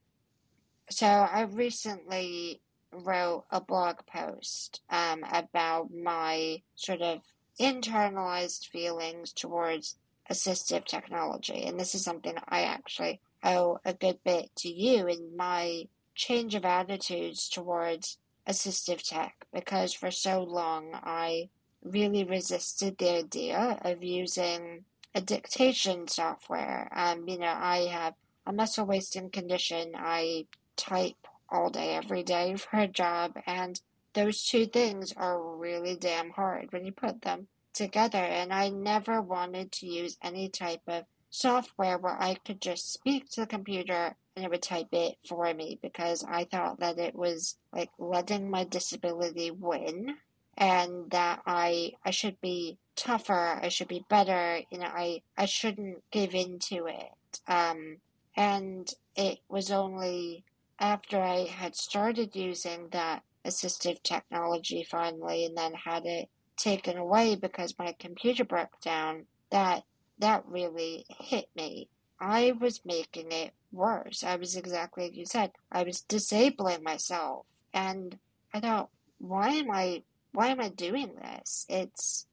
so 0.88 1.07
I 1.07 1.42
recently 1.42 2.62
wrote 2.92 3.44
a 3.50 3.61
blog 3.61 3.96
post 4.07 4.80
um, 4.88 5.22
about 5.30 5.92
my 5.92 6.62
sort 6.76 7.03
of 7.03 7.20
internalized 7.61 8.68
feelings 8.68 9.34
towards 9.34 9.96
assistive 10.31 10.85
technology. 10.85 11.64
And 11.64 11.79
this 11.79 11.95
is 11.95 12.05
something 12.05 12.37
I 12.49 12.62
actually 12.62 13.20
owe 13.43 13.79
a 13.85 13.95
good 13.95 14.18
bit 14.25 14.55
to 14.57 14.68
you 14.68 15.07
in 15.07 15.37
my 15.37 15.89
change 16.14 16.55
of 16.55 16.64
attitudes 16.64 17.49
towards 17.49 18.18
assistive 18.49 19.03
tech 19.03 19.47
because 19.53 19.93
for 19.93 20.11
so 20.11 20.43
long 20.43 20.91
I 20.93 21.49
really 21.83 22.25
resisted 22.25 22.99
the 22.99 23.11
idea 23.11 23.79
of 23.83 24.03
using 24.03 24.85
a 25.14 25.20
dictation 25.20 26.09
software. 26.09 26.89
Um, 26.95 27.29
you 27.29 27.39
know, 27.39 27.55
I 27.55 27.89
have 27.91 28.14
a 28.47 28.53
muscle 28.53 28.87
wasting 28.87 29.31
condition. 29.31 29.93
I 29.97 30.47
type 30.77 31.27
all 31.51 31.70
day, 31.70 31.95
every 31.95 32.23
day 32.23 32.55
for 32.57 32.79
a 32.79 32.89
job, 32.89 33.39
and 33.47 33.81
those 34.14 34.45
two 34.45 34.66
things 34.66 35.12
are 35.16 35.57
really 35.57 35.97
damn 35.97 36.31
hard 36.31 36.73
when 36.73 36.85
you 36.85 36.93
put 36.93 37.23
them 37.23 37.49
together. 37.73 38.18
And 38.18 38.53
I 38.53 38.68
never 38.68 39.20
wanted 39.20 39.73
to 39.73 39.87
use 39.87 40.18
any 40.23 40.49
type 40.49 40.83
of 40.87 41.05
software 41.31 41.99
where 41.99 42.20
I 42.20 42.35
could 42.35 42.61
just 42.61 42.93
speak 42.93 43.31
to 43.31 43.41
the 43.41 43.47
computer 43.47 44.16
and 44.37 44.45
it 44.45 44.51
would 44.51 44.62
type 44.62 44.89
it 44.93 45.16
for 45.27 45.53
me 45.53 45.79
because 45.83 46.25
I 46.25 46.45
thought 46.45 46.81
that 46.81 46.99
it 46.99 47.14
was 47.14 47.57
like 47.73 47.91
letting 47.99 48.51
my 48.51 48.64
disability 48.64 49.51
win 49.51 50.16
and 50.57 51.11
that 51.11 51.43
I 51.47 51.93
I 52.05 52.11
should 52.11 52.41
be 52.41 52.79
tougher, 52.97 53.59
I 53.62 53.68
should 53.68 53.89
be 53.89 54.05
better, 54.09 54.61
you 54.70 54.79
know, 54.79 54.87
I 54.87 55.23
I 55.37 55.47
shouldn't 55.47 56.03
give 56.11 56.35
in 56.35 56.59
to 56.70 56.87
it. 56.87 57.41
Um, 57.49 57.99
and 58.37 58.93
it 59.16 59.39
was 59.49 59.70
only 59.70 60.45
after 60.79 61.20
I 61.20 61.45
had 61.45 61.75
started 61.77 62.37
using 62.37 62.89
that 62.91 63.23
assistive 63.45 64.03
technology 64.03 64.85
finally 64.85 65.45
and 65.45 65.57
then 65.57 65.75
had 65.75 66.07
it 66.07 66.29
taken 66.62 66.96
away 66.96 67.34
because 67.34 67.78
my 67.78 67.94
computer 67.98 68.44
broke 68.44 68.80
down 68.80 69.26
that 69.50 69.82
that 70.18 70.46
really 70.46 71.04
hit 71.08 71.48
me. 71.56 71.88
I 72.20 72.52
was 72.52 72.80
making 72.84 73.32
it 73.32 73.52
worse. 73.72 74.22
I 74.22 74.36
was 74.36 74.56
exactly 74.56 75.04
like 75.04 75.16
you 75.16 75.26
said. 75.26 75.50
I 75.72 75.82
was 75.82 76.02
disabling 76.02 76.84
myself 76.84 77.46
and 77.74 78.16
I 78.54 78.60
thought, 78.60 78.90
why 79.18 79.48
am 79.48 79.70
I 79.70 80.02
why 80.32 80.48
am 80.48 80.60
I 80.60 80.68
doing 80.68 81.14
this? 81.20 81.66
It's, 81.68 82.26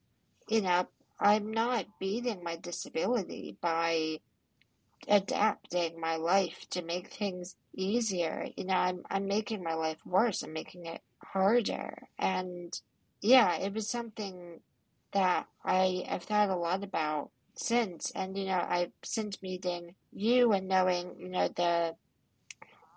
you 0.47 0.61
know, 0.61 0.87
I'm 1.19 1.51
not 1.51 1.85
beating 1.99 2.43
my 2.43 2.55
disability 2.55 3.57
by 3.59 4.19
adapting 5.07 5.99
my 5.99 6.15
life 6.17 6.65
to 6.71 6.81
make 6.81 7.11
things 7.11 7.55
easier. 7.75 8.47
You 8.55 8.65
know, 8.65 8.75
I'm 8.75 9.01
I'm 9.09 9.27
making 9.27 9.63
my 9.63 9.73
life 9.73 9.99
worse. 10.05 10.43
I'm 10.43 10.53
making 10.53 10.85
it 10.85 11.01
harder. 11.23 12.03
And 12.17 12.79
yeah, 13.21 13.57
it 13.57 13.73
was 13.73 13.89
something 13.89 14.61
that 15.11 15.47
I 15.63 16.05
have 16.07 16.23
thought 16.23 16.49
a 16.49 16.55
lot 16.55 16.83
about 16.83 17.31
since. 17.55 18.11
And 18.11 18.37
you 18.37 18.45
know, 18.45 18.53
I 18.53 18.91
since 19.03 19.41
meeting 19.41 19.95
you 20.11 20.51
and 20.53 20.67
knowing, 20.67 21.15
you 21.17 21.29
know, 21.29 21.47
the 21.47 21.95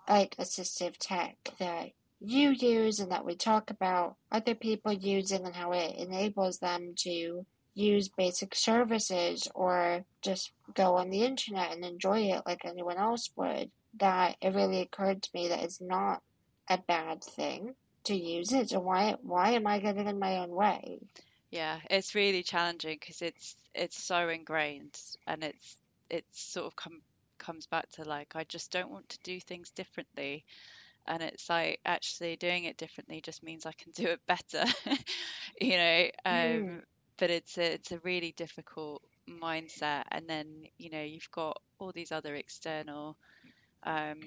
like 0.08 0.36
assistive 0.36 0.96
tech 0.98 1.36
that 1.58 1.90
you 2.20 2.50
use 2.50 3.00
and 3.00 3.10
that 3.10 3.24
we 3.24 3.34
talk 3.34 3.70
about 3.70 4.16
other 4.30 4.54
people 4.54 4.92
using 4.92 5.44
and 5.44 5.54
how 5.54 5.72
it 5.72 5.96
enables 5.96 6.58
them 6.58 6.94
to 6.96 7.44
use 7.74 8.08
basic 8.08 8.54
services 8.54 9.48
or 9.54 10.04
just 10.20 10.52
go 10.74 10.96
on 10.96 11.10
the 11.10 11.24
internet 11.24 11.72
and 11.72 11.84
enjoy 11.84 12.20
it 12.20 12.42
like 12.46 12.64
anyone 12.64 12.98
else 12.98 13.30
would, 13.36 13.70
that 13.98 14.36
it 14.40 14.54
really 14.54 14.80
occurred 14.80 15.22
to 15.22 15.30
me 15.34 15.48
that 15.48 15.62
it's 15.62 15.80
not 15.80 16.22
a 16.68 16.78
bad 16.78 17.24
thing 17.24 17.74
to 18.04 18.14
use 18.14 18.52
it. 18.52 18.70
So 18.70 18.80
why 18.80 19.16
why 19.22 19.50
am 19.50 19.66
I 19.66 19.78
getting 19.78 20.06
in 20.06 20.18
my 20.18 20.38
own 20.38 20.50
way? 20.50 21.00
Yeah, 21.50 21.78
it's 21.90 22.14
really 22.14 22.42
challenging 22.42 22.98
because 22.98 23.22
it's 23.22 23.56
it's 23.74 24.02
so 24.02 24.28
ingrained 24.28 24.98
and 25.26 25.44
it's 25.44 25.76
it's 26.10 26.42
sort 26.42 26.66
of 26.66 26.76
come 26.76 27.02
comes 27.38 27.66
back 27.66 27.90
to 27.92 28.04
like 28.04 28.36
I 28.36 28.44
just 28.44 28.70
don't 28.70 28.90
want 28.90 29.08
to 29.10 29.18
do 29.24 29.40
things 29.40 29.70
differently 29.70 30.44
and 31.06 31.22
it's 31.22 31.48
like 31.50 31.80
actually 31.84 32.36
doing 32.36 32.64
it 32.64 32.76
differently 32.76 33.20
just 33.20 33.42
means 33.42 33.66
I 33.66 33.72
can 33.72 33.92
do 33.92 34.06
it 34.06 34.20
better, 34.26 34.64
you 35.60 35.76
know. 35.76 36.04
Um, 36.24 36.34
mm. 36.34 36.80
But 37.18 37.30
it's 37.30 37.58
a, 37.58 37.74
it's 37.74 37.92
a 37.92 37.98
really 38.00 38.32
difficult 38.36 39.02
mindset, 39.28 40.04
and 40.10 40.26
then 40.28 40.46
you 40.78 40.90
know 40.90 41.02
you've 41.02 41.30
got 41.30 41.60
all 41.78 41.92
these 41.92 42.12
other 42.12 42.34
external 42.34 43.16
um, 43.84 44.20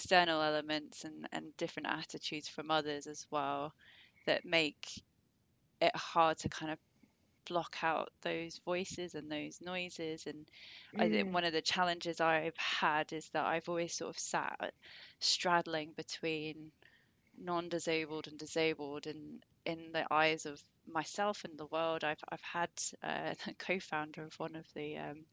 external 0.00 0.40
elements 0.40 1.04
and, 1.04 1.28
and 1.30 1.54
different 1.58 1.86
attitudes 1.86 2.48
from 2.48 2.70
others 2.70 3.06
as 3.06 3.26
well 3.30 3.74
that 4.26 4.46
make 4.46 5.02
it 5.82 5.94
hard 5.94 6.38
to 6.38 6.48
kind 6.48 6.72
of 6.72 6.78
block 7.46 7.76
out 7.82 8.10
those 8.22 8.60
voices 8.64 9.14
and 9.14 9.30
those 9.30 9.60
noises. 9.60 10.26
And 10.26 10.46
mm. 10.96 11.02
I 11.02 11.10
think 11.10 11.34
one 11.34 11.44
of 11.44 11.52
the 11.52 11.60
challenges 11.60 12.20
I've 12.20 12.56
had 12.56 13.12
is 13.12 13.28
that 13.34 13.44
I've 13.44 13.68
always 13.68 13.92
sort 13.92 14.10
of 14.10 14.18
sat 14.18 14.72
straddling 15.18 15.92
between 15.96 16.70
non-disabled 17.38 18.26
and 18.26 18.38
disabled 18.38 19.06
and 19.06 19.44
in 19.66 19.92
the 19.92 20.04
eyes 20.10 20.46
of 20.46 20.62
myself 20.90 21.44
and 21.44 21.58
the 21.58 21.66
world 21.66 22.04
i've, 22.04 22.22
I've 22.28 22.40
had 22.40 22.70
uh, 23.02 23.34
a 23.46 23.54
co-founder 23.58 24.22
of 24.24 24.38
one 24.38 24.56
of 24.56 24.66
the 24.74 24.98
um, 24.98 25.24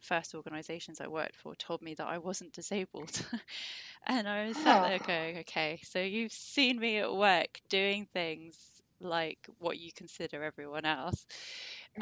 first 0.00 0.34
organizations 0.34 1.00
i 1.00 1.06
worked 1.06 1.36
for 1.36 1.54
told 1.54 1.80
me 1.82 1.94
that 1.94 2.06
i 2.06 2.18
wasn't 2.18 2.52
disabled 2.52 3.24
and 4.06 4.28
i 4.28 4.46
was 4.46 4.56
sat 4.56 4.88
there 4.88 4.98
going 4.98 5.38
okay 5.38 5.80
so 5.82 5.98
you've 5.98 6.32
seen 6.32 6.78
me 6.78 6.98
at 6.98 7.14
work 7.14 7.60
doing 7.68 8.06
things 8.12 8.56
like 9.00 9.38
what 9.58 9.78
you 9.78 9.92
consider 9.92 10.42
everyone 10.42 10.84
else. 10.84 11.26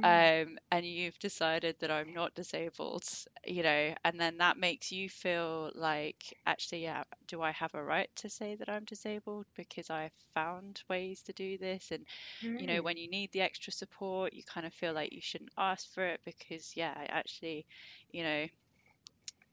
Um, 0.02 0.58
and 0.70 0.86
you've 0.86 1.18
decided 1.18 1.76
that 1.80 1.90
I'm 1.90 2.14
not 2.14 2.34
disabled, 2.34 3.04
you 3.46 3.62
know, 3.62 3.94
and 4.04 4.18
then 4.18 4.38
that 4.38 4.56
makes 4.56 4.90
you 4.90 5.10
feel 5.10 5.70
like, 5.74 6.38
actually, 6.46 6.84
yeah, 6.84 7.04
do 7.28 7.42
I 7.42 7.50
have 7.52 7.74
a 7.74 7.82
right 7.82 8.08
to 8.16 8.30
say 8.30 8.54
that 8.54 8.70
I'm 8.70 8.84
disabled 8.84 9.44
because 9.54 9.90
I've 9.90 10.14
found 10.34 10.82
ways 10.88 11.20
to 11.22 11.34
do 11.34 11.58
this? 11.58 11.90
And, 11.90 12.06
mm. 12.42 12.58
you 12.60 12.66
know, 12.66 12.80
mm. 12.80 12.84
when 12.84 12.96
you 12.96 13.10
need 13.10 13.32
the 13.32 13.42
extra 13.42 13.72
support, 13.72 14.32
you 14.32 14.42
kind 14.44 14.66
of 14.66 14.72
feel 14.72 14.94
like 14.94 15.12
you 15.12 15.20
shouldn't 15.20 15.52
ask 15.58 15.92
for 15.92 16.04
it 16.04 16.20
because, 16.24 16.72
yeah, 16.74 16.94
actually, 17.08 17.66
you 18.10 18.22
know, 18.22 18.46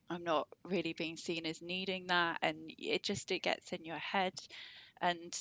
I'm 0.09 0.23
not 0.23 0.47
really 0.63 0.93
being 0.93 1.17
seen 1.17 1.45
as 1.45 1.61
needing 1.61 2.07
that. 2.07 2.39
And 2.41 2.71
it 2.77 3.03
just, 3.03 3.29
it 3.31 3.43
gets 3.43 3.73
in 3.73 3.83
your 3.83 3.97
head. 3.97 4.33
And 5.01 5.37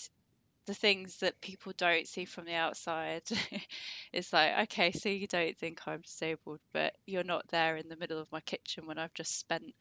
the 0.68 0.74
things 0.74 1.16
that 1.16 1.40
people 1.40 1.72
don't 1.78 2.06
see 2.06 2.26
from 2.26 2.44
the 2.44 2.54
outside. 2.54 3.22
it's 4.12 4.34
like, 4.34 4.52
okay, 4.64 4.92
so 4.92 5.08
you 5.08 5.26
don't 5.26 5.56
think 5.56 5.80
I'm 5.86 6.02
disabled, 6.02 6.60
but 6.74 6.94
you're 7.06 7.24
not 7.24 7.48
there 7.48 7.78
in 7.78 7.88
the 7.88 7.96
middle 7.96 8.18
of 8.18 8.30
my 8.30 8.40
kitchen 8.40 8.86
when 8.86 8.98
I've 8.98 9.14
just 9.14 9.38
spent 9.38 9.74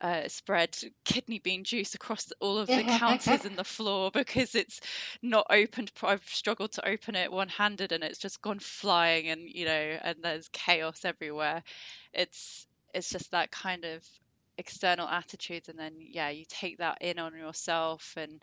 uh, 0.00 0.28
spread 0.28 0.78
kidney 1.04 1.40
bean 1.40 1.64
juice 1.64 1.96
across 1.96 2.30
all 2.38 2.58
of 2.58 2.68
the 2.68 2.84
counters 2.98 3.44
and 3.44 3.56
the 3.56 3.64
floor 3.64 4.12
because 4.12 4.54
it's 4.54 4.80
not 5.22 5.48
opened. 5.50 5.90
I've 6.04 6.24
struggled 6.28 6.72
to 6.72 6.88
open 6.88 7.16
it 7.16 7.32
one 7.32 7.48
handed 7.48 7.90
and 7.90 8.04
it's 8.04 8.18
just 8.18 8.40
gone 8.40 8.60
flying, 8.60 9.28
and 9.28 9.40
you 9.42 9.64
know, 9.64 9.98
and 10.02 10.18
there's 10.22 10.48
chaos 10.52 11.04
everywhere. 11.04 11.64
It's 12.14 12.64
it's 12.94 13.10
just 13.10 13.32
that 13.32 13.50
kind 13.50 13.84
of 13.84 14.04
external 14.56 15.08
attitudes, 15.08 15.68
and 15.68 15.78
then 15.78 15.94
yeah, 15.98 16.28
you 16.28 16.44
take 16.48 16.78
that 16.78 16.98
in 17.00 17.18
on 17.18 17.36
yourself 17.36 18.14
and 18.16 18.40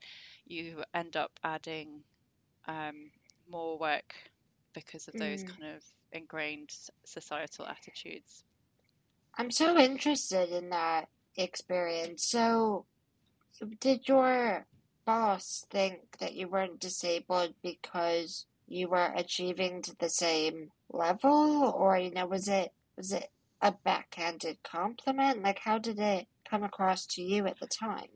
you 0.48 0.84
end 0.94 1.16
up 1.16 1.32
adding 1.44 2.02
um, 2.68 3.12
more 3.50 3.78
work 3.78 4.16
because 4.74 5.08
of 5.08 5.14
those 5.16 5.44
mm. 5.44 5.50
kind 5.50 5.76
of 5.76 5.84
ingrained 6.12 6.76
societal 7.04 7.66
attitudes. 7.66 8.44
I'm 9.38 9.52
so 9.52 9.78
interested 9.78 10.50
in 10.50 10.70
that 10.70 11.10
experience. 11.36 12.26
So, 12.26 12.86
did 13.80 14.08
your 14.08 14.66
boss 15.06 15.66
think 15.70 16.18
that 16.20 16.34
you 16.34 16.48
weren't 16.48 16.80
disabled 16.80 17.54
because 17.62 18.46
you 18.68 18.88
were 18.88 19.12
achieving 19.16 19.82
to 19.84 19.96
the 19.98 20.10
same 20.10 20.72
level, 20.90 21.74
or 21.76 21.98
you 21.98 22.12
know, 22.12 22.26
was 22.26 22.48
it 22.48 22.72
was 22.96 23.12
it 23.12 23.30
a 23.62 23.72
backhanded 23.72 24.64
compliment? 24.64 25.44
Like, 25.44 25.60
how 25.60 25.78
did 25.78 26.00
it 26.00 26.28
come 26.50 26.64
across 26.64 27.06
to 27.08 27.22
you 27.22 27.46
at 27.48 27.60
the 27.60 27.68
time? 27.68 28.10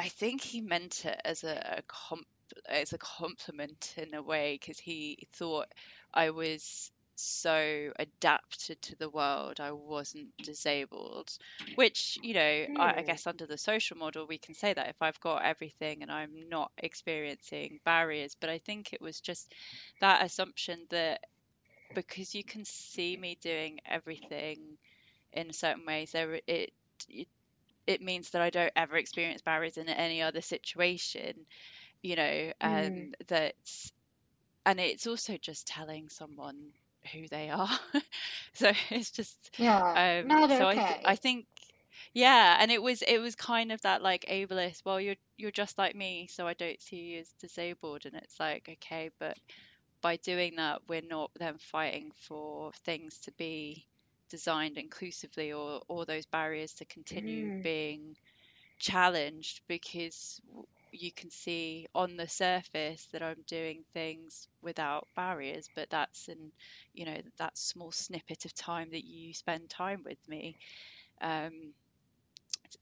I 0.00 0.08
think 0.08 0.40
he 0.40 0.62
meant 0.62 1.04
it 1.04 1.20
as 1.26 1.44
a, 1.44 1.76
a 1.78 1.82
comp 1.82 2.26
as 2.66 2.94
a 2.94 2.98
compliment 2.98 3.94
in 3.98 4.14
a 4.14 4.22
way 4.22 4.58
because 4.58 4.78
he 4.78 5.28
thought 5.34 5.68
I 6.14 6.30
was 6.30 6.90
so 7.16 7.92
adapted 7.98 8.80
to 8.80 8.96
the 8.96 9.10
world 9.10 9.60
I 9.60 9.72
wasn't 9.72 10.34
disabled 10.38 11.30
which 11.74 12.18
you 12.22 12.32
know 12.32 12.40
mm. 12.40 12.78
I, 12.78 12.92
I, 12.92 13.00
hmm. 13.00 13.06
guess 13.08 13.26
under 13.26 13.44
the 13.44 13.58
social 13.58 13.98
model 13.98 14.26
we 14.26 14.38
can 14.38 14.54
say 14.54 14.72
that 14.72 14.88
if 14.88 14.96
I've 15.02 15.20
got 15.20 15.44
everything 15.44 16.00
and 16.00 16.10
I'm 16.10 16.48
not 16.48 16.72
experiencing 16.78 17.80
barriers 17.84 18.34
but 18.40 18.48
I 18.48 18.56
think 18.56 18.94
it 18.94 19.02
was 19.02 19.20
just 19.20 19.52
that 20.00 20.24
assumption 20.24 20.86
that 20.88 21.26
because 21.94 22.34
you 22.34 22.42
can 22.42 22.64
see 22.64 23.18
me 23.18 23.36
doing 23.42 23.80
everything 23.84 24.78
in 25.34 25.52
certain 25.52 25.84
ways 25.84 26.12
there 26.12 26.40
it, 26.46 26.72
it 27.06 27.28
it 27.90 28.00
means 28.00 28.30
that 28.30 28.42
I 28.42 28.50
don't 28.50 28.72
ever 28.76 28.96
experience 28.96 29.42
barriers 29.42 29.76
in 29.76 29.88
any 29.88 30.22
other 30.22 30.40
situation, 30.40 31.34
you 32.02 32.16
know, 32.16 32.52
and 32.60 32.94
mm. 32.96 33.26
that, 33.28 33.54
and 34.64 34.78
it's 34.78 35.06
also 35.06 35.36
just 35.36 35.66
telling 35.66 36.08
someone 36.08 36.56
who 37.12 37.26
they 37.28 37.50
are. 37.50 37.68
so 38.52 38.72
it's 38.90 39.10
just, 39.10 39.50
yeah, 39.58 40.20
um, 40.22 40.28
not 40.28 40.50
so 40.50 40.68
okay. 40.68 40.80
I, 40.80 40.86
th- 40.86 41.00
I 41.04 41.16
think, 41.16 41.46
yeah, 42.14 42.56
and 42.60 42.70
it 42.70 42.82
was 42.82 43.02
it 43.02 43.18
was 43.18 43.34
kind 43.34 43.72
of 43.72 43.82
that 43.82 44.02
like 44.02 44.24
ableist. 44.30 44.84
Well, 44.84 45.00
you're 45.00 45.16
you're 45.36 45.50
just 45.50 45.76
like 45.76 45.96
me, 45.96 46.28
so 46.30 46.46
I 46.46 46.54
don't 46.54 46.80
see 46.80 46.96
you 46.96 47.20
as 47.20 47.28
disabled, 47.40 48.06
and 48.06 48.14
it's 48.14 48.38
like 48.38 48.68
okay, 48.72 49.10
but 49.18 49.36
by 50.00 50.16
doing 50.16 50.56
that, 50.56 50.82
we're 50.88 51.02
not 51.02 51.30
then 51.38 51.58
fighting 51.58 52.12
for 52.16 52.70
things 52.84 53.18
to 53.18 53.32
be 53.32 53.84
designed 54.30 54.78
inclusively 54.78 55.52
or, 55.52 55.82
or 55.88 56.06
those 56.06 56.26
barriers 56.26 56.72
to 56.74 56.84
continue 56.86 57.50
mm. 57.50 57.62
being 57.62 58.16
challenged 58.78 59.60
because 59.68 60.40
you 60.92 61.12
can 61.12 61.30
see 61.30 61.86
on 61.94 62.16
the 62.16 62.28
surface 62.28 63.06
that 63.12 63.22
I'm 63.22 63.44
doing 63.46 63.84
things 63.92 64.48
without 64.62 65.06
barriers, 65.14 65.68
but 65.74 65.90
that's 65.90 66.28
in, 66.28 66.50
you 66.94 67.04
know, 67.04 67.18
that 67.38 67.56
small 67.56 67.92
snippet 67.92 68.44
of 68.44 68.54
time 68.54 68.90
that 68.90 69.04
you 69.04 69.34
spend 69.34 69.68
time 69.68 70.02
with 70.04 70.18
me. 70.28 70.56
Um, 71.20 71.74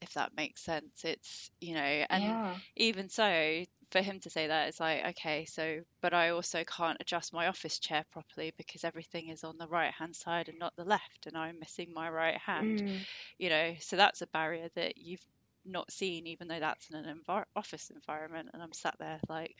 if 0.01 0.13
that 0.13 0.35
makes 0.35 0.61
sense, 0.61 1.03
it's, 1.03 1.51
you 1.59 1.73
know, 1.73 1.81
and 1.81 2.23
yeah. 2.23 2.55
even 2.75 3.09
so, 3.09 3.65
for 3.91 4.01
him 4.01 4.19
to 4.19 4.29
say 4.29 4.47
that 4.47 4.67
it's 4.67 4.79
like 4.79 5.03
okay 5.05 5.45
so 5.45 5.79
but 6.01 6.13
i 6.13 6.29
also 6.29 6.63
can't 6.63 6.97
adjust 6.99 7.33
my 7.33 7.47
office 7.47 7.79
chair 7.79 8.03
properly 8.11 8.53
because 8.57 8.83
everything 8.83 9.29
is 9.29 9.43
on 9.43 9.57
the 9.57 9.67
right 9.67 9.91
hand 9.91 10.15
side 10.15 10.47
and 10.47 10.59
not 10.59 10.75
the 10.75 10.83
left 10.83 11.25
and 11.25 11.37
i'm 11.37 11.59
missing 11.59 11.91
my 11.93 12.09
right 12.09 12.37
hand 12.37 12.81
mm. 12.81 12.99
you 13.37 13.49
know 13.49 13.73
so 13.79 13.95
that's 13.95 14.21
a 14.21 14.27
barrier 14.27 14.69
that 14.75 14.97
you've 14.97 15.25
not 15.65 15.91
seen 15.91 16.27
even 16.27 16.47
though 16.47 16.59
that's 16.59 16.89
in 16.89 16.95
an 16.95 17.21
env- 17.27 17.43
office 17.55 17.91
environment 17.93 18.49
and 18.53 18.61
i'm 18.61 18.73
sat 18.73 18.95
there 18.99 19.19
like 19.27 19.55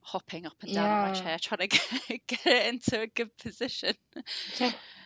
hopping 0.00 0.46
up 0.46 0.54
and 0.62 0.74
down 0.74 0.84
yeah. 0.84 1.02
on 1.02 1.08
my 1.08 1.14
chair 1.14 1.38
trying 1.42 1.58
to 1.58 1.66
get, 1.66 2.26
get 2.26 2.46
it 2.46 2.66
into 2.66 3.00
a 3.00 3.06
good 3.06 3.36
position 3.38 3.94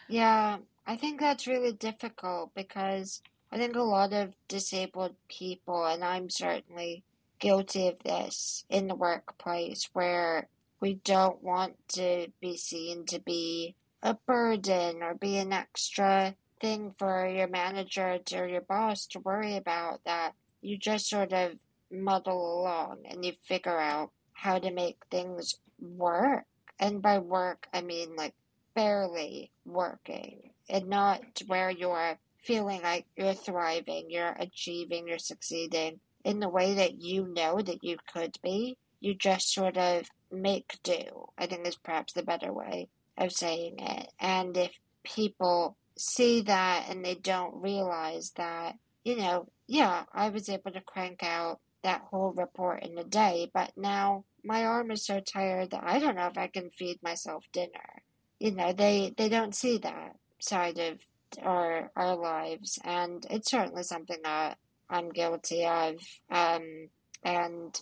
yeah 0.08 0.58
i 0.86 0.96
think 0.96 1.20
that's 1.20 1.46
really 1.46 1.72
difficult 1.72 2.50
because 2.54 3.22
i 3.50 3.58
think 3.58 3.74
a 3.74 3.82
lot 3.82 4.12
of 4.12 4.34
disabled 4.48 5.14
people 5.28 5.84
and 5.84 6.04
i'm 6.04 6.30
certainly 6.30 7.02
guilty 7.42 7.88
of 7.88 7.98
this 8.04 8.64
in 8.70 8.86
the 8.86 8.94
workplace 8.94 9.90
where 9.92 10.46
we 10.80 10.94
don't 10.94 11.42
want 11.42 11.74
to 11.88 12.28
be 12.40 12.56
seen 12.56 13.04
to 13.04 13.18
be 13.18 13.74
a 14.00 14.14
burden 14.14 15.02
or 15.02 15.14
be 15.14 15.36
an 15.36 15.52
extra 15.52 16.36
thing 16.60 16.94
for 16.96 17.26
your 17.26 17.48
manager 17.48 18.20
or 18.34 18.46
your 18.46 18.60
boss 18.60 19.06
to 19.06 19.18
worry 19.18 19.56
about 19.56 20.00
that 20.04 20.32
you 20.60 20.78
just 20.78 21.10
sort 21.10 21.32
of 21.32 21.58
muddle 21.90 22.60
along 22.60 22.98
and 23.04 23.24
you 23.24 23.32
figure 23.42 23.78
out 23.78 24.12
how 24.32 24.58
to 24.58 24.70
make 24.70 24.98
things 25.10 25.56
work. 25.80 26.44
And 26.78 27.02
by 27.02 27.18
work, 27.18 27.66
I 27.72 27.82
mean 27.82 28.16
like 28.16 28.34
barely 28.74 29.50
working 29.66 30.50
and 30.70 30.88
not 30.88 31.20
where 31.48 31.70
you're 31.70 32.18
feeling 32.42 32.82
like 32.82 33.06
you're 33.16 33.34
thriving, 33.34 34.06
you're 34.08 34.36
achieving, 34.38 35.08
you're 35.08 35.18
succeeding 35.18 36.00
in 36.24 36.40
the 36.40 36.48
way 36.48 36.74
that 36.74 37.00
you 37.00 37.26
know 37.26 37.60
that 37.60 37.82
you 37.82 37.96
could 38.12 38.36
be. 38.42 38.76
You 39.00 39.14
just 39.14 39.52
sort 39.52 39.76
of 39.76 40.06
make 40.30 40.78
do, 40.82 41.28
I 41.36 41.46
think 41.46 41.66
is 41.66 41.76
perhaps 41.76 42.12
the 42.12 42.22
better 42.22 42.52
way 42.52 42.88
of 43.18 43.32
saying 43.32 43.76
it. 43.78 44.12
And 44.20 44.56
if 44.56 44.72
people 45.02 45.76
see 45.98 46.42
that 46.42 46.86
and 46.88 47.04
they 47.04 47.14
don't 47.14 47.62
realize 47.62 48.32
that, 48.36 48.76
you 49.04 49.16
know, 49.16 49.48
yeah, 49.66 50.04
I 50.12 50.28
was 50.28 50.48
able 50.48 50.70
to 50.72 50.80
crank 50.80 51.22
out 51.22 51.60
that 51.82 52.02
whole 52.10 52.32
report 52.32 52.84
in 52.84 52.96
a 52.96 53.04
day, 53.04 53.50
but 53.52 53.72
now 53.76 54.24
my 54.44 54.64
arm 54.64 54.90
is 54.90 55.04
so 55.04 55.20
tired 55.20 55.70
that 55.70 55.84
I 55.84 55.98
don't 55.98 56.14
know 56.14 56.28
if 56.28 56.38
I 56.38 56.46
can 56.46 56.70
feed 56.70 57.02
myself 57.02 57.44
dinner. 57.52 58.02
You 58.38 58.52
know, 58.52 58.72
they, 58.72 59.12
they 59.16 59.28
don't 59.28 59.54
see 59.54 59.78
that 59.78 60.16
side 60.40 60.78
of 60.78 60.98
our 61.40 61.90
our 61.96 62.16
lives 62.16 62.78
and 62.84 63.26
it's 63.30 63.50
certainly 63.50 63.82
something 63.82 64.18
that 64.24 64.58
I'm 64.92 65.08
guilty 65.10 65.64
of. 65.66 65.96
Um, 66.30 66.88
and 67.24 67.80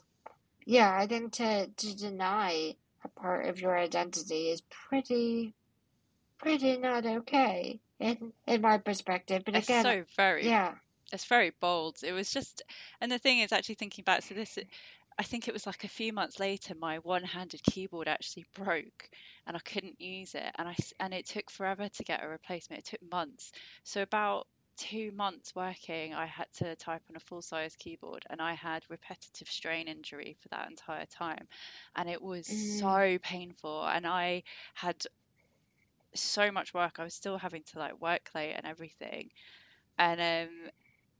yeah, 0.64 0.96
I 0.96 1.06
think 1.06 1.32
to, 1.32 1.66
to 1.66 1.96
deny 1.96 2.76
a 3.04 3.08
part 3.08 3.46
of 3.46 3.60
your 3.60 3.76
identity 3.76 4.50
is 4.50 4.62
pretty, 4.88 5.54
pretty 6.38 6.76
not 6.78 7.04
okay 7.04 7.80
in, 7.98 8.32
in 8.46 8.60
my 8.60 8.78
perspective. 8.78 9.42
But 9.44 9.56
again, 9.56 9.86
it's 9.86 9.88
so 9.88 10.04
very, 10.16 10.46
yeah, 10.46 10.74
it's 11.12 11.24
very 11.24 11.52
bold. 11.60 11.98
It 12.02 12.12
was 12.12 12.30
just, 12.30 12.62
and 13.00 13.10
the 13.10 13.18
thing 13.18 13.40
is 13.40 13.52
actually 13.52 13.74
thinking 13.74 14.04
back 14.04 14.24
to 14.26 14.34
this, 14.34 14.58
I 15.18 15.22
think 15.22 15.48
it 15.48 15.54
was 15.54 15.66
like 15.66 15.84
a 15.84 15.88
few 15.88 16.12
months 16.12 16.40
later, 16.40 16.74
my 16.74 16.96
one-handed 16.98 17.62
keyboard 17.62 18.08
actually 18.08 18.46
broke, 18.54 19.10
and 19.46 19.56
I 19.56 19.60
couldn't 19.60 20.00
use 20.00 20.34
it, 20.34 20.50
and 20.56 20.66
I 20.66 20.76
and 20.98 21.12
it 21.12 21.26
took 21.26 21.50
forever 21.50 21.88
to 21.88 22.04
get 22.04 22.24
a 22.24 22.28
replacement. 22.28 22.80
It 22.80 22.86
took 22.86 23.10
months. 23.10 23.52
So 23.84 24.00
about 24.00 24.46
two 24.80 25.12
months 25.12 25.54
working, 25.54 26.14
I 26.14 26.24
had 26.24 26.46
to 26.58 26.74
type 26.74 27.02
on 27.10 27.16
a 27.16 27.20
full 27.20 27.42
size 27.42 27.76
keyboard 27.76 28.24
and 28.30 28.40
I 28.40 28.54
had 28.54 28.82
repetitive 28.88 29.48
strain 29.48 29.88
injury 29.88 30.36
for 30.40 30.48
that 30.48 30.70
entire 30.70 31.04
time. 31.06 31.46
And 31.94 32.08
it 32.08 32.20
was 32.20 32.48
mm. 32.48 32.80
so 32.80 33.18
painful. 33.22 33.84
And 33.84 34.06
I 34.06 34.42
had 34.74 34.96
so 36.14 36.50
much 36.50 36.72
work. 36.72 36.96
I 36.98 37.04
was 37.04 37.14
still 37.14 37.36
having 37.36 37.62
to 37.72 37.78
like 37.78 38.00
work 38.00 38.30
late 38.34 38.54
and 38.54 38.66
everything. 38.66 39.30
And 39.98 40.20
um, 40.20 40.70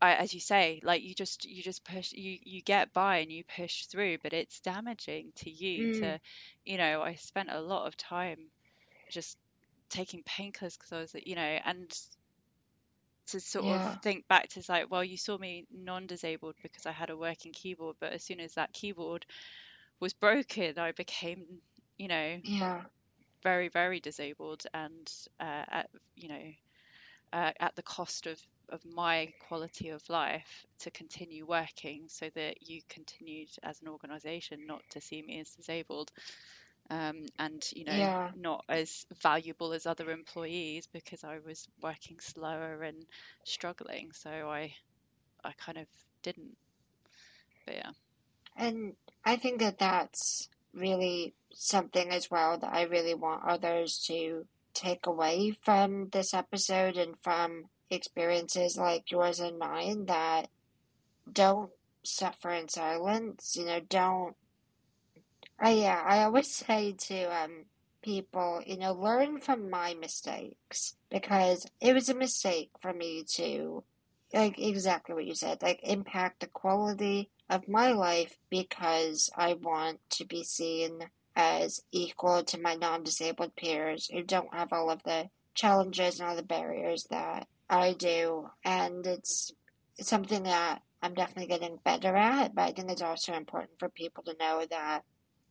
I, 0.01 0.15
as 0.15 0.33
you 0.33 0.41
say, 0.41 0.81
like 0.83 1.03
you 1.03 1.15
just 1.15 1.45
you 1.45 1.63
just 1.63 1.85
push 1.85 2.13
you 2.13 2.39
you 2.43 2.63
get 2.63 2.95
by 2.95 3.19
and 3.19 3.31
you 3.31 3.45
push 3.45 3.85
through, 3.85 4.19
but 4.23 4.33
it's 4.33 4.61
damaging 4.61 5.33
to 5.37 5.51
you. 5.51 5.95
Mm. 5.95 6.01
To 6.01 6.21
you 6.65 6.79
know, 6.79 7.03
I 7.03 7.15
spent 7.17 7.51
a 7.51 7.61
lot 7.61 7.87
of 7.87 7.97
time 7.99 8.39
just 9.11 9.37
taking 9.91 10.23
painkillers 10.23 10.79
because 10.79 10.93
I 10.93 11.01
was, 11.01 11.15
you 11.27 11.35
know, 11.35 11.59
and 11.65 11.93
to 13.31 13.41
sort 13.41 13.65
yeah. 13.65 13.93
of 13.93 14.03
think 14.03 14.27
back 14.29 14.49
to 14.51 14.63
like, 14.69 14.91
well, 14.91 15.05
you 15.05 15.17
saw 15.17 15.39
me 15.39 15.67
non-disabled 15.73 16.55
because 16.63 16.87
I 16.87 16.93
had 16.93 17.11
a 17.11 17.17
working 17.17 17.53
keyboard, 17.53 17.97
but 18.01 18.13
as 18.13 18.23
soon 18.23 18.41
as 18.41 18.55
that 18.55 18.73
keyboard 18.73 19.27
was 20.01 20.13
broken, 20.13 20.79
I 20.79 20.93
became, 20.93 21.45
you 21.99 22.09
know, 22.09 22.41
yeah, 22.43 22.83
very 23.43 23.69
very 23.69 24.01
disabled, 24.01 24.65
and 24.75 25.11
uh, 25.41 25.65
at 25.69 25.91
you 26.17 26.29
know, 26.29 26.53
uh, 27.33 27.53
at 27.61 27.77
the 27.77 27.83
cost 27.83 28.27
of 28.27 28.41
of 28.71 28.85
my 28.85 29.33
quality 29.49 29.89
of 29.89 30.09
life 30.09 30.67
to 30.79 30.91
continue 30.91 31.45
working 31.45 32.05
so 32.07 32.31
that 32.35 32.69
you 32.69 32.81
continued 32.89 33.49
as 33.63 33.81
an 33.83 33.89
organization 33.89 34.67
not 34.67 34.83
to 34.91 35.01
see 35.01 35.23
me 35.23 35.41
as 35.41 35.51
disabled 35.51 36.13
um, 36.91 37.27
and 37.39 37.65
you 37.75 37.85
know 37.85 37.99
Yeah. 37.99 38.31
not 38.35 38.65
as 38.69 39.07
valuable 39.23 39.73
as 39.73 39.87
other 39.87 40.11
employees 40.11 40.87
because 40.93 41.25
I 41.25 41.39
was 41.41 41.67
working 41.83 42.19
slower 42.21 42.83
and 42.83 43.05
struggling 43.45 44.13
so 44.13 44.31
I 44.31 44.75
I 45.45 45.53
kind 45.53 45.79
of 45.79 45.87
didn't 46.23 46.57
but 47.67 47.75
yeah 47.77 47.91
And 48.57 48.97
I 49.25 49.37
think 49.37 49.61
that 49.61 49.79
that's 49.79 50.49
really 50.73 51.35
something 51.53 52.11
as 52.11 52.31
well 52.31 52.59
that 52.59 52.73
I 52.73 52.83
really 52.83 53.15
want 53.15 53.45
others 53.45 53.99
to 54.07 54.47
take 54.75 55.07
away 55.07 55.51
from 55.63 56.09
this 56.11 56.33
episode 56.33 56.97
and 56.97 57.17
from 57.23 57.71
experiences 57.91 58.77
like 58.77 59.11
yours 59.11 59.41
and 59.41 59.59
mine 59.59 60.07
that 60.07 60.49
don't 61.31 61.73
suffer 62.05 62.51
in 62.51 62.69
silence. 62.69 63.57
You 63.57 63.67
know, 63.67 63.81
don't. 63.81 64.37
I 65.61 65.73
yeah, 65.73 66.03
I 66.05 66.23
always 66.25 66.55
say 66.55 66.93
to 66.93 67.25
um 67.25 67.67
people, 68.03 68.63
you 68.67 68.79
know, 68.79 68.93
learn 68.95 69.41
from 69.41 69.69
my 69.69 69.95
mistakes 69.95 70.97
because 71.11 71.67
it 71.81 71.95
was 71.95 72.09
a 72.09 72.15
mistake 72.15 72.71
for 72.81 72.93
me 72.93 73.25
to 73.35 73.85
like 74.33 74.59
exactly 74.59 75.15
what 75.15 75.27
you 75.27 75.35
said, 75.35 75.63
like 75.63 75.81
impact 75.83 76.41
the 76.41 76.47
quality 76.47 77.31
of 77.49 77.69
my 77.69 77.93
life 77.93 78.39
because 78.49 79.29
I 79.37 79.55
want 79.55 79.99
to 80.11 80.25
be 80.25 80.45
seen 80.45 81.11
as 81.37 81.83
equal 81.93 82.43
to 82.45 82.61
my 82.61 82.75
non-disabled 82.75 83.57
peers 83.57 84.09
who 84.09 84.23
don't 84.23 84.55
have 84.55 84.73
all 84.73 84.91
of 84.91 85.03
the 85.03 85.29
challenges 85.55 86.21
and 86.21 86.29
all 86.29 86.37
the 86.37 86.43
barriers 86.43 87.05
that 87.11 87.49
I 87.69 87.93
do, 87.93 88.51
and 88.65 89.07
it's 89.07 89.53
something 90.01 90.45
that 90.45 90.83
I'm 91.03 91.15
definitely 91.15 91.47
getting 91.47 91.79
better 91.85 92.17
at. 92.17 92.55
But 92.55 92.63
I 92.63 92.73
think 92.73 92.91
it's 92.91 93.03
also 93.03 93.35
important 93.35 93.79
for 93.79 93.89
people 93.89 94.23
to 94.25 94.37
know 94.39 94.65
that 94.71 95.03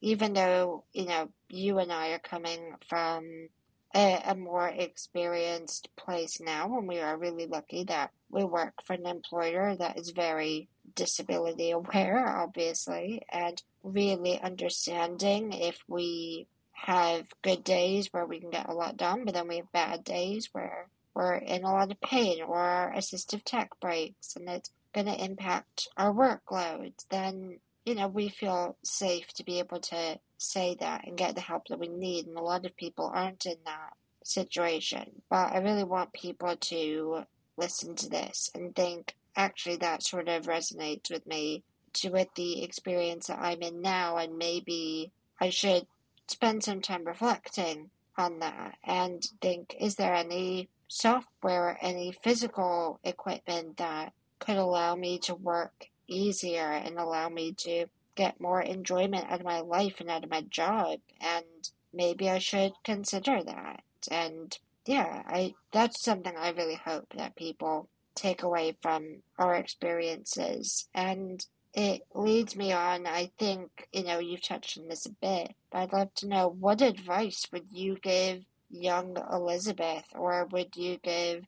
even 0.02 0.34
though 0.34 0.84
you 0.94 1.06
know 1.06 1.30
you 1.50 1.80
and 1.80 1.92
I 1.92 2.10
are 2.10 2.20
coming 2.20 2.76
from 2.88 3.50
a, 3.96 4.22
a 4.28 4.36
more 4.36 4.68
experienced 4.68 5.90
place 5.96 6.40
now, 6.40 6.78
and 6.78 6.88
we 6.88 7.00
are 7.00 7.18
really 7.18 7.48
lucky 7.48 7.84
that 7.86 8.12
we 8.30 8.44
work 8.44 8.74
for 8.86 8.94
an 8.94 9.08
employer 9.08 9.76
that 9.76 9.98
is 9.98 10.12
very 10.12 10.70
disability 10.96 11.72
aware, 11.72 12.28
obviously, 12.28 13.24
and 13.32 13.62
really 13.84 14.40
understanding 14.40 15.54
if 15.54 15.80
we 15.88 16.48
have 16.74 17.26
good 17.42 17.64
days 17.64 18.08
where 18.12 18.26
we 18.26 18.40
can 18.40 18.50
get 18.50 18.70
a 18.70 18.74
lot 18.74 18.98
done, 18.98 19.26
but 19.26 19.34
then 19.34 19.48
we 19.48 19.58
have 19.58 19.72
bad 19.72 20.04
days 20.04 20.50
where 20.52 20.88
we're 21.14 21.36
in 21.36 21.64
a 21.64 21.72
lot 21.72 21.92
of 21.92 22.00
pain 22.02 22.42
or 22.42 22.58
our 22.58 22.94
assistive 22.94 23.42
tech 23.44 23.70
breaks 23.82 24.36
and 24.36 24.48
it's 24.48 24.72
going 24.94 25.08
to 25.08 25.24
impact 25.24 25.88
our 25.98 26.14
workload, 26.14 26.94
then, 27.10 27.60
you 27.90 27.96
know, 27.96 28.08
we 28.08 28.30
feel 28.30 28.78
safe 28.84 29.34
to 29.34 29.44
be 29.44 29.58
able 29.58 29.80
to 29.80 30.20
say 30.38 30.78
that 30.80 31.08
and 31.08 31.18
get 31.18 31.34
the 31.34 31.42
help 31.42 31.68
that 31.70 31.80
we 31.80 31.88
need. 31.88 32.28
And 32.28 32.38
a 32.38 32.42
lot 32.42 32.68
of 32.68 32.78
people 32.78 33.12
aren't 33.12 33.48
in 33.48 33.56
that 33.66 33.94
situation. 34.24 35.24
But 35.28 35.54
I 35.54 35.58
really 35.58 35.84
want 35.84 36.14
people 36.14 36.56
to 36.56 37.24
listen 37.58 37.96
to 37.96 38.08
this 38.08 38.52
and 38.54 38.76
think, 38.76 39.16
actually, 39.36 39.78
that 39.78 40.04
sort 40.04 40.30
of 40.30 40.46
resonates 40.46 41.10
with 41.10 41.26
me, 41.26 41.64
to 41.94 42.10
with 42.10 42.28
the 42.36 42.64
experience 42.64 43.26
that 43.26 43.40
I'm 43.40 43.64
in 43.64 43.82
now, 43.82 44.18
and 44.18 44.38
maybe 44.38 45.12
I 45.42 45.50
should 45.50 45.88
spend 46.28 46.64
some 46.64 46.82
time 46.82 47.06
reflecting 47.06 47.90
on 48.20 48.38
that 48.38 48.78
and 48.84 49.28
think, 49.42 49.76
is 49.80 49.96
there 49.96 50.14
any 50.14 50.70
software, 50.88 51.80
any 51.82 52.12
physical 52.12 53.00
equipment 53.04 53.78
that 53.78 54.14
could 54.38 54.58
allow 54.58 54.96
me 54.96 55.18
to 55.20 55.34
work 55.34 55.89
easier 56.10 56.72
and 56.72 56.98
allow 56.98 57.30
me 57.30 57.54
to 57.54 57.86
get 58.16 58.42
more 58.42 58.62
enjoyment 58.62 59.26
out 59.30 59.40
of 59.40 59.46
my 59.46 59.62
life 59.62 60.00
and 60.00 60.10
out 60.10 60.24
of 60.24 60.30
my 60.30 60.42
job 60.42 61.00
and 61.22 61.46
maybe 61.94 62.30
I 62.30 62.40
should 62.40 62.74
consider 62.84 63.44
that. 63.44 63.84
And 64.12 64.58
yeah 64.86 65.24
I 65.28 65.54
that's 65.72 66.04
something 66.04 66.36
I 66.36 66.50
really 66.50 66.76
hope 66.76 67.14
that 67.16 67.36
people 67.36 67.88
take 68.16 68.44
away 68.44 68.76
from 68.82 69.22
our 69.38 69.56
experiences. 69.56 70.88
And 70.94 71.46
it 71.74 72.02
leads 72.14 72.56
me 72.56 72.72
on 72.72 73.06
I 73.06 73.32
think 73.38 73.88
you 73.94 74.04
know 74.04 74.20
you've 74.20 74.42
touched 74.42 74.78
on 74.78 74.88
this 74.88 75.06
a 75.06 75.12
bit 75.12 75.54
but 75.72 75.80
I'd 75.80 75.94
love 75.94 76.14
to 76.16 76.28
know 76.28 76.48
what 76.48 76.82
advice 76.82 77.46
would 77.52 77.72
you 77.72 77.98
give 78.02 78.44
young 78.72 79.18
Elisabeth 79.32 80.06
or 80.16 80.46
would 80.52 80.76
you 80.76 80.98
give 80.98 81.46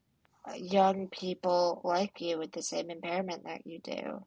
young 0.56 1.08
people 1.08 1.82
like 1.84 2.22
you 2.22 2.38
with 2.38 2.52
the 2.52 2.64
same 2.64 2.90
impairment 2.90 3.46
that 3.46 3.66
you 3.66 3.80
do 3.80 4.24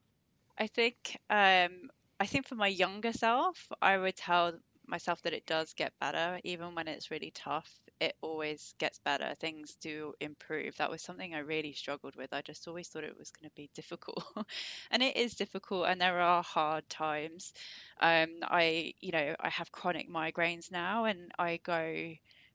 I 0.59 0.67
think 0.67 1.17
um, 1.31 1.91
I 2.21 2.27
think 2.27 2.47
for 2.47 2.55
my 2.55 2.69
younger 2.69 3.13
self, 3.13 3.69
I 3.83 3.97
would 3.99 4.17
tell 4.17 4.59
myself 4.87 5.23
that 5.23 5.33
it 5.33 5.47
does 5.47 5.73
get 5.73 5.99
better, 5.99 6.41
even 6.45 6.75
when 6.75 6.89
it's 6.89 7.11
really 7.11 7.31
tough. 7.35 7.69
It 8.01 8.17
always 8.21 8.75
gets 8.79 8.99
better. 8.99 9.35
Things 9.37 9.77
do 9.81 10.13
improve. 10.21 10.77
That 10.77 10.91
was 10.91 11.03
something 11.03 11.35
I 11.35 11.39
really 11.39 11.73
struggled 11.73 12.17
with. 12.17 12.33
I 12.33 12.43
just 12.43 12.69
always 12.69 12.89
thought 12.89 13.05
it 13.05 13.17
was 13.19 13.31
going 13.31 13.49
to 13.49 13.55
be 13.57 13.71
difficult, 13.75 14.25
and 14.91 15.03
it 15.03 15.17
is 15.17 15.35
difficult, 15.35 15.87
and 15.89 16.01
there 16.01 16.21
are 16.21 16.43
hard 16.43 16.89
times. 16.89 17.53
Um, 18.01 18.39
I, 18.43 18.95
you 19.01 19.13
know, 19.13 19.35
I 19.41 19.49
have 19.51 19.73
chronic 19.73 20.11
migraines 20.11 20.71
now, 20.71 21.05
and 21.07 21.31
I 21.39 21.59
go 21.63 22.13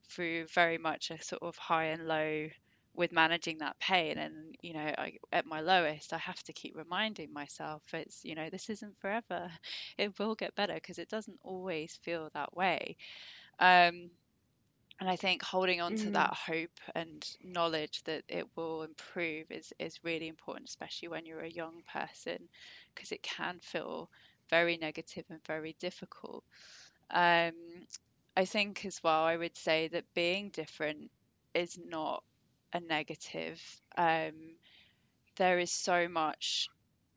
through 0.10 0.48
very 0.48 0.78
much 0.78 1.12
a 1.12 1.22
sort 1.24 1.42
of 1.44 1.58
high 1.58 1.86
and 1.86 2.08
low 2.08 2.50
with 2.96 3.12
managing 3.12 3.60
that 3.60 3.80
pain 3.80 4.18
and 4.18 4.56
you 4.62 4.74
know 4.74 4.94
I, 4.98 5.14
at 5.32 5.46
my 5.46 5.62
lowest 5.62 6.12
i 6.14 6.18
have 6.18 6.44
to 6.44 6.54
keep 6.54 6.76
reminding 6.76 7.32
myself 7.32 7.82
it's 7.94 8.26
you 8.26 8.36
know 8.36 8.50
this 8.50 8.70
isn't 8.70 9.00
forever. 9.00 9.50
It 9.98 10.18
will 10.18 10.36
get 10.36 10.56
better 10.56 10.76
because 10.76 10.98
it 10.98 11.10
doesn't 11.10 11.40
always 11.44 12.00
feel 12.04 12.30
that 12.34 12.56
way. 12.56 12.96
Um, 13.60 14.10
and 15.00 15.10
i 15.10 15.16
think 15.16 15.42
holding 15.44 15.82
on 15.82 15.96
to 15.96 16.08
mm. 16.08 16.14
that 16.14 16.34
hope 16.34 16.80
and 16.96 17.26
knowledge 17.44 18.04
that 18.04 18.24
it 18.28 18.46
will 18.56 18.84
improve 18.84 19.46
is 19.50 19.74
is 19.80 20.04
really 20.04 20.28
important 20.28 20.68
especially 20.68 21.08
when 21.08 21.26
you're 21.26 21.42
a 21.42 21.50
young 21.50 21.82
person 21.92 22.38
because 22.94 23.12
it 23.12 23.24
can 23.24 23.60
feel 23.62 24.10
very 24.50 24.78
negative 24.78 25.26
and 25.30 25.40
very 25.46 25.76
difficult. 25.80 26.44
Um, 27.12 27.54
i 28.36 28.46
think 28.46 28.86
as 28.86 29.02
well 29.04 29.24
i 29.24 29.38
would 29.38 29.58
say 29.58 29.88
that 29.90 30.14
being 30.14 30.50
different 30.50 31.10
is 31.54 31.80
not 31.84 32.24
a 32.74 32.80
negative. 32.80 33.62
Um, 33.98 34.56
there 35.38 35.60
is 35.60 35.72
so 35.72 36.08
much 36.08 36.70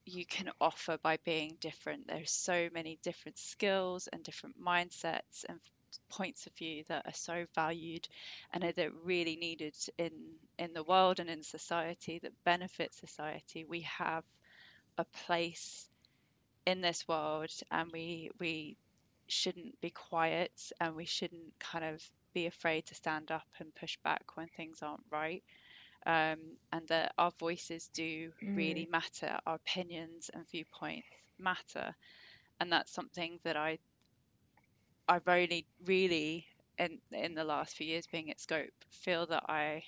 you 0.05 0.27
can 0.27 0.51
offer 0.61 0.99
by 1.03 1.19
being 1.25 1.57
different. 1.61 2.09
There's 2.09 2.31
so 2.31 2.69
many 2.73 2.99
different 3.03 3.39
skills 3.39 4.09
and 4.13 4.23
different 4.23 4.61
mindsets 4.61 5.45
and 5.49 5.61
points 6.09 6.47
of 6.47 6.55
view 6.55 6.85
that 6.89 7.07
are 7.07 7.13
so 7.13 7.45
valued 7.55 8.09
and 8.53 8.65
are 8.65 8.73
that 8.73 8.95
really 9.05 9.37
needed 9.37 9.75
in 9.99 10.11
in 10.59 10.73
the 10.73 10.83
world 10.83 11.21
and 11.21 11.29
in 11.29 11.43
society 11.43 12.19
that 12.21 12.45
benefit 12.45 12.95
society. 12.95 13.65
We 13.65 13.83
have 13.83 14.25
a 14.99 15.05
place 15.05 15.89
in 16.67 16.81
this 16.81 17.07
world 17.07 17.51
and 17.71 17.91
we 17.93 18.31
we 18.39 18.77
shouldn't 19.29 19.81
be 19.81 19.91
quiet 19.91 20.53
and 20.81 20.95
we 20.95 21.05
shouldn't 21.05 21.59
kind 21.59 21.85
of 21.85 22.03
be 22.35 22.47
afraid 22.47 22.87
to 22.87 22.95
stand 22.95 23.31
up 23.31 23.47
and 23.59 23.75
push 23.75 23.97
back 24.05 24.37
when 24.37 24.49
things 24.49 24.83
aren't 24.83 25.05
right 25.11 25.43
um, 26.07 26.57
and 26.73 26.87
that 26.89 27.13
our 27.19 27.33
voices 27.39 27.89
do 27.89 28.33
mm. 28.43 28.57
really 28.57 28.87
matter, 28.91 29.39
our 29.47 29.55
opinions 29.57 30.31
and 30.33 30.49
viewpoints 30.51 31.07
matter, 31.39 31.95
and 32.61 32.73
that's 32.73 32.93
something 32.93 33.39
that 33.45 33.57
I 33.57 33.79
I've 35.09 35.29
only 35.29 35.67
really 35.85 36.47
in 36.79 37.01
in 37.13 37.35
the 37.35 37.45
last 37.45 37.77
few 37.77 37.87
years 37.87 38.07
being 38.07 38.31
at 38.31 38.41
Scope 38.41 38.73
feel 38.91 39.27
that 39.27 39.45
I 39.49 39.85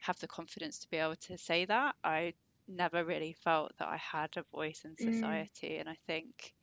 have 0.00 0.18
the 0.20 0.28
confidence 0.28 0.78
to 0.80 0.88
be 0.90 0.96
able 0.98 1.16
to 1.16 1.36
say 1.38 1.64
that. 1.66 1.94
I 2.04 2.34
never 2.68 3.04
really 3.04 3.32
felt 3.32 3.76
that 3.78 3.88
I 3.88 3.96
had 3.96 4.36
a 4.36 4.42
voice 4.44 4.84
in 4.84 4.96
Mm. 5.00 5.04
society, 5.04 5.76
mm. 5.76 5.78
and 5.78 5.88
I 5.88 5.96
think 6.06 6.54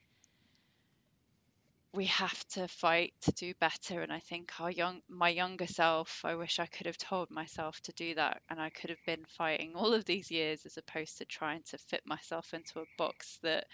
we 1.94 2.06
have 2.06 2.48
to 2.50 2.68
fight 2.68 3.14
to 3.22 3.32
do 3.32 3.54
better 3.60 4.02
and 4.02 4.14
i 4.14 4.20
think 4.20 4.52
our 4.60 4.70
young 4.70 5.02
my 5.10 5.30
younger 5.30 5.66
self 5.66 6.22
i 6.24 6.36
wish 6.36 6.60
i 6.60 6.66
could 6.66 6.86
have 6.86 6.98
told 6.98 7.30
myself 7.32 7.80
to 7.82 7.92
do 7.94 8.14
that 8.14 8.42
and 8.50 8.62
i 8.62 8.70
could 8.70 8.90
have 8.90 9.04
been 9.06 9.26
fighting 9.28 9.74
all 9.76 9.94
of 9.94 10.06
these 10.06 10.30
years 10.30 10.66
as 10.66 10.78
opposed 10.78 11.18
to 11.18 11.26
trying 11.26 11.62
to 11.64 11.78
fit 11.78 12.02
myself 12.06 12.54
into 12.54 12.80
a 12.80 12.86
box 12.98 13.40
that 13.42 13.66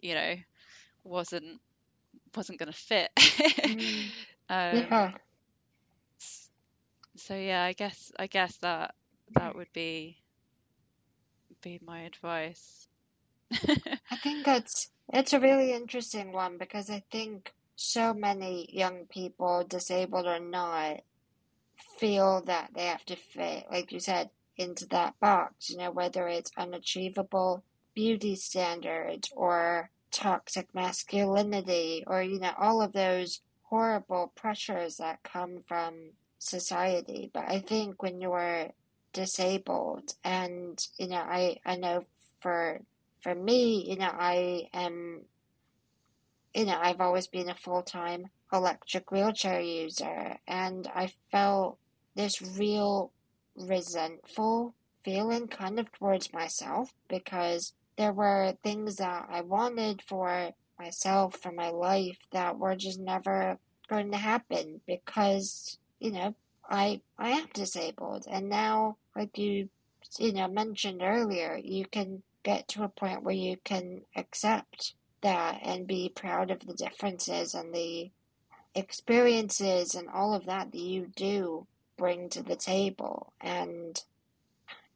you 0.00 0.14
know 0.14 0.34
wasn't 1.04 1.60
wasn't 2.34 2.58
going 2.58 2.72
to 2.72 2.76
fit. 2.76 3.10
Mm. 3.16 4.04
um, 4.48 4.86
yeah. 4.90 5.12
so 7.16 7.34
yeah 7.36 7.62
i 7.62 7.72
guess 7.72 8.12
i 8.18 8.26
guess 8.26 8.56
that 8.58 8.94
that 9.34 9.54
would 9.54 9.72
be 9.72 10.18
be 11.66 11.80
my 11.84 12.02
advice. 12.02 12.86
I 13.52 14.16
think 14.22 14.44
that's 14.44 14.90
it's 15.12 15.32
a 15.32 15.40
really 15.40 15.72
interesting 15.72 16.32
one 16.32 16.58
because 16.58 16.90
I 16.90 17.02
think 17.10 17.52
so 17.76 18.14
many 18.14 18.68
young 18.72 19.04
people, 19.06 19.64
disabled 19.68 20.26
or 20.26 20.40
not, 20.40 21.02
feel 21.98 22.42
that 22.46 22.70
they 22.74 22.86
have 22.86 23.04
to 23.06 23.16
fit, 23.16 23.66
like 23.70 23.92
you 23.92 24.00
said, 24.00 24.30
into 24.56 24.86
that 24.86 25.18
box, 25.20 25.70
you 25.70 25.76
know, 25.76 25.90
whether 25.90 26.26
it's 26.26 26.50
unachievable 26.56 27.62
beauty 27.94 28.34
standards 28.34 29.30
or 29.36 29.90
toxic 30.10 30.74
masculinity 30.74 32.02
or, 32.06 32.22
you 32.22 32.40
know, 32.40 32.52
all 32.58 32.80
of 32.80 32.92
those 32.92 33.42
horrible 33.62 34.32
pressures 34.34 34.96
that 34.96 35.22
come 35.22 35.62
from 35.66 35.94
society. 36.38 37.30
But 37.32 37.48
I 37.48 37.58
think 37.58 38.02
when 38.02 38.20
you're 38.20 38.70
disabled 39.12 40.14
and, 40.24 40.86
you 40.98 41.08
know, 41.08 41.16
I, 41.16 41.58
I 41.64 41.76
know 41.76 42.04
for 42.40 42.80
for 43.20 43.34
me, 43.34 43.84
you 43.88 43.96
know, 43.96 44.10
I 44.12 44.68
am 44.72 45.22
you 46.56 46.64
know, 46.64 46.78
I've 46.80 47.02
always 47.02 47.26
been 47.26 47.50
a 47.50 47.54
full 47.54 47.82
time 47.82 48.28
electric 48.50 49.10
wheelchair 49.10 49.60
user 49.60 50.38
and 50.48 50.88
I 50.94 51.12
felt 51.30 51.76
this 52.14 52.40
real 52.40 53.12
resentful 53.54 54.74
feeling 55.04 55.48
kind 55.48 55.78
of 55.78 55.92
towards 55.92 56.32
myself 56.32 56.94
because 57.08 57.74
there 57.98 58.14
were 58.14 58.56
things 58.64 58.96
that 58.96 59.26
I 59.30 59.42
wanted 59.42 60.00
for 60.00 60.52
myself, 60.78 61.36
for 61.36 61.52
my 61.52 61.68
life, 61.68 62.18
that 62.32 62.58
were 62.58 62.74
just 62.74 63.00
never 63.00 63.58
going 63.88 64.10
to 64.12 64.18
happen 64.18 64.80
because, 64.86 65.78
you 66.00 66.10
know, 66.10 66.34
I 66.70 67.02
I 67.18 67.30
am 67.30 67.48
disabled. 67.52 68.24
And 68.30 68.48
now 68.48 68.96
like 69.14 69.36
you 69.36 69.68
you 70.18 70.32
know 70.32 70.48
mentioned 70.48 71.02
earlier, 71.02 71.60
you 71.62 71.84
can 71.84 72.22
get 72.42 72.66
to 72.68 72.82
a 72.82 72.88
point 72.88 73.22
where 73.22 73.34
you 73.34 73.58
can 73.62 74.02
accept 74.16 74.94
that 75.22 75.60
and 75.62 75.86
be 75.86 76.08
proud 76.14 76.50
of 76.50 76.60
the 76.60 76.74
differences 76.74 77.54
and 77.54 77.74
the 77.74 78.10
experiences 78.74 79.94
and 79.94 80.08
all 80.08 80.34
of 80.34 80.46
that 80.46 80.70
that 80.72 80.78
you 80.78 81.10
do 81.16 81.66
bring 81.96 82.28
to 82.30 82.42
the 82.42 82.56
table. 82.56 83.32
And 83.40 84.02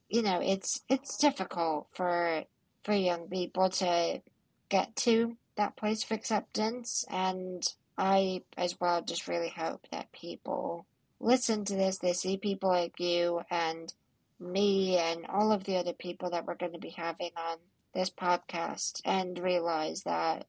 you 0.08 0.22
know 0.22 0.40
it's 0.42 0.82
it's 0.88 1.16
difficult 1.16 1.86
for 1.92 2.44
for 2.82 2.92
young 2.92 3.28
people 3.28 3.70
to 3.70 4.20
get 4.68 4.96
to 4.96 5.36
that 5.56 5.76
place 5.76 6.04
of 6.04 6.12
acceptance. 6.12 7.04
And 7.10 7.66
i 7.98 8.42
as 8.56 8.80
well 8.80 9.02
just 9.02 9.28
really 9.28 9.50
hope 9.50 9.86
that 9.90 10.10
people 10.12 10.86
listen 11.20 11.64
to 11.66 11.74
this 11.74 11.98
they 11.98 12.14
see 12.14 12.38
people 12.38 12.70
like 12.70 12.98
you 12.98 13.42
and 13.50 13.92
me 14.40 14.96
and 14.96 15.26
all 15.26 15.52
of 15.52 15.64
the 15.64 15.76
other 15.76 15.92
people 15.92 16.30
that 16.30 16.46
we're 16.46 16.54
going 16.54 16.72
to 16.72 16.78
be 16.78 16.94
having 16.96 17.30
on 17.36 17.58
this 17.94 18.10
podcast 18.10 19.00
and 19.04 19.38
realize 19.38 20.02
that 20.02 20.46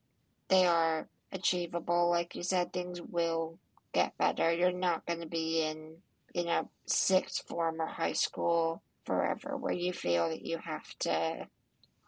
they 0.47 0.65
are 0.65 1.07
achievable. 1.31 2.09
Like 2.09 2.35
you 2.35 2.43
said, 2.43 2.71
things 2.71 3.01
will 3.01 3.57
get 3.93 4.17
better. 4.17 4.51
You're 4.51 4.71
not 4.71 5.05
going 5.05 5.21
to 5.21 5.27
be 5.27 5.63
in, 5.63 5.95
you 6.33 6.45
know, 6.45 6.69
sixth 6.85 7.47
form 7.47 7.81
or 7.81 7.87
high 7.87 8.13
school 8.13 8.81
forever 9.05 9.57
where 9.57 9.73
you 9.73 9.93
feel 9.93 10.29
that 10.29 10.45
you 10.45 10.57
have 10.59 10.87
to, 10.99 11.47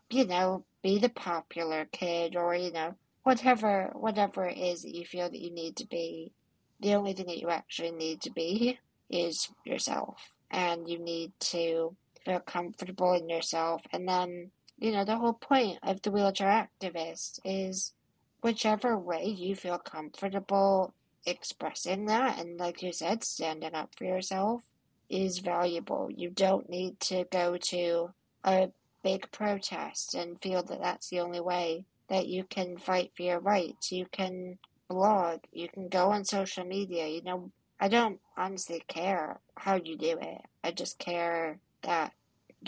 you 0.10 0.26
know, 0.26 0.66
be 0.82 1.00
the 1.00 1.10
popular 1.10 1.86
kid 1.92 2.36
or, 2.36 2.56
you 2.56 2.72
know, 2.72 2.96
whatever 3.24 3.92
whatever 3.94 4.46
it 4.46 4.58
is 4.58 4.84
that 4.84 4.94
you 4.94 5.06
feel 5.06 5.30
that 5.30 5.40
you 5.40 5.52
need 5.52 5.78
to 5.78 5.88
be. 5.88 6.32
The 6.82 6.96
only 6.96 7.14
thing 7.14 7.28
that 7.28 7.40
you 7.40 7.50
actually 7.50 7.92
need 7.92 8.22
to 8.22 8.32
be 8.32 8.80
is 9.10 9.50
yourself. 9.66 10.20
And 10.52 10.88
you 10.88 11.00
need 11.00 11.32
to 11.40 11.96
feel 12.26 12.40
comfortable 12.40 13.14
in 13.14 13.30
yourself. 13.30 13.82
And 13.92 14.08
then, 14.08 14.52
you 14.78 14.92
know, 14.92 15.06
the 15.06 15.18
whole 15.18 15.34
point 15.34 15.80
of 15.84 16.02
the 16.02 16.12
wheelchair 16.12 16.68
activist 16.68 17.40
is 17.46 17.94
whichever 18.42 18.98
way 18.98 19.26
you 19.26 19.56
feel 19.56 19.78
comfortable 19.78 20.94
expressing 21.26 22.06
that 22.08 22.38
and 22.38 22.60
like 22.60 22.82
you 22.82 22.92
said 22.92 23.24
standing 23.24 23.74
up 23.74 23.96
for 23.96 24.04
yourself 24.04 24.64
is 25.10 25.40
valuable. 25.40 26.10
You 26.14 26.30
don't 26.30 26.70
need 26.70 27.00
to 27.02 27.26
go 27.32 27.58
to 27.58 28.14
a 28.44 28.70
big 29.04 29.32
protest 29.32 30.16
and 30.16 30.42
feel 30.42 30.64
that 30.64 30.82
that's 30.82 31.10
the 31.10 31.20
only 31.20 31.40
way 31.40 31.86
that 32.10 32.28
you 32.28 32.44
can 32.44 32.78
fight 32.78 33.12
for 33.16 33.24
your 33.24 33.40
rights. 33.40 33.92
You 33.92 34.06
can 34.12 34.58
blog. 34.90 35.42
You 35.52 35.70
can 35.70 35.88
go 35.88 36.12
on 36.12 36.26
social 36.26 36.66
media. 36.66 37.08
You 37.08 37.22
know 37.24 37.52
i 37.80 37.90
don't 37.90 38.20
honestly 38.38 38.82
care 38.88 39.40
how 39.56 39.76
you 39.76 39.98
do 39.98 40.18
it. 40.22 40.42
I 40.64 40.72
just 40.72 41.00
care 41.00 41.60
that 41.82 42.14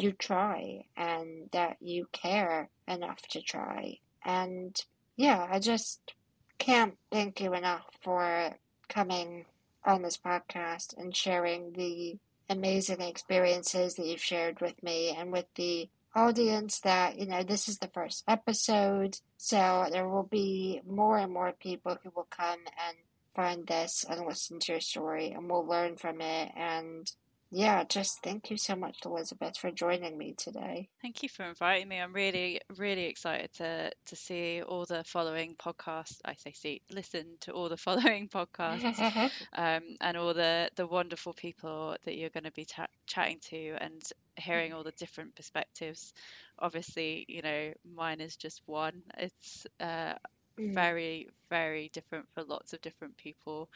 you 0.02 0.12
try 0.12 0.86
and 0.96 1.50
that 1.52 1.78
you 1.82 2.08
care 2.12 2.70
enough 2.88 3.22
to 3.30 3.42
try 3.42 3.98
and 4.24 4.84
yeah, 5.18 5.48
I 5.50 5.60
just 5.60 6.14
can't 6.58 6.98
thank 7.12 7.40
you 7.40 7.54
enough 7.54 7.86
for 8.02 8.52
coming 8.90 9.46
on 9.86 10.02
this 10.02 10.18
podcast 10.18 10.98
and 10.98 11.16
sharing 11.16 11.74
the 11.74 12.18
amazing 12.50 13.02
experiences 13.02 13.96
that 13.96 14.06
you've 14.06 14.22
shared 14.22 14.60
with 14.62 14.82
me 14.84 15.16
and 15.18 15.32
with 15.32 15.46
the 15.56 15.90
audience 16.16 16.80
that, 16.82 17.18
you 17.18 17.26
know, 17.26 17.44
this 17.44 17.68
is 17.68 17.78
the 17.78 17.88
first 17.88 18.24
episode. 18.28 19.18
So 19.38 19.88
there 19.92 20.08
will 20.08 20.24
be 20.24 20.82
more 20.88 21.18
and 21.18 21.32
more 21.32 21.54
people 21.54 21.98
who 22.04 22.12
will 22.16 22.28
come 22.30 22.60
and 22.88 22.98
find 23.36 23.68
this 23.68 24.06
and 24.10 24.26
listen 24.26 24.60
to 24.60 24.74
your 24.74 24.82
story 24.82 25.32
and 25.32 25.50
we'll 25.50 25.66
learn 25.66 25.98
from 25.98 26.22
it 26.22 26.52
and 26.56 27.12
yeah, 27.58 27.86
just 27.86 28.22
thank 28.22 28.52
you 28.52 28.58
so 28.58 28.76
much, 28.76 28.98
Elisabeth, 29.06 29.56
for 29.58 29.72
joining 29.72 30.18
me 30.18 30.34
today. 30.38 30.90
Thank 31.02 31.24
you 31.24 31.30
for 31.30 31.44
inviting 31.46 31.88
me. 31.88 32.00
I'm 32.02 32.12
really, 32.12 32.60
really 32.76 33.06
excited 33.06 33.54
to 33.54 33.92
to 34.08 34.16
see 34.18 34.62
all 34.62 34.86
the 34.86 35.06
following 35.06 35.56
podcasts. 35.56 36.18
I 36.26 36.34
say 36.34 36.52
see, 36.52 36.82
listen 36.92 37.38
to 37.42 37.54
all 37.54 37.70
the 37.70 37.78
following 37.88 38.28
podcasts, 38.28 39.00
um, 39.54 39.84
and 40.02 40.18
all 40.18 40.34
the 40.34 40.70
the 40.76 40.86
wonderful 40.86 41.32
people 41.32 41.96
that 42.04 42.18
you're 42.18 42.30
going 42.30 42.44
to 42.44 42.52
be 42.52 42.66
ta- 42.66 42.88
chatting 43.08 43.40
to, 43.44 43.78
and 43.80 44.04
hearing 44.36 44.74
all 44.74 44.84
the 44.84 44.92
different 44.92 45.34
perspectives. 45.34 46.14
Obviously, 46.60 47.24
you 47.30 47.42
know, 47.42 47.72
mine 47.96 48.20
is 48.20 48.36
just 48.36 48.64
one. 48.66 49.02
It's 49.18 49.66
uh, 49.80 50.16
mm. 50.60 50.74
very, 50.74 51.30
very 51.50 51.90
different 51.94 52.26
for 52.34 52.44
lots 52.44 52.74
of 52.74 52.82
different 52.82 53.16
people. 53.16 53.70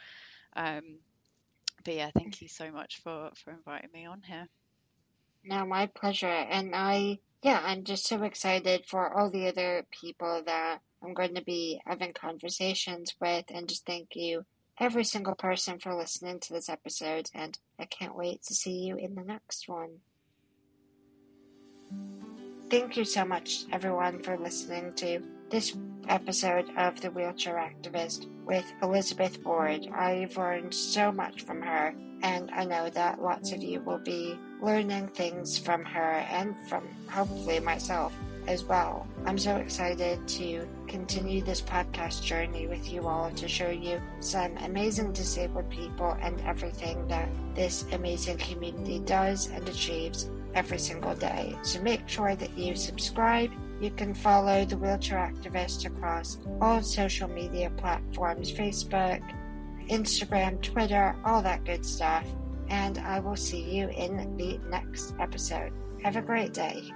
Um, 0.54 0.98
but 1.84 1.94
yeah, 1.94 2.10
thank 2.16 2.40
you 2.42 2.48
so 2.48 2.70
much 2.70 3.00
for 3.02 3.30
for 3.34 3.52
inviting 3.52 3.90
me 3.92 4.06
on 4.06 4.22
here. 4.22 4.48
No, 5.44 5.64
my 5.64 5.86
pleasure. 5.86 6.26
And 6.26 6.74
I, 6.74 7.18
yeah, 7.42 7.62
I'm 7.64 7.84
just 7.84 8.06
so 8.06 8.22
excited 8.22 8.84
for 8.86 9.16
all 9.16 9.30
the 9.30 9.48
other 9.48 9.86
people 9.90 10.42
that 10.44 10.80
I'm 11.02 11.14
going 11.14 11.34
to 11.34 11.42
be 11.42 11.80
having 11.86 12.12
conversations 12.12 13.14
with. 13.20 13.46
And 13.48 13.68
just 13.68 13.86
thank 13.86 14.14
you, 14.14 14.44
every 14.78 15.04
single 15.04 15.34
person, 15.34 15.78
for 15.78 15.94
listening 15.94 16.40
to 16.40 16.52
this 16.52 16.68
episode. 16.68 17.30
And 17.34 17.58
I 17.78 17.86
can't 17.86 18.16
wait 18.16 18.42
to 18.44 18.54
see 18.54 18.80
you 18.80 18.96
in 18.96 19.14
the 19.14 19.24
next 19.24 19.68
one. 19.68 20.00
Thank 22.68 22.96
you 22.96 23.04
so 23.04 23.24
much, 23.24 23.64
everyone, 23.72 24.22
for 24.22 24.36
listening 24.36 24.92
to 24.96 25.22
this 25.50 25.76
episode 26.08 26.66
of 26.76 27.00
The 27.00 27.10
Wheelchair 27.10 27.56
Activist 27.56 28.26
with 28.46 28.64
Elisabeth 28.82 29.44
Ward. 29.44 29.88
I've 29.92 30.36
learned 30.36 30.72
so 30.72 31.10
much 31.10 31.42
from 31.42 31.60
her, 31.60 31.92
and 32.22 32.50
I 32.52 32.64
know 32.64 32.88
that 32.90 33.20
lots 33.20 33.50
of 33.50 33.60
you 33.60 33.80
will 33.80 33.98
be 33.98 34.38
learning 34.62 35.08
things 35.08 35.58
from 35.58 35.84
her 35.84 36.12
and 36.30 36.54
from 36.68 36.86
hopefully 37.08 37.58
myself 37.58 38.14
as 38.46 38.62
well. 38.64 39.08
I'm 39.26 39.38
so 39.38 39.56
excited 39.56 40.26
to 40.28 40.68
continue 40.86 41.42
this 41.42 41.60
podcast 41.60 42.22
journey 42.22 42.68
with 42.68 42.90
you 42.90 43.08
all 43.08 43.30
to 43.32 43.48
show 43.48 43.70
you 43.70 44.00
some 44.20 44.56
amazing 44.58 45.12
disabled 45.12 45.68
people 45.68 46.16
and 46.22 46.40
everything 46.42 47.08
that 47.08 47.28
this 47.56 47.84
amazing 47.92 48.38
community 48.38 49.00
does 49.00 49.48
and 49.48 49.68
achieves 49.68 50.30
every 50.54 50.78
single 50.78 51.14
day. 51.14 51.56
So 51.62 51.80
make 51.82 52.08
sure 52.08 52.36
that 52.36 52.56
you 52.56 52.76
subscribe. 52.76 53.50
You 53.80 53.90
can 53.90 54.12
follow 54.12 54.64
the 54.66 54.76
Wheelchair 54.76 55.18
Activist 55.18 55.86
across 55.86 56.38
all 56.60 56.82
social 56.82 57.28
media 57.28 57.70
platforms 57.70 58.52
Facebook, 58.52 59.22
Instagram, 59.88 60.60
Twitter, 60.60 61.16
all 61.24 61.40
that 61.42 61.64
good 61.64 61.84
stuff. 61.84 62.26
And 62.68 62.98
I 62.98 63.20
will 63.20 63.36
see 63.36 63.62
you 63.62 63.88
in 63.88 64.36
the 64.36 64.58
next 64.68 65.14
episode. 65.18 65.72
Have 66.02 66.16
a 66.16 66.22
great 66.22 66.52
day. 66.52 66.92